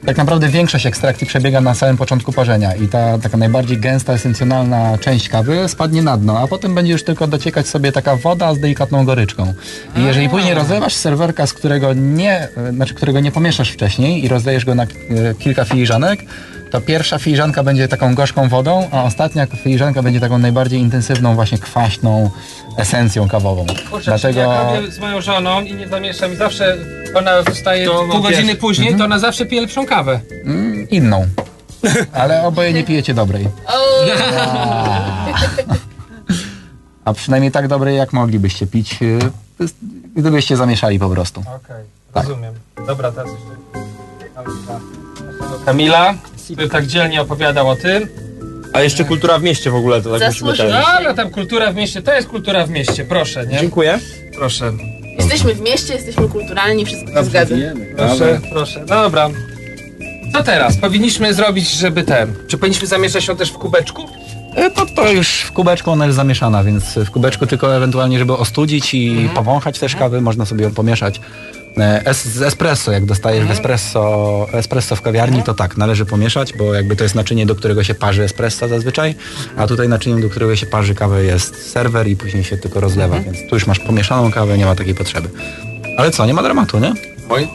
tak 0.06 0.16
naprawdę 0.16 0.48
większość 0.48 0.86
ekstrakcji 0.86 1.26
przebiega 1.26 1.60
na 1.60 1.74
samym 1.74 1.96
początku 1.96 2.32
parzenia 2.32 2.74
i 2.74 2.88
ta 2.88 3.18
taka 3.18 3.36
najbardziej 3.36 3.78
gęsta, 3.78 4.12
esencjonalna 4.12 4.98
część 4.98 5.28
kawy 5.28 5.68
spadnie 5.68 6.02
na 6.02 6.16
dno, 6.16 6.38
a 6.38 6.46
potem 6.46 6.74
będzie 6.74 6.92
już 6.92 7.04
tylko 7.04 7.26
dociekać 7.26 7.68
sobie 7.68 7.92
taka 7.92 8.16
woda 8.16 8.54
z 8.54 8.58
delikatną 8.58 9.04
goryczką. 9.04 9.54
I 9.96 10.04
jeżeli 10.04 10.28
później 10.28 10.54
rozlewasz 10.54 10.94
serwerka, 10.94 11.46
z 11.46 11.52
którego 11.52 11.92
nie, 11.92 12.48
znaczy 12.72 12.94
którego 12.94 13.20
nie 13.20 13.32
pomieszasz 13.32 13.70
wcześniej 13.70 14.24
i 14.24 14.28
rozlejesz 14.28 14.64
go 14.64 14.74
na 14.74 14.82
e, 14.82 14.86
kilka 15.38 15.64
filiżanek, 15.64 16.20
to 16.74 16.80
pierwsza 16.80 17.18
filiżanka 17.18 17.62
będzie 17.62 17.88
taką 17.88 18.14
gorzką 18.14 18.48
wodą, 18.48 18.88
a 18.92 19.02
ostatnia 19.04 19.46
filiżanka 19.46 20.02
będzie 20.02 20.20
taką 20.20 20.38
najbardziej 20.38 20.80
intensywną, 20.80 21.34
właśnie 21.34 21.58
kwaśną 21.58 22.30
esencją 22.76 23.28
kawową. 23.28 23.66
Kurczę, 23.90 24.04
Dlatego 24.04 24.40
jak 24.40 24.74
robię 24.76 24.90
z 24.90 24.98
moją 24.98 25.20
żoną 25.20 25.60
i 25.62 25.74
nie 25.74 25.88
zamieszam 25.88 26.32
i 26.32 26.36
zawsze 26.36 26.76
ona 27.14 27.42
zostaje 27.42 27.86
To 27.86 28.04
pół 28.10 28.22
godziny 28.22 28.42
pierwszy. 28.42 28.56
później, 28.56 28.96
to 28.96 29.04
ona 29.04 29.18
zawsze 29.18 29.46
pije 29.46 29.60
lepszą 29.62 29.86
kawę. 29.86 30.20
mm, 30.44 30.90
inną. 30.90 31.26
Ale 32.12 32.42
oboje 32.46 32.72
nie 32.72 32.84
pijecie 32.84 33.14
dobrej. 33.14 33.48
O, 33.66 34.04
A 37.04 37.12
przynajmniej 37.14 37.52
tak 37.52 37.68
dobrej, 37.68 37.96
jak 37.96 38.12
moglibyście 38.12 38.66
pić, 38.66 39.02
y, 39.02 39.18
gdybyście 40.16 40.56
zamieszali 40.56 40.98
po 40.98 41.08
prostu. 41.08 41.40
Okej, 41.40 41.84
Tak. 42.14 42.28
rozumiem. 42.28 42.54
Dobra, 42.86 43.12
teraz 43.12 43.30
jeszcze... 43.30 43.84
Kamila, 45.64 46.14
który 46.52 46.68
tak 46.68 46.86
dzielnie 46.86 47.22
opowiadał 47.22 47.68
o 47.68 47.76
tym. 47.76 48.08
A 48.72 48.82
jeszcze 48.82 49.04
kultura 49.04 49.38
w 49.38 49.42
mieście 49.42 49.70
w 49.70 49.74
ogóle, 49.74 50.02
to 50.02 50.18
tak 50.18 50.28
musimy 50.28 50.50
Zasłużył. 50.50 50.66
ten. 50.74 50.94
Dobra, 50.96 51.14
tam 51.14 51.30
kultura 51.30 51.72
w 51.72 51.76
mieście, 51.76 52.02
to 52.02 52.12
jest 52.14 52.28
kultura 52.28 52.66
w 52.66 52.70
mieście, 52.70 53.04
proszę, 53.04 53.46
nie? 53.46 53.58
Dziękuję. 53.60 53.98
Proszę. 54.34 54.72
Jesteśmy 55.18 55.54
w 55.54 55.60
mieście, 55.60 55.94
jesteśmy 55.94 56.28
kulturalni, 56.28 56.84
wszystko 56.86 57.12
się 57.12 57.24
zgadza. 57.24 57.54
Proszę, 57.96 58.40
proszę. 58.52 58.80
No 58.80 59.02
dobra. 59.02 59.30
Co 60.32 60.42
teraz? 60.42 60.76
Powinniśmy 60.76 61.34
zrobić, 61.34 61.70
żeby 61.70 62.02
ten. 62.02 62.34
Czy 62.48 62.58
powinniśmy 62.58 62.86
zamieszać 62.86 63.26
ją 63.28 63.36
też 63.36 63.50
w 63.50 63.52
kubeczku? 63.58 64.02
E, 64.56 64.70
To, 64.70 64.86
to 64.86 65.12
już 65.12 65.28
w 65.40 65.52
kubeczku 65.52 65.90
ona 65.90 66.04
jest 66.04 66.16
zamieszana, 66.16 66.64
więc 66.64 66.84
w 66.84 67.10
kubeczku 67.10 67.46
tylko 67.46 67.76
ewentualnie, 67.76 68.18
żeby 68.18 68.32
ostudzić 68.32 68.94
i 68.94 69.08
Mhm. 69.10 69.28
powąchać 69.28 69.78
też 69.78 69.96
kawy, 69.96 70.20
można 70.20 70.44
sobie 70.46 70.64
ją 70.64 70.70
pomieszać. 70.74 71.20
E, 71.78 72.02
Es, 72.06 72.24
z 72.24 72.42
espresso, 72.42 72.92
jak 72.92 73.04
dostajesz 73.04 73.40
Mhm. 73.40 73.56
w 73.56 73.60
espresso, 73.60 74.46
espresso 74.52 74.96
w 74.96 75.02
kawiarni, 75.02 75.42
to 75.42 75.54
tak, 75.54 75.76
należy 75.76 76.06
pomieszać, 76.06 76.52
bo 76.52 76.74
jakby 76.74 76.96
to 76.96 77.02
jest 77.04 77.14
naczynie, 77.14 77.46
do 77.46 77.54
którego 77.54 77.84
się 77.84 77.94
parzy 77.94 78.22
espresso 78.24 78.68
zazwyczaj, 78.68 79.14
a 79.56 79.66
tutaj 79.66 79.88
naczyniem, 79.88 80.20
do 80.22 80.30
którego 80.30 80.56
się 80.56 80.66
parzy 80.66 80.94
kawę 80.94 81.24
jest 81.24 81.70
serwer 81.72 82.08
i 82.08 82.16
później 82.16 82.44
się 82.44 82.56
tylko 82.58 82.80
rozlewa, 82.80 83.16
Mhm. 83.16 83.34
więc 83.34 83.48
tu 83.50 83.56
już 83.56 83.66
masz 83.66 83.78
pomieszaną 83.78 84.32
kawę, 84.32 84.58
nie 84.58 84.66
ma 84.66 84.74
takiej 84.74 84.94
potrzeby. 84.94 85.28
Ale 85.98 86.10
co, 86.10 86.26
nie 86.26 86.34
ma 86.34 86.42
dramatu, 86.42 86.78
nie? 86.78 86.92
Moi... 87.28 87.48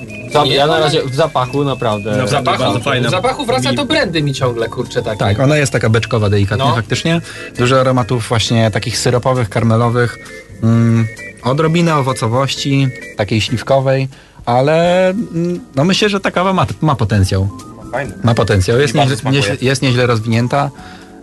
Ja 0.45 0.67
na 0.67 0.79
razie 0.79 1.03
w 1.03 1.15
zapachu 1.15 1.63
naprawdę. 1.63 2.17
No, 2.17 2.25
w 2.25 2.29
zapachu, 2.29 2.63
w 3.07 3.09
zapachu 3.11 3.45
wraca 3.45 3.73
to 3.73 3.85
brandy 3.85 4.21
mi 4.21 4.33
ciągle, 4.33 4.67
kurczę, 4.69 5.01
takie. 5.01 5.17
Tak, 5.19 5.39
ona 5.39 5.57
jest 5.57 5.71
taka 5.71 5.89
beczkowa 5.89 6.29
delikatnie 6.29 6.65
No. 6.65 6.75
faktycznie. 6.75 7.21
Dużo 7.57 7.79
aromatów 7.79 8.27
właśnie 8.29 8.71
takich 8.71 8.97
syropowych, 8.97 9.49
karmelowych, 9.49 10.17
mm, 10.63 11.07
odrobinę 11.43 11.95
owocowości, 11.95 12.87
takiej 13.17 13.41
śliwkowej, 13.41 14.07
ale 14.45 15.09
mm, 15.09 15.59
no 15.75 15.83
myślę, 15.83 16.09
że 16.09 16.19
ta 16.19 16.31
kawa 16.31 16.53
ma, 16.53 16.65
ma 16.81 16.95
potencjał. 16.95 17.49
Fajne. 17.91 18.13
Ma 18.23 18.33
potencjał, 18.33 18.79
jest 18.79 18.95
nieźle, 18.95 19.57
jest 19.61 19.81
nieźle 19.81 20.07
rozwinięta. 20.07 20.71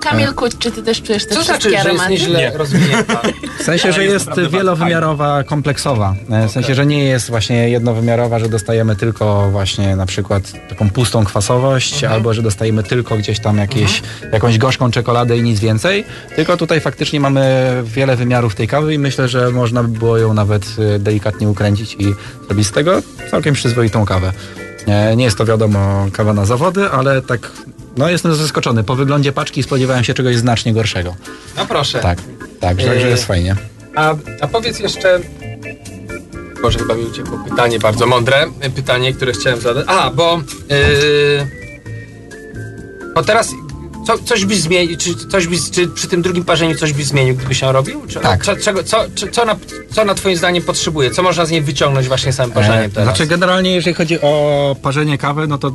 Kamilku, 0.00 0.44
czy 0.58 0.70
ty 0.72 0.82
też 0.82 1.02
czujesz 1.02 1.26
te 1.26 1.34
Co 1.34 1.40
wszystkie 1.40 1.68
znaczy, 1.70 1.70
że 1.70 1.74
jest 1.76 1.86
aromaty? 1.86 2.10
nieźle 2.10 2.38
Nie. 2.38 2.50
rozwinięta? 2.58 3.20
W 3.60 3.62
sensie, 3.62 3.92
że 3.92 4.04
jest 4.04 4.26
jest 4.36 4.50
wielowymiarowa, 4.52 5.44
kompleksowa. 5.44 6.14
E, 6.30 6.48
W 6.48 6.50
sensie, 6.50 6.74
że 6.74 6.86
nie 6.86 7.04
jest 7.04 7.30
właśnie 7.30 7.68
jednowymiarowa, 7.70 8.38
że 8.38 8.48
dostajemy 8.48 8.96
tylko 8.96 9.48
właśnie 9.50 9.96
na 9.96 10.06
przykład 10.06 10.68
taką 10.68 10.90
pustą 10.90 11.24
kwasowość, 11.24 11.94
Mhm. 11.94 12.12
albo 12.12 12.34
że 12.34 12.42
dostajemy 12.42 12.82
tylko 12.82 13.16
gdzieś 13.16 13.40
tam 13.40 13.58
jakieś, 13.58 14.02
jakąś 14.32 14.58
gorzką 14.58 14.90
czekoladę 14.90 15.38
i 15.38 15.42
nic 15.42 15.60
więcej. 15.60 16.04
Tylko 16.36 16.56
tutaj 16.56 16.80
faktycznie 16.80 17.20
mamy 17.20 17.72
wiele 17.84 18.16
wymiarów 18.16 18.54
tej 18.54 18.68
kawy 18.68 18.94
i 18.94 18.98
myślę, 18.98 19.28
że 19.28 19.50
można 19.50 19.82
by 19.82 19.98
było 19.98 20.18
ją 20.18 20.34
nawet 20.34 20.66
e, 20.94 20.98
delikatnie 20.98 21.48
ukręcić 21.48 21.94
i 21.98 22.14
zrobić 22.46 22.66
z 22.66 22.72
tego 22.72 23.02
całkiem 23.30 23.54
przyzwoitą 23.54 24.04
kawę. 24.04 24.32
E, 24.86 25.16
Nie 25.16 25.24
jest 25.24 25.38
to 25.38 25.44
wiadomo 25.44 26.06
kawa 26.12 26.32
na 26.32 26.44
zawody, 26.44 26.90
ale 26.90 27.22
tak 27.22 27.50
no 27.96 28.10
jestem 28.10 28.34
zaskoczony. 28.34 28.84
Po 28.84 28.94
wyglądzie 28.96 29.32
paczki 29.32 29.62
spodziewałem 29.62 30.04
się 30.04 30.14
czegoś 30.14 30.36
znacznie 30.36 30.72
gorszego. 30.72 31.16
No 31.56 31.66
proszę. 31.66 31.98
Tak, 32.00 32.18
tak, 32.60 32.80
że, 32.80 33.00
że 33.00 33.08
jest 33.08 33.24
fajnie. 33.24 33.56
A, 33.94 34.14
a 34.40 34.46
powiedz 34.46 34.78
jeszcze. 34.80 35.20
Boże, 36.62 36.78
chyba 36.78 36.94
mi 36.94 37.04
uciekło 37.04 37.38
pytanie 37.48 37.78
bardzo 37.78 38.06
mądre. 38.06 38.46
Pytanie, 38.74 39.12
które 39.12 39.32
chciałem 39.32 39.60
zadać. 39.60 39.84
A, 39.88 40.10
bo. 40.10 40.40
Yy, 40.68 41.50
bo 43.14 43.22
teraz. 43.22 43.50
Co, 44.06 44.18
coś 44.18 44.44
byś 44.44 44.60
zmienił, 44.60 44.96
czy, 44.96 45.14
coś 45.28 45.46
byś, 45.46 45.70
czy 45.70 45.88
przy 45.88 46.08
tym 46.08 46.22
drugim 46.22 46.44
parzeniu 46.44 46.74
coś 46.74 46.92
byś 46.92 47.04
zmienił, 47.04 47.34
gdybyś 47.34 47.62
ją 47.62 47.72
robił? 47.72 48.02
Czy, 48.08 48.20
Tak. 48.20 48.44
Co, 48.44 48.56
czego, 48.56 48.84
co, 48.84 49.04
czy- 49.14 49.30
co, 49.30 49.44
na, 49.44 49.56
co 49.90 50.04
na 50.04 50.14
twoim 50.14 50.36
zdaniem 50.36 50.62
potrzebuje? 50.62 51.10
Co 51.10 51.22
można 51.22 51.46
z 51.46 51.50
niej 51.50 51.62
wyciągnąć 51.62 52.08
właśnie 52.08 52.32
samym 52.32 52.52
parzeniem 52.52 52.84
E, 52.84 52.88
teraz? 52.88 53.04
Znaczy 53.04 53.26
generalnie 53.26 53.74
jeżeli 53.74 53.94
chodzi 53.94 54.20
o 54.20 54.76
parzenie 54.82 55.18
kawy, 55.18 55.46
no 55.46 55.58
to 55.58 55.72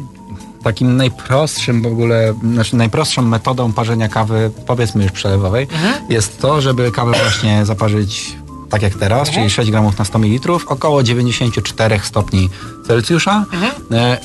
takim 0.64 0.98
najprostszym 0.98 1.82
w 1.82 1.86
ogóle, 1.86 2.34
znaczy 2.54 2.76
najprostszą 2.76 3.22
metodą 3.22 3.74
parzenia 3.74 4.10
kawy, 4.10 4.52
powiedzmy 4.68 5.04
już 5.04 5.12
przelewowej, 5.12 5.68
Mhm. 5.74 5.94
jest 6.10 6.40
to, 6.42 6.62
żeby 6.62 6.92
kawę 6.92 7.12
właśnie 7.22 7.66
zaparzyć 7.66 8.36
tak 8.70 8.82
jak 8.82 8.94
teraz, 8.96 9.28
Mhm. 9.28 9.36
czyli 9.36 9.50
6 9.50 9.72
gramów 9.72 9.98
na 9.98 10.06
100 10.06 10.20
ml, 10.20 10.52
około 10.68 11.04
94 11.04 12.00
stopni 12.04 12.50
Celsjusza. 12.88 13.46
Mhm. 13.54 13.72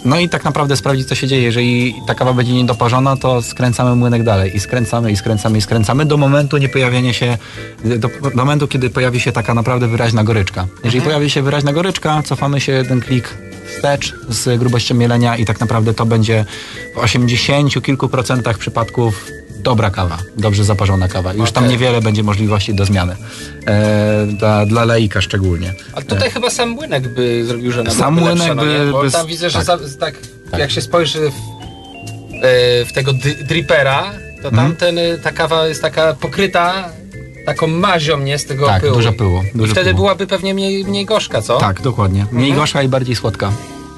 No 0.04 0.18
i 0.20 0.28
tak 0.28 0.44
naprawdę 0.44 0.76
sprawdzić, 0.76 1.08
co 1.08 1.14
się 1.14 1.26
dzieje. 1.28 1.42
Jeżeli 1.42 1.94
ta 2.06 2.14
kawa 2.14 2.32
będzie 2.32 2.52
niedoparzona, 2.52 3.16
to 3.16 3.42
skręcamy 3.42 3.96
młynek 3.96 4.22
dalej 4.22 4.56
i 4.56 4.60
skręcamy, 4.60 5.12
i 5.12 5.16
skręcamy, 5.16 5.58
i 5.58 5.62
skręcamy 5.62 6.04
do 6.04 6.16
momentu 6.16 6.56
nie 6.58 6.68
pojawienia 6.68 7.12
się, 7.12 7.38
do, 7.84 7.96
do 7.98 8.30
momentu, 8.34 8.68
kiedy 8.68 8.90
pojawi 8.90 9.20
się 9.20 9.32
taka 9.32 9.54
naprawdę 9.54 9.88
wyraźna 9.88 10.24
goryczka. 10.24 10.66
Jeżeli 10.84 11.04
pojawi 11.04 11.30
się 11.30 11.42
wyraźna 11.42 11.72
goryczka, 11.72 12.22
cofamy 12.22 12.60
się 12.60 12.72
jeden 12.72 13.00
klik 13.00 13.34
wstecz 13.66 14.14
z 14.28 14.58
grubością 14.58 14.94
mielenia 14.94 15.36
i 15.36 15.44
tak 15.44 15.60
naprawdę 15.60 15.94
to 15.94 16.06
będzie 16.06 16.44
w 16.94 16.98
80 16.98 17.82
kilku 17.84 18.08
procentach 18.08 18.58
przypadków 18.58 19.24
dobra 19.58 19.90
kawa, 19.90 20.18
dobrze 20.36 20.64
zaparzona 20.64 21.08
kawa. 21.08 21.32
Już 21.34 21.52
tam 21.52 21.64
Okej. 21.64 21.72
niewiele 21.76 22.00
będzie 22.00 22.22
możliwości 22.22 22.74
do 22.74 22.84
zmiany. 22.84 23.16
E, 23.66 24.26
dla, 24.26 24.66
dla 24.66 24.84
laika 24.84 25.20
szczególnie. 25.20 25.74
A 25.94 26.02
tutaj 26.02 26.30
chyba 26.30 26.50
sam 26.50 26.68
młynek 26.70 27.08
by 27.08 27.44
zrobił, 27.44 27.72
że 27.72 27.80
ona 27.80 27.90
Sam 27.90 28.14
młynek 28.14 28.54
by- 28.54 28.66
nie? 28.86 28.92
Bo 28.92 29.02
by- 29.02 29.10
tam 29.10 29.26
widzę, 29.26 29.50
że 29.50 29.58
tak. 29.64 29.66
za, 29.66 29.98
tak, 30.00 30.14
Tak. 30.50 30.60
jak 30.60 30.70
się 30.70 30.80
spojrzy 30.80 31.18
w, 31.30 31.34
e, 32.44 32.84
w 32.84 32.92
tego 32.94 33.12
dripera, 33.48 34.12
to 34.42 34.50
tam 34.50 34.66
Mhm. 34.66 34.98
y, 34.98 35.18
ta 35.22 35.32
kawa 35.32 35.66
jest 35.66 35.82
taka 35.82 36.14
pokryta 36.14 36.88
taką 37.46 37.66
mazią, 37.66 38.18
nie? 38.18 38.38
Z 38.38 38.46
tego 38.46 38.66
Tak, 38.66 38.82
pyłu. 38.82 38.94
dużo 38.96 39.12
pyłu. 39.12 39.42
Dużo 39.54 39.72
wtedy 39.72 39.90
pyłu. 39.90 39.96
byłaby 40.02 40.26
pewnie 40.26 40.54
mniej, 40.54 40.84
mniej 40.84 41.04
gorzka, 41.04 41.42
co? 41.42 41.58
Tak, 41.58 41.80
dokładnie. 41.82 42.26
Mniej 42.32 42.50
Mhm. 42.50 42.60
gorzka 42.62 42.82
i 42.82 42.88
bardziej 42.88 43.16
słodka. 43.16 43.52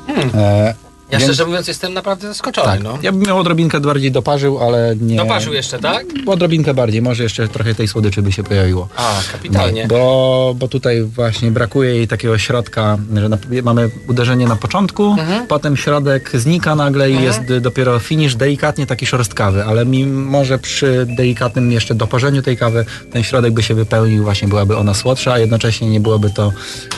Hmm. 0.07 0.31
E, 0.35 0.75
Ja 1.11 1.19
więc- 1.19 1.25
szczerze 1.31 1.47
mówiąc 1.47 1.69
jestem 1.69 1.95
naprawdę 1.95 2.29
zaskoczony, 2.29 2.67
tak. 2.67 2.83
no. 2.83 2.99
Ja 3.03 3.13
bym 3.13 3.21
miał 3.23 3.39
odrobinkę 3.39 3.81
bardziej 3.81 4.13
doparzył, 4.13 4.59
ale 4.59 4.97
nie... 5.01 5.17
Doparzył 5.17 5.53
jeszcze, 5.53 5.79
tak? 5.79 6.07
Odrobinkę 6.27 6.75
bardziej, 6.75 7.03
może 7.03 7.23
jeszcze 7.23 7.49
trochę 7.49 7.75
tej 7.75 7.89
słodyczy 7.89 8.23
by 8.23 8.33
się 8.33 8.43
pojawiło. 8.43 8.89
A, 8.97 9.21
kapitalnie. 9.33 9.83
No, 9.83 9.89
bo, 9.89 10.55
bo 10.59 10.69
tutaj 10.69 11.03
właśnie 11.03 11.51
brakuje 11.51 11.95
jej 11.95 12.09
takiego 12.09 12.39
środka, 12.39 12.99
że 13.17 13.29
na, 13.29 13.39
mamy 13.63 13.91
uderzenie 14.09 14.47
na 14.47 14.57
początku, 14.57 15.05
Mhm. 15.19 15.47
potem 15.47 15.77
środek 15.77 16.31
znika 16.35 16.75
nagle 16.75 17.11
i 17.11 17.23
jest 17.23 17.51
y, 17.51 17.61
dopiero 17.61 17.99
finish 17.99 18.35
delikatnie 18.35 18.87
taki 18.87 19.07
szorstkawy, 19.07 19.65
ale 19.65 19.87
mimo, 19.87 20.45
że 20.45 20.59
przy 20.59 21.07
delikatnym 21.17 21.73
jeszcze 21.73 21.95
doparzeniu 21.95 22.43
tej 22.43 22.57
kawy 22.57 22.85
ten 23.13 23.23
środek 23.23 23.53
by 23.53 23.63
się 23.63 23.75
wypełnił, 23.75 24.25
właśnie 24.25 24.49
byłaby 24.49 24.77
ona 24.77 24.95
słodsza, 24.95 25.33
a 25.33 25.39
jednocześnie 25.39 25.91
nie 25.91 26.01
byłoby 26.01 26.31
to 26.31 26.53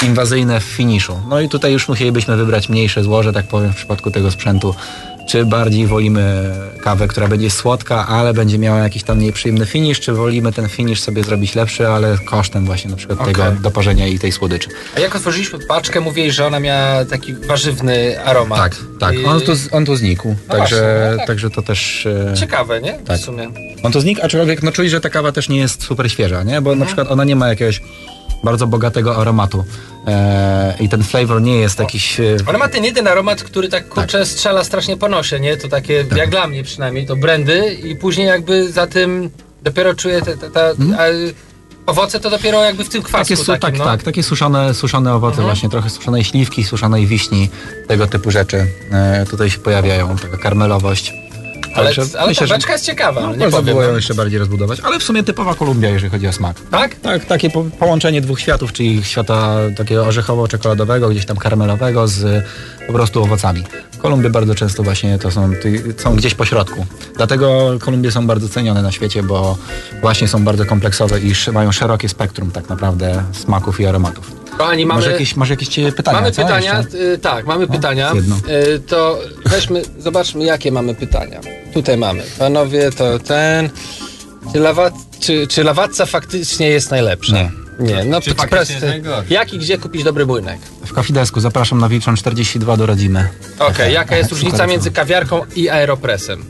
inwazyjne 0.07 0.61
w 0.61 0.65
finiszu. 0.65 1.17
No 1.29 1.41
i 1.41 1.49
tutaj 1.49 1.73
już 1.73 1.89
musielibyśmy 1.89 2.37
wybrać 2.37 2.69
mniejsze 2.69 3.05
złoże, 3.05 3.33
tak 3.33 3.47
powiem, 3.47 3.73
w 3.73 3.77
przypadku 3.77 4.00
tego 4.11 4.31
sprzętu. 4.31 4.75
Czy 5.29 5.45
bardziej 5.45 5.87
wolimy 5.87 6.51
kawę, 6.83 7.09
która 7.09 7.29
będzie 7.29 7.51
słodka, 7.51 8.07
ale 8.07 8.35
będzie 8.35 8.59
miała 8.59 8.79
jakiś 8.79 9.03
tam 9.03 9.19
nieprzyjemny 9.19 9.67
finish, 9.67 10.01
czy 10.01 10.13
wolimy 10.13 10.53
ten 10.53 10.69
finish 10.69 11.01
sobie 11.01 11.25
zrobić 11.25 11.55
lepszy, 11.55 11.89
ale 11.89 12.19
kosztem 12.25 12.67
właśnie 12.67 12.91
na 12.91 12.97
przykład 12.97 13.21
Okej. 13.21 13.35
tego 13.35 13.53
doparzenia 13.63 14.07
i 14.07 14.19
tej 14.19 14.33
słodyczy. 14.33 14.69
A 14.97 15.01
jak 15.01 15.17
otworzyliśmy 15.17 15.59
paczkę, 15.59 16.01
mówiłeś, 16.01 16.35
że 16.35 16.47
ona 16.47 16.61
miała 16.61 17.05
taki 17.05 17.35
warzywny 17.35 18.25
aromat. 18.25 18.59
Tak, 18.59 18.77
tak. 19.01 19.15
On 19.27 19.41
tu, 19.41 19.53
on 19.73 19.85
tu 19.85 19.97
znikł. 19.97 20.29
No 20.49 20.55
także, 20.55 20.77
właśnie, 20.77 21.11
no 21.11 21.17
tak. 21.17 21.27
także 21.27 21.51
to 21.51 21.63
też. 21.63 22.07
e, 22.07 22.35
Ciekawe, 22.37 22.81
nie? 22.81 22.93
Tak. 22.93 23.19
W 23.21 23.25
sumie. 23.25 23.49
On 23.83 23.93
tu 23.93 24.01
znikł, 24.01 24.21
aczkolwiek 24.25 24.63
no 24.63 24.73
czujesz, 24.73 24.91
że 24.93 25.01
ta 25.01 25.11
kawa 25.11 25.33
też 25.33 25.49
nie 25.49 25.59
jest 25.59 25.83
super 25.83 26.11
świeża, 26.11 26.43
nie? 26.43 26.61
Bo 26.61 26.71
Mhm. 26.73 26.79
na 26.79 26.87
przykład 26.87 27.11
ona 27.11 27.25
nie 27.25 27.37
ma 27.37 27.49
jakiegoś 27.49 27.83
bardzo 28.45 28.67
bogatego 28.67 29.17
aromatu. 29.17 29.65
E, 30.07 30.75
I 30.81 30.89
ten 30.89 31.03
flavor 31.03 31.43
nie 31.43 31.57
jest 31.57 31.79
jakiś. 31.79 32.21
E, 32.21 32.37
Ona 32.47 32.59
ma 32.59 32.69
ten 32.69 32.85
jeden 32.85 33.07
aromat, 33.09 33.43
który 33.43 33.69
tak 33.69 33.89
kurczę 33.89 34.27
strzela 34.27 34.65
strasznie 34.65 34.97
po 34.97 35.09
nosie, 35.09 35.41
nie? 35.41 35.57
To 35.57 35.69
takie, 35.69 36.05
Tak. 36.05 36.19
jak 36.19 36.31
dla 36.31 36.47
mnie 36.47 36.63
przynajmniej, 36.63 37.07
to 37.07 37.17
brandy 37.17 37.75
i 37.75 37.97
później 37.97 38.27
jakby 38.27 38.73
za 38.73 38.87
tym 38.87 39.31
dopiero 39.63 39.95
czuję 39.95 40.23
te, 40.23 40.37
te, 40.37 40.51
ta, 40.51 40.61
a, 40.71 41.03
owoce 41.87 42.21
to 42.21 42.31
dopiero 42.31 42.65
jakby 42.65 42.85
w 42.85 42.89
tym 42.89 43.03
Mhm. 43.05 43.25
Takie, 43.25 43.37
takim, 43.37 43.61
tak, 43.61 43.79
no. 43.79 43.85
tak, 43.85 44.03
takie 44.03 44.23
suszone, 44.23 44.75
suszone 44.75 45.15
owoce 45.15 45.33
Mhm. 45.33 45.49
właśnie, 45.49 45.69
trochę 45.69 45.91
suszonej 45.91 46.25
śliwki, 46.25 46.65
suszonej 46.65 47.07
wiśni, 47.07 47.49
tego 47.89 48.07
typu 48.07 48.31
rzeczy 48.31 48.67
e, 48.93 49.27
tutaj 49.31 49.51
się 49.51 49.59
pojawiają, 49.59 50.17
taka 50.17 50.37
karmelowość. 50.37 51.13
Ale, 51.75 51.91
ale 52.19 52.29
myślę, 52.29 52.49
ta 52.49 52.55
beczka 52.55 52.73
jest 52.73 52.85
ciekawa, 52.85 53.21
no, 53.21 53.27
no, 53.27 53.37
nie 53.37 53.45
można 53.45 53.63
było 53.63 53.83
ją 53.83 53.91
no. 53.91 53.97
jeszcze 53.97 54.15
bardziej 54.15 54.39
rozbudować, 54.39 54.81
ale 54.81 54.99
w 54.99 55.03
sumie 55.03 55.23
typowa 55.23 55.55
Kolumbia, 55.55 55.89
jeżeli 55.89 56.11
chodzi 56.11 56.29
o 56.29 56.33
smak. 56.33 56.57
Tak? 56.71 56.95
Tak, 56.95 57.25
takie 57.25 57.51
po, 57.51 57.65
połączenie 57.65 58.21
dwóch 58.21 58.41
światów, 58.41 58.73
czyli 58.73 59.05
świata 59.05 59.57
takiego 59.77 60.07
orzechowo-czekoladowego, 60.07 61.11
gdzieś 61.11 61.27
tam 61.27 61.37
karmelowego 61.37 62.09
z 62.09 62.45
po 62.87 62.93
prostu 62.93 63.23
owocami. 63.23 63.65
Kolumbie 63.99 64.31
bardzo 64.31 64.55
często 64.55 64.83
właśnie 64.83 65.19
to 65.19 65.31
są, 65.31 65.51
są 65.97 66.17
gdzieś 66.17 66.35
po 66.35 66.45
środku. 66.45 66.87
Dlatego 67.17 67.79
Kolumbie 67.81 68.11
są 68.11 68.27
bardzo 68.27 68.49
cenione 68.49 68.83
na 68.83 68.93
świecie, 68.93 69.23
bo 69.23 69.59
właśnie 70.01 70.29
są 70.29 70.45
bardzo 70.45 70.65
kompleksowe 70.65 71.21
i 71.21 71.33
mają 71.53 71.73
szerokie 71.73 72.09
spektrum 72.09 72.51
tak 72.51 72.69
naprawdę 72.69 73.25
smaków 73.33 73.81
i 73.81 73.87
aromatów. 73.87 74.40
Kochani, 74.61 74.87
mamy... 74.87 75.01
Może 75.01 75.13
jakieś, 75.13 75.37
może 75.37 75.53
jakieś 75.53 75.69
ciebie 75.69 75.93
pytania? 75.93 76.21
Mamy 76.21 76.33
co? 76.33 76.43
pytania, 76.43 76.79
Jeszcze? 76.79 76.99
y, 76.99 77.19
tak, 77.19 77.47
mamy 77.47 77.67
pytania. 77.67 78.13
jedno. 78.15 78.37
Y, 78.37 78.81
to 78.81 79.19
weźmy, 79.47 79.83
zobaczmy 79.99 80.45
jakie 80.45 80.73
mamy 80.73 80.95
pytania. 80.95 81.41
Tutaj 81.75 81.97
mamy. 81.97 82.23
Panowie, 82.39 82.91
to 82.93 83.19
ten. 83.19 83.71
Czy, 84.53 84.59
lawa, 84.61 84.91
czy, 85.21 85.47
czy 85.47 85.65
lawatca 85.65 86.07
faktycznie 86.07 86.69
jest 86.69 86.91
najlepsza? 86.91 87.35
Nie. 87.35 87.51
Nie, 87.81 88.05
no 88.05 88.21
Czy 88.21 88.35
prosty. 88.35 89.03
Jak 89.31 89.53
i 89.55 89.59
gdzie 89.59 89.79
kupić 89.79 90.05
dobry 90.05 90.27
młynek? 90.27 90.59
W 90.87 90.93
Kafidesku 90.93 91.41
zapraszam 91.41 91.79
na 91.79 91.89
Wilczą 91.89 92.15
42 92.15 92.77
do 92.77 92.87
Rodzimy. 92.87 93.29
Okej, 93.59 93.95
jaka 93.95 94.17
jest 94.17 94.31
różnica 94.31 94.67
między 94.67 94.91
kawiarką 94.91 95.41
i 95.57 95.69
aeropresem? 95.69 96.45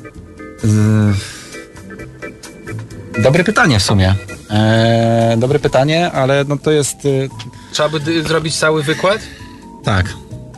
Dobre 3.22 3.44
pytanie 3.44 3.78
w 3.78 3.82
sumie. 3.82 4.14
Eee, 4.50 5.38
dobre 5.38 5.58
pytanie, 5.58 6.12
ale 6.12 6.44
no 6.48 6.56
to 6.56 6.70
jest... 6.70 6.96
trzeba 7.88 7.98
by 7.98 8.22
zrobić 8.22 8.56
cały 8.56 8.82
wykład? 8.82 9.18
Tak. 9.84 10.06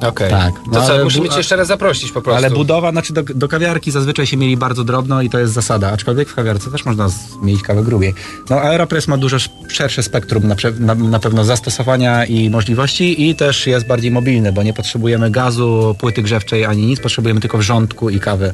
Okej. 0.00 0.30
Tak. 0.30 0.54
To 0.54 0.60
No, 0.72 0.86
co, 0.86 0.92
ale 0.94 1.04
musimy 1.04 1.28
cię 1.28 1.36
jeszcze 1.36 1.56
raz 1.56 1.68
zaprosić 1.68 2.12
po 2.12 2.22
prostu. 2.22 2.38
Ale 2.38 2.50
budowa, 2.50 2.90
znaczy 2.90 3.12
do, 3.12 3.22
do 3.22 3.48
kawiarki 3.48 3.90
zazwyczaj 3.90 4.26
się 4.26 4.36
mieli 4.36 4.56
bardzo 4.56 4.84
drobno 4.84 5.22
i 5.22 5.30
to 5.30 5.38
jest 5.38 5.52
zasada, 5.52 5.92
aczkolwiek 5.92 6.28
w 6.28 6.34
kawiarce 6.34 6.70
też 6.70 6.84
można 6.84 7.08
mieć 7.42 7.62
kawę 7.62 7.82
grubiej. 7.82 8.14
No 8.50 8.60
Aeropress 8.60 9.08
ma 9.08 9.16
dużo 9.16 9.36
sz- 9.36 9.72
szersze 9.72 10.02
spektrum 10.02 10.48
na, 10.48 10.56
na, 10.80 10.94
na 10.94 11.18
pewno 11.18 11.44
zastosowania 11.44 12.24
i 12.24 12.50
możliwości 12.50 13.28
i 13.28 13.34
też 13.34 13.66
jest 13.66 13.86
bardziej 13.86 14.10
mobilny, 14.10 14.52
bo 14.52 14.62
nie 14.62 14.72
potrzebujemy 14.74 15.30
gazu, 15.30 15.96
płyty 15.98 16.22
grzewczej 16.22 16.64
ani 16.64 16.86
nic, 16.86 17.00
potrzebujemy 17.00 17.40
tylko 17.40 17.58
wrzątku 17.58 18.10
i 18.10 18.20
kawy. 18.20 18.52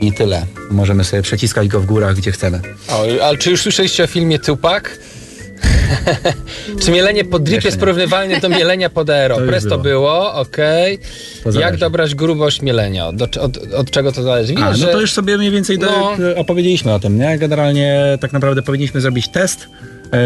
I 0.00 0.12
tyle. 0.12 0.46
Możemy 0.70 1.04
sobie 1.04 1.22
przeciskać 1.22 1.68
go 1.68 1.80
w 1.80 1.86
górach, 1.86 2.16
gdzie 2.16 2.32
chcemy. 2.32 2.60
O, 2.88 3.04
ale 3.24 3.38
czy 3.38 3.50
już 3.50 3.62
słyszeliście 3.62 4.04
o 4.04 4.06
filmie 4.06 4.38
Tupac? 4.38 4.84
czy 6.82 6.90
mielenie 6.90 7.24
pod 7.24 7.42
drip 7.42 7.54
Jeszcze 7.54 7.68
jest 7.68 7.76
nie. 7.76 7.80
porównywalne 7.80 8.40
do 8.40 8.48
mielenia 8.48 8.90
pod 8.90 9.10
aeropress? 9.10 9.64
To 9.68 9.78
było. 9.78 9.82
było, 9.82 10.34
okej. 10.34 10.98
To 11.44 11.52
zależy. 11.52 11.60
Jak 11.70 11.76
dobrać 11.80 12.14
grubość 12.14 12.62
mielenia? 12.62 13.12
Do, 13.12 13.24
od, 13.40 13.56
od 13.74 13.90
czego 13.90 14.12
to 14.12 14.22
zależy? 14.22 14.54
A, 14.56 14.70
no 14.70 14.76
że... 14.76 14.86
to 14.86 15.00
już 15.00 15.12
sobie 15.12 15.38
mniej 15.38 15.50
więcej 15.50 15.78
No. 15.78 16.12
opowiedzieliśmy 16.36 16.94
o 16.94 16.98
tym, 17.00 17.18
nie? 17.18 17.38
Generalnie 17.38 18.18
tak 18.20 18.32
naprawdę 18.32 18.62
powinniśmy 18.62 19.00
zrobić 19.00 19.28
test, 19.28 19.68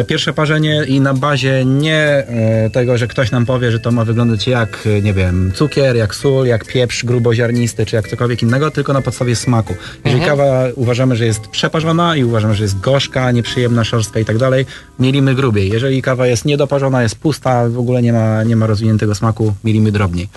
pierwsze 0.07 0.33
parzenie 0.33 0.85
i 0.89 1.01
na 1.01 1.15
bazie 1.15 1.65
nie 1.65 1.97
e, 1.97 2.71
tego, 2.71 2.99
że 2.99 3.07
ktoś 3.09 3.31
nam 3.31 3.47
powie, 3.47 3.73
że 3.73 3.81
to 3.81 3.91
ma 3.91 4.05
wyglądać 4.05 4.47
jak, 4.47 4.87
e, 4.99 5.03
nie 5.03 5.15
wiem, 5.15 5.53
cukier, 5.55 5.97
jak 5.97 6.15
sól, 6.15 6.47
jak 6.47 6.65
pieprz 6.65 7.05
gruboziarnisty, 7.05 7.87
czy 7.87 7.97
jak 7.97 8.09
cokolwiek 8.09 8.43
innego, 8.43 8.71
tylko 8.71 8.93
na 8.93 9.03
podstawie 9.03 9.37
smaku. 9.37 9.75
Jeżeli 10.05 10.23
Mhm. 10.23 10.39
kawa 10.39 10.65
uważamy, 10.77 11.17
że 11.17 11.27
jest 11.27 11.49
przeparzona 11.49 12.17
i 12.17 12.25
uważamy, 12.25 12.55
że 12.55 12.63
jest 12.63 12.81
gorzka, 12.81 13.31
nieprzyjemna, 13.33 13.85
szorstka 13.85 14.21
i 14.21 14.25
tak 14.25 14.39
dalej, 14.39 14.67
mielimy 14.99 15.35
grubiej. 15.35 15.71
Jeżeli 15.71 16.03
kawa 16.03 16.27
jest 16.27 16.45
niedoparzona, 16.45 17.03
jest 17.03 17.17
pusta, 17.19 17.69
w 17.69 17.79
ogóle 17.79 18.03
nie 18.03 18.13
ma, 18.13 18.43
nie 18.45 18.57
ma 18.57 18.67
rozwiniętego 18.67 19.15
smaku, 19.15 19.55
mielimy 19.65 19.93
drobniej. 19.93 20.29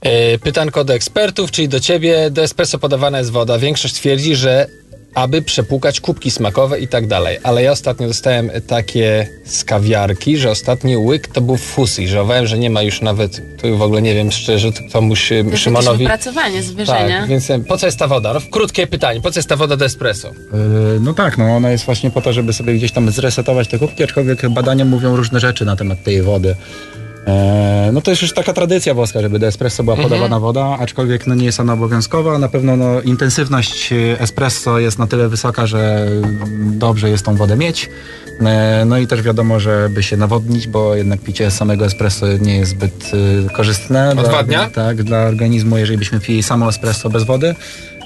E, 0.00 0.38
Pytanko 0.38 0.84
do 0.84 0.94
ekspertów, 0.94 1.50
czyli 1.50 1.68
do 1.68 1.80
ciebie. 1.80 2.30
Do 2.30 2.42
espresso 2.42 2.78
podawana 2.78 3.18
jest 3.18 3.30
woda. 3.30 3.58
Większość 3.58 3.94
twierdzi, 3.94 4.36
że 4.36 4.66
aby 5.14 5.42
przepłukać 5.42 6.00
kubki 6.00 6.30
smakowe 6.30 6.80
i 6.80 6.88
tak 6.88 7.06
dalej. 7.06 7.38
Ale 7.42 7.62
ja 7.62 7.72
ostatnio 7.72 8.08
dostałem 8.08 8.50
takie 8.66 9.28
z 9.44 9.64
kawiarki, 9.64 10.36
że 10.36 10.50
ostatni 10.50 10.96
łyk 10.96 11.28
to 11.28 11.40
był 11.40 11.56
fusy. 11.56 12.08
Żałowałem, 12.08 12.46
że 12.46 12.58
nie 12.58 12.70
ma 12.70 12.82
już 12.82 13.00
nawet, 13.00 13.60
tu 13.62 13.78
w 13.78 13.82
ogóle 13.82 14.02
nie 14.02 14.14
wiem 14.14 14.32
szczerze, 14.32 14.72
to 14.72 14.80
komuś 14.92 15.28
To 15.28 15.34
jakieś 15.34 15.60
Szymonowi... 15.60 15.98
wypracowanie, 15.98 16.62
zwierzenia. 16.62 17.20
Tak, 17.20 17.28
więc 17.28 17.50
e, 17.50 17.58
po 17.58 17.78
co 17.78 17.86
jest 17.86 17.98
ta 17.98 18.06
woda? 18.06 18.34
No, 18.34 18.40
krótkie 18.50 18.86
pytanie, 18.86 19.20
po 19.20 19.30
co 19.30 19.38
jest 19.38 19.48
ta 19.48 19.56
woda 19.56 19.76
do 19.76 19.84
espresso? 19.84 20.28
Yy, 20.28 21.00
No 21.00 21.14
tak, 21.14 21.38
no 21.38 21.56
ona 21.56 21.70
jest 21.70 21.84
właśnie 21.84 22.10
po 22.10 22.20
to, 22.20 22.32
żeby 22.32 22.52
sobie 22.52 22.74
gdzieś 22.74 22.92
tam 22.92 23.10
zresetować 23.10 23.68
te 23.68 23.78
kubki, 23.78 24.04
aczkolwiek 24.04 24.48
badania 24.48 24.84
mówią 24.84 25.16
różne 25.16 25.40
rzeczy 25.40 25.64
na 25.64 25.76
temat 25.76 26.02
tej 26.02 26.22
wody. 26.22 26.54
Eee, 27.26 27.92
No 27.92 28.00
to 28.00 28.10
jest 28.10 28.22
już 28.22 28.32
taka 28.32 28.52
tradycja 28.52 28.94
włoska, 28.94 29.20
żeby 29.20 29.38
do 29.38 29.46
espresso 29.46 29.84
była 29.84 29.96
podawana 29.96 30.40
woda, 30.40 30.76
aczkolwiek 30.80 31.26
no 31.26 31.34
nie 31.34 31.44
jest 31.44 31.60
ona 31.60 31.72
obowiązkowa. 31.72 32.38
Na 32.38 32.48
pewno 32.48 32.76
no, 32.76 33.00
intensywność 33.00 33.92
e, 33.92 34.20
espresso 34.20 34.78
jest 34.78 34.98
na 34.98 35.06
tyle 35.06 35.28
wysoka, 35.28 35.66
że 35.66 36.06
dobrze 36.60 37.10
jest 37.10 37.24
tą 37.24 37.36
wodę 37.36 37.56
mieć. 37.56 37.90
E, 38.40 38.84
No 38.84 38.98
i 38.98 39.06
też 39.06 39.22
wiadomo, 39.22 39.60
żeby 39.60 40.02
się 40.02 40.16
nawodnić, 40.16 40.68
bo 40.68 40.94
jednak 40.94 41.20
picie 41.20 41.50
samego 41.50 41.84
espresso 41.84 42.26
nie 42.40 42.56
jest 42.56 42.70
zbyt 42.70 43.10
e, 43.46 43.50
korzystne. 43.50 44.10
Odwadnia? 44.10 44.58
Dla, 44.58 44.84
tak, 44.84 45.02
dla 45.02 45.18
organizmu, 45.18 45.78
jeżeli 45.78 45.98
byśmy 45.98 46.20
pili 46.20 46.42
samo 46.42 46.68
espresso 46.68 47.10
bez 47.10 47.24
wody. 47.24 47.54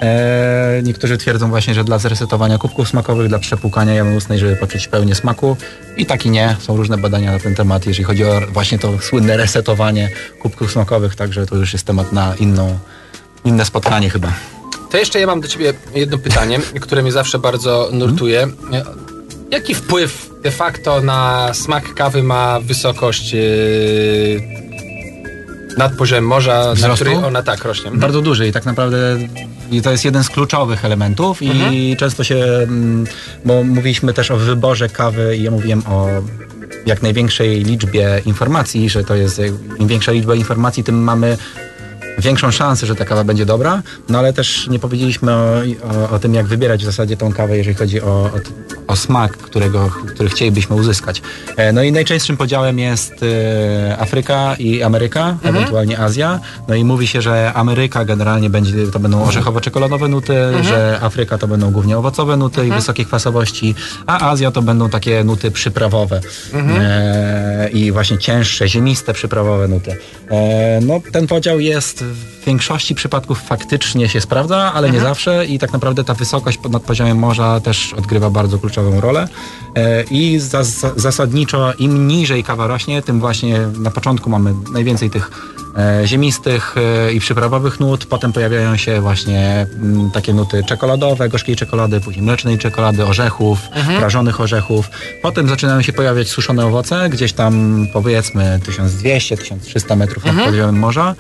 E, 0.03 0.81
niektórzy 0.83 1.19
twierdzą 1.19 1.49
właśnie, 1.49 1.75
że 1.75 1.85
dla 1.85 1.99
zresetowania 1.99 2.59
kubków 2.59 2.89
smakowych, 2.89 3.29
dla 3.29 3.39
przepłukania 3.39 3.95
jamy 3.95 4.17
ustnej, 4.17 4.39
żeby 4.39 4.57
poczuć 4.57 4.89
pełnię 4.89 5.15
smaku. 5.15 5.57
I 5.97 6.07
tak 6.07 6.27
i 6.27 6.31
nie. 6.31 6.57
Są 6.61 6.77
różne 6.77 6.99
badania 6.99 7.33
na 7.33 7.39
ten 7.39 7.55
temat, 7.55 7.87
jeżeli 7.87 8.05
chodzi 8.05 8.25
o 8.25 8.41
właśnie 8.53 8.79
to 8.79 8.99
słynne 8.99 9.37
resetowanie 9.37 10.11
kubków 10.43 10.73
smakowych, 10.73 11.15
także 11.15 11.47
to 11.47 11.57
już 11.57 11.73
jest 11.73 11.87
temat 11.87 12.13
na 12.13 12.35
inną, 12.35 12.79
inne 13.45 13.65
spotkanie 13.65 14.11
chyba. 14.11 14.33
To 14.91 14.99
jeszcze 14.99 15.21
ja 15.21 15.27
mam 15.27 15.41
do 15.41 15.49
ciebie 15.49 15.75
jedno 15.95 16.19
pytanie, 16.19 16.59
które 16.81 17.03
mnie 17.03 17.13
zawsze 17.13 17.39
bardzo 17.39 17.89
nurtuje. 17.93 18.49
Jaki 19.53 19.75
wpływ 19.75 20.31
de 20.43 20.51
facto 20.51 21.01
na 21.01 21.55
smak 21.55 21.95
kawy 21.95 22.23
ma 22.23 22.61
wysokość 22.61 23.33
yy, 23.33 24.41
nad 25.79 25.97
poziomem 25.97 26.27
morza, 26.27 26.75
na 26.81 26.95
której 26.95 27.15
ona 27.15 27.43
tak 27.43 27.65
rośnie? 27.65 27.91
Bardzo 27.95 28.23
duży 28.23 28.49
i 28.49 28.53
tak 28.53 28.65
naprawdę 28.65 29.19
i 29.71 29.83
to 29.83 29.91
jest 29.91 30.05
jeden 30.05 30.25
z 30.25 30.29
kluczowych 30.29 30.85
elementów 30.85 31.43
i 31.43 31.97
często 31.99 32.25
się, 32.25 32.37
mm, 32.37 33.07
bo 33.45 33.65
mówiliśmy 33.65 34.13
też 34.13 34.31
o 34.31 34.37
wyborze 34.37 34.89
kawy 34.89 35.37
i 35.37 35.43
ja 35.43 35.51
mówiłem 35.51 35.83
o 35.87 36.09
jak 36.87 37.03
największej 37.03 37.65
liczbie 37.65 38.23
informacji, 38.27 38.91
że 38.91 39.05
to 39.05 39.15
jest, 39.15 39.41
im 39.79 39.89
większa 39.89 40.13
liczba 40.13 40.35
informacji, 40.35 40.85
tym 40.85 41.03
mamy 41.03 41.39
większą 42.19 42.51
szansę, 42.51 42.87
że 42.87 42.95
ta 42.95 43.05
kawa 43.05 43.25
będzie 43.25 43.47
dobra, 43.47 43.83
no 44.09 44.19
ale 44.19 44.33
też 44.33 44.69
nie 44.69 44.79
powiedzieliśmy 44.79 45.33
o, 45.33 45.63
o, 46.09 46.11
o 46.11 46.19
tym, 46.19 46.35
jak 46.35 46.47
wybierać 46.47 46.83
w 46.83 46.85
zasadzie 46.85 47.17
tą 47.17 47.33
kawę, 47.33 47.57
jeżeli 47.57 47.77
chodzi 47.77 48.01
o, 48.01 48.31
o, 48.87 48.97
smak, 48.97 49.33
którego, 49.37 49.91
który 50.09 50.29
chcielibyśmy 50.29 50.77
uzyskać. 50.77 51.23
E, 51.57 51.73
No 51.73 51.83
i 51.83 51.93
najczęstszym 51.93 52.37
podziałem 52.37 52.79
jest 52.79 53.15
e, 53.23 53.99
Afryka 53.99 54.55
i 54.59 54.83
Ameryka, 54.83 55.37
ewentualnie 55.43 55.99
Azja. 55.99 56.41
No 56.69 56.75
i 56.75 56.85
mówi 56.85 57.07
się, 57.07 57.23
że 57.23 57.53
Ameryka 57.55 58.05
generalnie 58.05 58.51
będzie, 58.51 58.87
to 58.87 58.99
będą 59.01 59.25
orzechowo-czekoladowe 59.25 60.09
nuty, 60.09 60.35
że 60.63 60.99
Afryka 61.03 61.39
to 61.39 61.49
będą 61.49 61.71
głównie 61.71 61.99
owocowe 61.99 62.37
nuty 62.37 62.67
i 62.67 62.71
wysokiej 62.71 63.07
kwasowości, 63.07 63.75
a 64.07 64.31
Azja 64.31 64.51
to 64.51 64.63
będą 64.63 64.89
takie 64.91 65.25
nuty 65.25 65.51
przyprawowe 65.51 66.21
e, 66.55 67.69
i 67.73 67.93
właśnie 67.93 68.19
cięższe, 68.19 68.69
ziemiste 68.69 69.13
przyprawowe 69.13 69.69
nuty. 69.69 69.97
E, 70.31 70.81
no 70.81 71.01
ten 71.13 71.27
podział 71.27 71.61
jest 71.61 72.02
w 72.03 72.45
większości 72.45 72.95
przypadków 72.95 73.43
faktycznie 73.43 74.09
się 74.09 74.21
sprawdza, 74.21 74.73
ale 74.75 74.91
nie 74.91 75.01
zawsze 75.01 75.47
i 75.47 75.59
tak 75.59 75.73
naprawdę 75.73 76.05
ta 76.05 76.15
wysokość 76.15 76.59
pod- 76.59 76.73
nad 76.73 76.83
poziomem 76.83 77.19
morza 77.19 77.61
też 77.61 77.93
odgrywa 77.95 78.31
bardzo 78.31 78.59
kluczową 78.59 79.01
rolę 79.01 79.29
i 80.11 80.39
za, 80.39 80.65
za, 80.65 80.93
zasadniczo 80.97 81.73
im 81.79 82.09
niżej 82.09 82.45
kawa 82.45 82.67
rośnie, 82.67 83.03
tym 83.03 83.21
właśnie 83.21 83.61
na 83.79 83.91
początku 83.91 84.31
mamy 84.31 84.55
najwięcej 84.73 85.11
tych 85.11 85.31
e, 85.77 86.07
ziemistych 86.07 86.75
e, 86.77 87.13
i 87.13 87.21
przyprawowych 87.21 87.81
nut, 87.81 88.07
potem 88.07 88.33
pojawiają 88.33 88.77
się 88.77 89.01
właśnie 89.01 89.67
mm, 89.83 90.11
takie 90.11 90.35
nuty 90.35 90.65
czekoladowe, 90.65 91.29
gorzkiej 91.29 91.57
czekolady, 91.57 92.01
później 92.01 92.25
mlecznej 92.25 92.59
czekolady, 92.59 93.05
orzechów, 93.07 93.59
prażonych 93.99 94.41
orzechów. 94.41 94.91
Potem 95.23 95.49
zaczynają 95.49 95.83
się 95.83 95.93
pojawiać 95.93 96.29
suszone 96.29 96.67
owoce, 96.67 97.09
gdzieś 97.09 97.33
tam 97.33 97.87
powiedzmy 97.93 98.61
1200-1300 98.65 99.97
metrów 99.97 100.25
nad 100.25 100.45
poziomem 100.45 100.79
morza, 100.79 101.15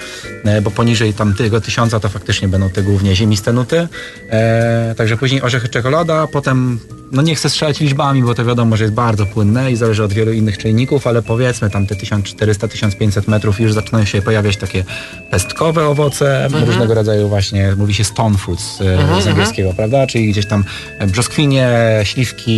e, 0.44 0.62
bo 0.62 0.70
poniżej 0.70 1.14
tam 1.14 1.34
tego 1.34 1.60
tysiąca 1.60 2.00
to 2.00 2.08
faktycznie 2.08 2.48
będą 2.48 2.70
te 2.70 2.82
głównie 2.82 3.16
ziemiste 3.16 3.52
nuty. 3.52 3.88
E, 4.30 4.94
także 4.96 5.16
później 5.16 5.42
orzechy 5.42 5.68
czekolada, 5.68 6.26
potem 6.26 6.78
no 7.12 7.22
nie 7.22 7.34
chcę 7.34 7.50
strzelać 7.50 7.80
liczbami, 7.80 8.22
bo 8.22 8.34
to 8.34 8.41
wiadomo, 8.44 8.76
że 8.76 8.84
jest 8.84 8.94
bardzo 8.94 9.26
płynne 9.26 9.72
i 9.72 9.76
zależy 9.76 10.04
od 10.04 10.12
wielu 10.12 10.32
innych 10.32 10.58
czynników, 10.58 11.06
ale 11.06 11.22
powiedzmy 11.22 11.70
tam 11.70 11.86
te 11.86 11.94
1400-1500 11.94 13.28
metrów 13.28 13.60
już 13.60 13.72
zaczynają 13.72 14.04
się 14.04 14.22
pojawiać 14.22 14.56
takie 14.56 14.84
pestkowe 15.30 15.88
owoce, 15.88 16.48
różnego 16.66 16.94
rodzaju 16.94 17.28
właśnie, 17.28 17.74
mówi 17.76 17.94
się 17.94 18.04
stone 18.04 18.38
fruits 18.38 18.80
e, 18.80 19.22
z 19.22 19.26
angielskiego, 19.26 19.72
prawda? 19.76 20.06
Czyli 20.06 20.28
gdzieś 20.28 20.46
tam 20.46 20.64
brzoskwinie, 21.06 21.70
śliwki 22.04 22.52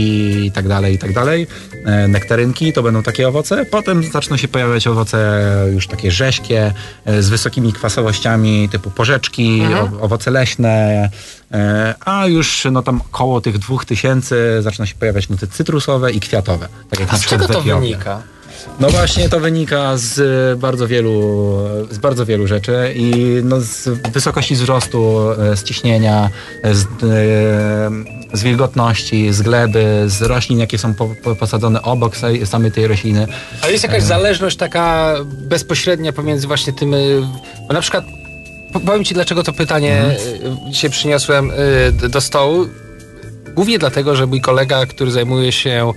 i 0.47 0.53
tak 0.53 0.68
dalej, 0.68 0.95
i 0.95 0.99
tak 0.99 1.12
dalej. 1.12 1.47
E, 1.85 2.09
Nektarynki 2.09 2.72
to 2.72 2.82
będą 2.82 3.03
takie 3.03 3.28
owoce. 3.28 3.64
Potem 3.64 4.05
zaczną 4.12 4.37
się 4.37 4.49
pojawiać 4.49 4.87
owoce 4.87 5.41
już 5.74 5.87
takie 5.87 6.11
rześkie, 6.11 6.72
e, 7.05 7.22
z 7.22 7.28
wysokimi 7.28 7.72
kwasowościami 7.72 8.68
typu 8.68 8.91
porzeczki, 8.91 9.62
o, 9.62 10.03
owoce 10.03 10.30
leśne, 10.30 11.11
a 12.05 12.26
już 12.26 12.66
no 12.72 12.82
tam 12.82 13.01
koło 13.11 13.40
tych 13.40 13.59
2000 13.59 14.62
zaczyna 14.62 14.86
się 14.86 14.95
pojawiać 14.95 15.28
nuty 15.28 15.47
cytrusowe 15.47 16.12
i 16.12 16.20
kwiatowe. 16.20 16.68
Tak 16.90 17.01
jak 17.01 17.14
A 17.14 17.16
z 17.16 17.26
czego 17.26 17.49
to 17.49 17.61
wynika? 17.62 18.22
No 18.80 18.90
właśnie 18.90 19.28
to 19.28 19.40
wynika 19.40 19.97
z 19.97 20.18
e, 20.18 20.57
bardzo 20.57 20.88
wielu, 20.88 21.59
z 21.90 21.99
bardzo 21.99 22.26
wielu 22.26 22.47
rzeczy 22.47 22.92
i 22.97 23.40
no 23.45 23.61
z 23.61 23.88
wysokości 24.12 24.55
wzrostu, 24.55 25.20
e, 25.30 25.57
z 25.57 25.62
ciśnienia, 25.62 26.30
e, 26.62 26.74
z, 26.74 26.84
e, 26.84 26.86
z 28.32 28.42
wilgotności, 28.42 29.32
z 29.32 29.42
gleby, 29.42 30.05
z 30.07 30.22
roślin, 30.22 30.59
jakie 30.59 30.78
są 30.78 30.95
po, 30.95 31.09
po, 31.24 31.36
posadzone 31.36 31.82
obok 31.82 32.16
sa- 32.16 32.47
samej 32.47 32.72
tej 32.72 32.86
rośliny. 32.86 33.26
Ale 33.62 33.72
jest 33.72 33.84
jakaś 33.84 34.03
zależność 34.03 34.57
taka 34.57 35.14
bezpośrednia 35.24 36.12
pomiędzy 36.12 36.47
właśnie 36.47 36.72
tym, 36.72 36.95
bo 37.68 37.74
na 37.74 37.80
przykład 37.80 38.05
powiem 38.81 39.05
ci 39.05 39.14
dlaczego 39.14 39.43
to 39.43 39.53
pytanie 39.53 40.03
y, 40.68 40.70
dzisiaj 40.70 40.91
przyniosłem 40.91 41.53
d- 41.93 42.09
do 42.09 42.20
stołu. 42.20 42.66
Głównie 43.55 43.79
dlatego, 43.79 44.16
że 44.16 44.27
mój 44.27 44.41
kolega, 44.41 44.87
który 44.87 45.11
zajmuje 45.11 45.53
się 45.53 45.93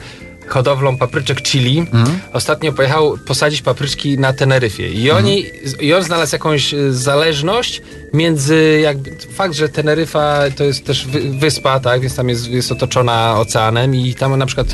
hodowlą 0.47 0.97
papryczek 0.97 1.41
chili. 1.41 1.79
Mhm. 1.79 2.19
Ostatnio 2.33 2.73
pojechał 2.73 3.17
posadzić 3.17 3.61
papryczki 3.61 4.19
na 4.19 4.33
Teneryfie 4.33 4.87
i 4.91 5.11
oni, 5.11 5.45
i 5.79 5.93
on 5.93 6.03
znalazł 6.03 6.35
jakąś 6.35 6.73
y, 6.73 6.93
zależność 6.93 7.81
między 8.13 8.79
jakby, 8.83 9.11
fakt, 9.33 9.53
że 9.53 9.69
Teneryfa 9.69 10.39
to 10.55 10.63
jest 10.63 10.85
też 10.85 11.05
wy, 11.07 11.21
wyspa, 11.39 11.79
tak, 11.79 12.01
więc 12.01 12.15
tam 12.15 12.29
jest, 12.29 12.47
jest 12.47 12.71
otoczona 12.71 13.39
oceanem 13.39 13.95
i 13.95 14.13
tam 14.13 14.37
na 14.39 14.45
przykład 14.45 14.67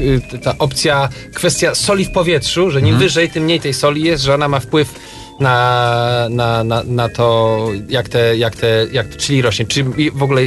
ta 0.43 0.55
opcja, 0.57 1.09
kwestia 1.33 1.75
soli 1.75 2.05
w 2.05 2.11
powietrzu, 2.11 2.71
że 2.71 2.79
im 2.81 2.97
wyżej, 2.97 3.29
tym 3.29 3.43
mniej 3.43 3.59
tej 3.59 3.73
soli 3.73 4.03
jest, 4.03 4.23
że 4.23 4.33
ona 4.33 4.47
ma 4.47 4.59
wpływ 4.59 4.93
na, 5.39 6.27
na, 6.29 6.63
na, 6.63 6.83
na 6.83 7.09
to, 7.09 7.67
jak 7.89 8.09
te, 8.09 8.37
jak 8.37 8.55
te, 8.55 8.87
jak 8.91 9.07
to 9.07 9.41
rośnie, 9.41 9.65
czy 9.65 9.83
w 10.13 10.23
ogóle, 10.23 10.41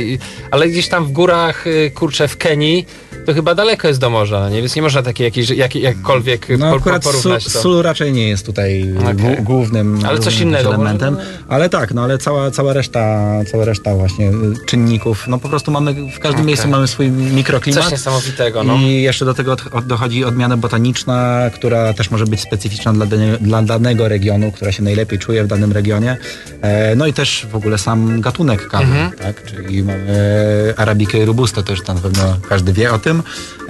ale 0.51 0.68
gdzieś 0.68 0.89
tam 0.89 1.05
w 1.05 1.12
górach, 1.12 1.66
y, 1.66 1.91
kurczę, 1.95 2.28
w 2.28 2.37
Kenii, 2.37 2.87
to 3.27 3.35
chyba 3.35 3.55
daleko 3.55 3.89
jest 3.89 4.01
do 4.01 4.11
morza, 4.11 4.51
nie? 4.51 4.61
więc 4.61 4.77
nie 4.77 4.83
można 4.83 5.03
takiej 5.03 5.24
jakiejś, 5.24 5.51
jak, 5.51 5.74
jakkolwiek 5.77 6.47
No 6.59 6.68
por- 6.70 6.79
akurat 6.79 7.03
porównać 7.03 7.43
sól, 7.43 7.53
to. 7.53 7.59
sól 7.61 7.83
raczej 7.83 8.12
nie 8.12 8.29
jest 8.29 8.47
tutaj 8.47 8.85
głó- 9.14 9.43
głównym, 9.43 9.99
Ale 10.09 10.18
coś 10.18 10.41
innego 10.41 10.68
elementem. 10.74 11.14
może? 11.14 11.27
Ale 11.49 11.68
tak, 11.68 11.95
no 11.95 12.03
ale 12.03 12.18
cała, 12.18 12.51
cała 12.51 12.72
reszta, 12.72 13.31
cała 13.53 13.64
reszta 13.64 13.95
właśnie 13.95 14.29
y, 14.29 14.33
czynników, 14.66 15.29
no 15.29 15.39
po 15.39 15.49
prostu 15.49 15.70
mamy, 15.70 15.95
w 15.95 16.18
każdym 16.18 16.31
Okej. 16.35 16.45
miejscu 16.47 16.68
mamy 16.68 16.89
swój 16.89 17.11
mikroklimat. 17.11 17.83
Coś 17.83 17.93
niesamowitego, 17.93 18.64
no. 18.64 18.74
I 18.77 19.03
jeszcze 19.03 19.24
do 19.24 19.35
tego 19.35 19.53
od, 19.53 19.62
od, 19.72 19.87
dochodzi 19.87 20.24
odmiana 20.24 20.57
botaniczna, 20.57 21.41
która 21.55 21.95
też 21.95 22.11
może 22.11 22.24
być 22.27 22.41
specyficzna 22.41 22.93
dla, 22.93 23.07
dla 23.41 23.62
danego 23.62 24.09
regionu, 24.09 24.53
która 24.53 24.72
się 24.72 24.83
najlepiej 24.83 25.18
czuje 25.18 25.45
w 25.45 25.47
danym 25.47 25.72
regionie. 25.72 26.16
E, 26.62 26.97
no 26.97 27.07
i 27.07 27.12
też 27.12 27.47
w 27.51 27.57
ogóle 27.57 27.79
sam 27.79 28.20
gatunek 28.20 28.68
kawy, 28.68 28.85
Mhm. 28.85 29.11
tak? 29.11 29.45
Czyli 29.45 29.83
mamy 29.83 30.74
Arabikę 30.77 31.18
i 31.18 31.24
Robustę, 31.24 31.62
już 31.70 31.83
tam 31.83 31.97
na 31.97 32.03
pewno 32.03 32.37
każdy 32.49 32.72
wie 32.72 32.93
o 32.93 32.99
tym, 32.99 33.16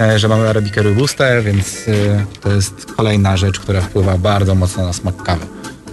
e, 0.00 0.18
że 0.18 0.28
mamy 0.28 0.48
Arabikę 0.48 0.82
Robustę, 0.82 1.42
więc 1.42 1.88
e, 1.88 2.24
to 2.40 2.52
jest 2.52 2.86
kolejna 2.96 3.36
rzecz, 3.36 3.60
która 3.60 3.80
wpływa 3.80 4.18
bardzo 4.18 4.54
mocno 4.54 4.86
na 4.86 4.92
smak 4.92 5.22
kawy. 5.22 5.46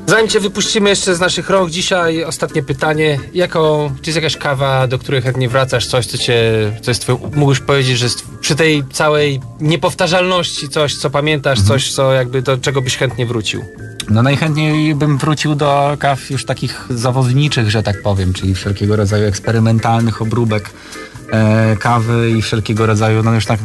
Zanim 0.08 0.28
cię 0.28 0.40
wypuścimy 0.40 0.90
jeszcze 0.90 1.16
z 1.16 1.20
naszych 1.20 1.50
rąk, 1.50 1.70
dzisiaj 1.70 2.24
ostatnie 2.24 2.64
pytanie. 2.64 3.20
Jaką, 3.34 3.92
czy 4.02 4.10
jest 4.10 4.16
jakaś 4.16 4.38
kawa, 4.38 4.88
do 4.88 5.00
której 5.00 5.22
chętnie 5.22 5.50
wracasz, 5.50 5.88
coś, 5.88 6.06
co 6.06 6.18
cię, 6.18 6.42
co 6.82 6.92
jest 6.92 7.02
twoje, 7.02 7.20
mógłbyś 7.36 7.60
powiedzieć, 7.60 7.98
że 7.98 8.08
przy 8.42 8.56
tej 8.56 8.84
całej 8.92 9.42
niepowtarzalności 9.62 10.70
coś, 10.70 10.96
co 10.96 11.10
pamiętasz, 11.10 11.62
coś, 11.62 11.92
co 11.92 12.14
jakby 12.14 12.42
do 12.42 12.58
czego 12.58 12.82
byś 12.82 12.98
chętnie 12.98 13.26
wrócił? 13.26 13.66
No 14.10 14.24
najchętniej 14.24 14.96
bym 14.96 15.18
wrócił 15.18 15.56
do 15.56 15.98
kaw 16.00 16.30
już 16.30 16.46
takich 16.46 16.86
zawodniczych, 16.90 17.72
że 17.72 17.84
tak 17.84 18.02
powiem, 18.02 18.34
czyli 18.34 18.56
wszelkiego 18.56 18.96
rodzaju 18.96 19.28
eksperymentalnych 19.28 20.22
obróbek 20.22 20.70
e, 21.34 21.76
kawy 21.76 22.32
i 22.38 22.42
wszelkiego 22.42 22.86
rodzaju, 22.86 23.24
no 23.24 23.34
już 23.34 23.46
tak, 23.46 23.60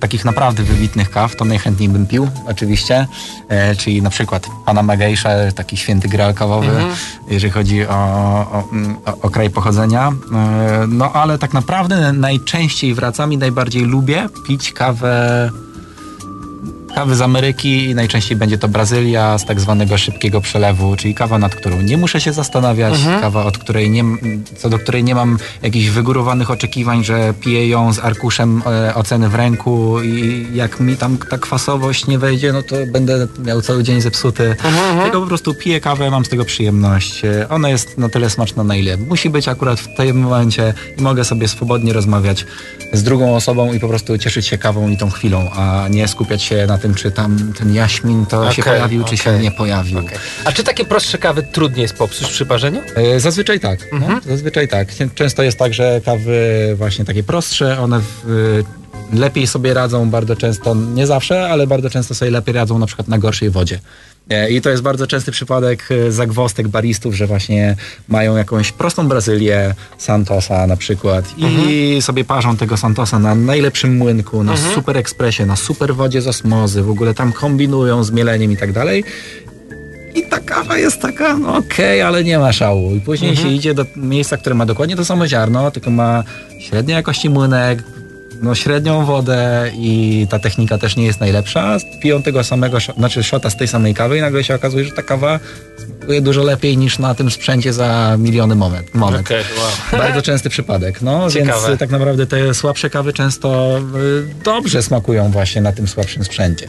takich 0.00 0.24
naprawdę 0.24 0.62
wybitnych 0.62 1.10
kaw, 1.10 1.36
to 1.36 1.44
najchętniej 1.44 1.88
bym 1.88 2.06
pił, 2.06 2.28
oczywiście, 2.46 3.06
e, 3.48 3.76
czyli 3.76 4.02
na 4.02 4.10
przykład 4.10 4.46
Panama 4.66 4.96
Geisha, 4.96 5.30
taki 5.54 5.76
święty 5.76 6.08
graal 6.08 6.34
kawowy, 6.34 6.72
jeżeli 7.28 7.52
chodzi 7.52 7.86
o, 7.86 7.94
o, 8.52 8.68
mm, 8.72 8.96
o, 9.06 9.20
o 9.20 9.30
kraj 9.30 9.50
pochodzenia. 9.50 10.12
E, 10.32 10.86
no 10.88 11.12
ale 11.12 11.38
tak 11.38 11.52
naprawdę 11.52 12.12
najczęściej 12.12 12.94
wracam 12.94 13.32
i 13.32 13.38
najbardziej 13.38 13.82
lubię 13.82 14.28
pić 14.46 14.72
kawę 14.72 15.50
kawy 16.94 17.16
z 17.16 17.20
Ameryki 17.20 17.84
i 17.90 17.94
najczęściej 17.94 18.36
będzie 18.36 18.58
to 18.58 18.68
Brazylia 18.68 19.38
z 19.38 19.44
tak 19.44 19.60
zwanego 19.60 19.98
szybkiego 19.98 20.40
przelewu, 20.40 20.96
czyli 20.96 21.14
kawa, 21.14 21.38
nad 21.38 21.54
którą 21.54 21.80
nie 21.82 21.96
muszę 21.96 22.20
się 22.20 22.32
zastanawiać, 22.32 22.94
kawa, 23.20 23.44
od 23.44 23.58
której 23.58 23.90
nie, 23.90 24.04
co 24.58 24.68
do 24.70 24.78
której 24.78 25.04
nie 25.04 25.14
mam 25.14 25.38
jakichś 25.62 25.86
wygórowanych 25.88 26.50
oczekiwań, 26.50 27.04
że 27.04 27.34
piję 27.40 27.68
ją 27.68 27.92
z 27.92 27.98
arkuszem 27.98 28.62
e, 28.66 28.94
oceny 28.94 29.28
w 29.28 29.34
ręku 29.34 30.02
i 30.02 30.46
jak 30.54 30.80
mi 30.80 30.96
tam 30.96 31.16
ta 31.30 31.38
kwasowość 31.38 32.06
nie 32.06 32.18
wejdzie, 32.18 32.52
no 32.52 32.62
to 32.62 32.76
będę 32.92 33.26
miał 33.44 33.62
cały 33.62 33.82
dzień 33.82 34.00
zepsuty. 34.00 34.56
Tylko 35.02 35.20
po 35.20 35.26
prostu 35.26 35.54
piję 35.54 35.80
kawę, 35.80 36.10
mam 36.10 36.24
z 36.24 36.28
tego 36.28 36.44
przyjemność. 36.44 37.24
E, 37.24 37.48
Ona 37.48 37.68
jest 37.68 37.98
na 37.98 38.08
tyle 38.08 38.30
smaczna, 38.30 38.64
na 38.64 38.76
ile 38.76 38.96
musi 38.96 39.30
być 39.30 39.48
akurat 39.48 39.80
w 39.80 39.96
tym 39.96 40.20
momencie 40.20 40.74
i 40.98 41.02
mogę 41.02 41.24
sobie 41.24 41.48
swobodnie 41.48 41.92
rozmawiać 41.92 42.46
z 42.92 43.02
drugą 43.02 43.36
osobą 43.36 43.72
i 43.72 43.80
po 43.80 43.88
prostu 43.88 44.18
cieszyć 44.18 44.46
się 44.46 44.58
kawą 44.58 44.88
i 44.88 44.96
tą 44.96 45.10
chwilą, 45.10 45.50
a 45.50 45.88
nie 45.90 46.08
skupiać 46.08 46.42
się 46.42 46.66
na 46.66 46.78
tym, 46.84 46.94
czy 46.94 47.10
tam 47.10 47.52
ten 47.58 47.74
jaśmin 47.74 48.26
to 48.26 48.52
się 48.52 48.62
Okej, 48.62 48.74
pojawił, 48.74 49.04
czy 49.04 49.16
się 49.16 49.38
nie 49.38 49.50
pojawił. 49.50 49.98
A 50.44 50.52
czy 50.52 50.64
takie 50.64 50.84
prostsze 50.84 51.18
kawy 51.18 51.42
trudniej 51.42 51.82
jest 51.82 51.94
popsuć 51.94 52.28
przy 52.28 52.46
parzeniu? 52.46 52.80
E, 52.94 53.20
Zazwyczaj 53.20 53.60
tak. 53.60 53.80
Mhm. 53.92 54.12
No, 54.12 54.20
zazwyczaj 54.30 54.68
tak. 54.68 54.88
Często 55.14 55.42
jest 55.42 55.58
tak, 55.58 55.74
że 55.74 56.00
kawy 56.04 56.74
właśnie 56.78 57.04
takie 57.04 57.22
prostsze, 57.22 57.80
one 57.80 58.00
w, 58.00 58.62
lepiej 59.12 59.46
sobie 59.46 59.74
radzą 59.74 60.10
bardzo 60.10 60.36
często, 60.36 60.74
nie 60.74 61.06
zawsze, 61.06 61.48
ale 61.48 61.66
bardzo 61.66 61.90
często 61.90 62.14
sobie 62.14 62.30
lepiej 62.30 62.54
radzą 62.54 62.78
na 62.78 62.86
przykład 62.86 63.08
na 63.08 63.18
gorszej 63.18 63.50
wodzie. 63.50 63.80
E, 64.30 64.50
I 64.50 64.60
to 64.60 64.70
jest 64.70 64.82
bardzo 64.82 65.06
częsty 65.06 65.32
przypadek 65.32 65.88
e, 65.90 66.12
zagwostek 66.12 66.68
baristów, 66.68 67.14
że 67.14 67.26
właśnie 67.26 67.76
mają 68.08 68.36
jakąś 68.36 68.72
prostą 68.72 69.08
Brazylię, 69.08 69.74
Santosa 69.98 70.66
na 70.66 70.76
przykład 70.76 71.24
i 71.38 71.44
Mhm. 71.44 72.02
sobie 72.02 72.24
parzą 72.24 72.56
tego 72.56 72.76
Santosa 72.76 73.18
na 73.18 73.34
najlepszym 73.34 73.96
młynku, 73.96 74.44
na 74.44 74.56
super 74.56 74.96
ekspresie, 74.96 75.46
na 75.46 75.56
super 75.56 75.94
wodzie 75.94 76.20
z 76.22 76.26
osmozy, 76.26 76.82
w 76.82 76.90
ogóle 76.90 77.14
tam 77.14 77.32
kombinują 77.32 78.04
z 78.04 78.10
mieleniem 78.10 78.52
i 78.52 78.56
tak 78.56 78.72
dalej. 78.72 79.04
I 80.14 80.22
ta 80.22 80.40
kawa 80.40 80.78
jest 80.78 81.00
taka, 81.00 81.36
no 81.38 81.56
okej, 81.56 82.02
ale 82.02 82.24
nie 82.24 82.38
ma 82.38 82.52
szału. 82.52 82.94
I 82.94 83.00
później 83.00 83.36
się 83.36 83.48
idzie 83.48 83.74
do 83.74 83.86
miejsca, 83.96 84.36
które 84.36 84.54
ma 84.54 84.66
dokładnie 84.66 84.96
to 84.96 85.04
samo 85.04 85.26
ziarno, 85.28 85.70
tylko 85.70 85.90
ma 85.90 86.24
średniej 86.60 86.94
jakości 86.94 87.30
młynek, 87.30 87.82
no 88.44 88.54
średnią 88.54 89.04
wodę 89.04 89.70
i 89.74 90.26
ta 90.30 90.38
technika 90.38 90.78
też 90.78 90.96
nie 90.96 91.04
jest 91.04 91.20
najlepsza. 91.20 91.76
Piją 92.00 92.22
tego 92.22 92.44
samego, 92.44 92.78
znaczy 92.98 93.22
szota 93.22 93.50
z 93.50 93.56
tej 93.56 93.68
samej 93.68 93.94
kawy 93.94 94.18
i 94.18 94.20
nagle 94.20 94.44
się 94.44 94.54
okazuje, 94.54 94.84
że 94.84 94.90
ta 94.90 95.02
kawa 95.02 95.40
smakuje 95.76 96.20
dużo 96.20 96.42
lepiej 96.42 96.76
niż 96.76 96.98
na 96.98 97.14
tym 97.14 97.30
sprzęcie 97.30 97.72
za 97.72 98.16
miliony 98.18 98.54
monet. 98.54 98.94
monet. 98.94 99.20
Okej, 99.20 99.44
wow. 99.92 100.00
Bardzo 100.00 100.22
częsty 100.22 100.50
przypadek, 100.50 101.02
no 101.02 101.30
Ciekawe. 101.30 101.68
więc 101.68 101.78
tak 101.78 101.90
naprawdę 101.90 102.26
te 102.26 102.54
słabsze 102.54 102.90
kawy 102.90 103.12
często 103.12 103.78
y, 103.78 104.44
dobrze 104.44 104.82
smakują 104.82 105.30
właśnie 105.30 105.60
na 105.60 105.72
tym 105.72 105.88
słabszym 105.88 106.24
sprzęcie. 106.24 106.68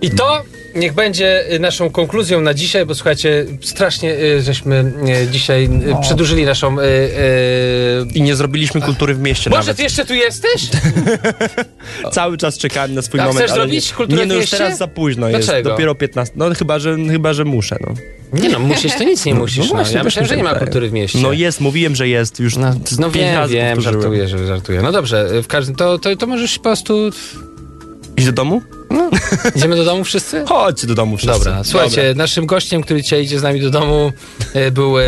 I 0.00 0.10
to 0.10 0.42
niech 0.74 0.94
będzie 0.94 1.52
y, 1.52 1.58
naszą 1.58 1.90
konkluzją 1.90 2.40
na 2.40 2.54
dzisiaj, 2.54 2.86
bo 2.86 2.94
słuchajcie, 2.94 3.46
strasznie 3.60 4.14
y, 4.14 4.42
żeśmy 4.42 4.92
y, 5.24 5.28
dzisiaj 5.30 5.64
y, 5.64 6.02
przedłużyli 6.02 6.44
naszą... 6.44 6.78
y, 6.78 6.82
y, 6.82 8.06
I 8.14 8.22
nie 8.22 8.36
zrobiliśmy 8.36 8.80
kultury 8.80 9.14
w 9.14 9.18
mieście 9.20 9.50
Może 9.50 9.60
nawet. 9.62 9.76
ty 9.76 9.82
jeszcze 9.82 10.04
tu 10.04 10.14
jesteś? 10.14 10.68
Cały 12.12 12.36
czas 12.36 12.58
czekałem 12.58 12.94
na 12.94 13.02
swój 13.02 13.20
A 13.20 13.26
moment, 13.26 13.44
chcesz 13.44 13.54
zrobić 13.56 13.90
nie, 13.90 13.96
kulturę 13.96 14.20
nie 14.20 14.26
no 14.26 14.34
już 14.34 14.40
mieście? 14.42 14.56
teraz 14.56 14.78
za 14.78 14.86
późno 14.86 15.28
jest. 15.28 15.46
Dlaczego? 15.46 15.70
Dopiero 15.70 15.94
15. 15.94 16.34
No 16.36 16.54
chyba, 16.54 16.78
że 16.78 16.96
chyba, 17.10 17.32
że 17.32 17.44
muszę, 17.44 17.76
no. 17.80 17.94
Nie 18.40 18.48
no, 18.48 18.58
musisz, 18.58 18.94
to 18.94 19.04
nic 19.04 19.24
nie 19.24 19.34
musisz. 19.34 19.68
No, 19.68 19.74
właśnie, 19.74 19.96
ja 19.96 20.04
myślałem, 20.04 20.28
że 20.28 20.36
nie 20.36 20.42
ma 20.42 20.54
kultury 20.54 20.88
w 20.88 20.92
mieście. 20.92 21.18
No 21.18 21.32
jest, 21.32 21.60
mówiłem, 21.60 21.96
że 21.96 22.08
jest. 22.08 22.40
Już 22.40 22.56
No, 22.56 22.74
no 22.98 23.10
wiem, 23.10 23.48
wiem, 23.48 23.80
żartuję, 23.80 24.28
że 24.28 24.46
żartuję. 24.46 24.82
No 24.82 24.92
dobrze, 24.92 25.42
w 25.42 25.46
każdym, 25.46 25.74
to, 25.74 25.98
to, 25.98 26.16
to 26.16 26.26
możesz 26.26 26.56
po 26.56 26.62
prostu... 26.62 27.10
Iść 28.16 28.26
do 28.26 28.32
domu? 28.32 28.62
Idziemy 29.56 29.76
do 29.76 29.84
domu 29.84 30.04
wszyscy? 30.04 30.44
Chodźcie 30.48 30.86
do 30.86 30.94
domu 30.94 31.16
wszyscy. 31.16 31.38
Dobra, 31.44 31.64
słuchajcie, 31.64 31.96
Dobra. 31.96 32.14
naszym 32.14 32.46
gościem, 32.46 32.82
który 32.82 33.02
dzisiaj 33.02 33.22
idzie 33.22 33.38
z 33.38 33.42
nami 33.42 33.60
do 33.60 33.70
domu, 33.70 34.12
e, 34.54 34.70
był 34.70 34.98
e, 34.98 35.04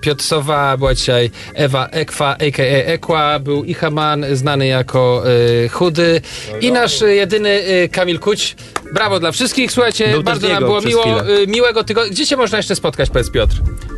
Piotr 0.00 0.24
Sowa, 0.24 0.76
była 0.76 0.94
dzisiaj 0.94 1.30
Ewa 1.54 1.86
Ekwa, 1.86 2.30
a.k.a. 2.30 2.84
Ekła, 2.92 3.38
był 3.38 3.64
Ichaman, 3.64 4.24
znany 4.32 4.66
jako 4.66 5.22
e, 5.64 5.68
Chudy 5.68 6.20
i 6.60 6.72
nasz 6.72 7.00
jedyny 7.00 7.48
e, 7.50 7.88
Kamil 7.88 8.18
Kuć. 8.18 8.56
Brawo 8.94 9.20
dla 9.20 9.32
wszystkich, 9.32 9.72
słuchajcie, 9.72 10.08
Był 10.08 10.22
bardzo 10.22 10.48
nam 10.48 10.58
było 10.64 10.80
miło, 10.80 11.02
chwilę. 11.02 11.24
miłego 11.46 11.84
tygodnia. 11.84 12.12
Gdzie 12.12 12.26
cię 12.26 12.36
można 12.36 12.56
jeszcze 12.58 12.76
spotkać, 12.76 13.10
powiedz 13.10 13.30
Piotr? 13.30 13.54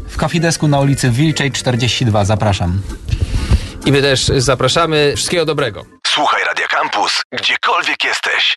W 0.08 0.16
kafidesku 0.16 0.68
na 0.68 0.80
ulicy 0.80 1.10
Wilczej 1.10 1.52
42, 1.52 2.24
zapraszam. 2.24 2.80
I 3.86 3.92
my 3.92 4.02
też 4.02 4.24
zapraszamy. 4.36 5.12
Wszystkiego 5.16 5.44
dobrego. 5.44 5.84
Słuchaj 6.06 6.44
Radio 6.44 6.66
Campus, 6.70 7.22
gdziekolwiek 7.32 8.04
jesteś. 8.04 8.56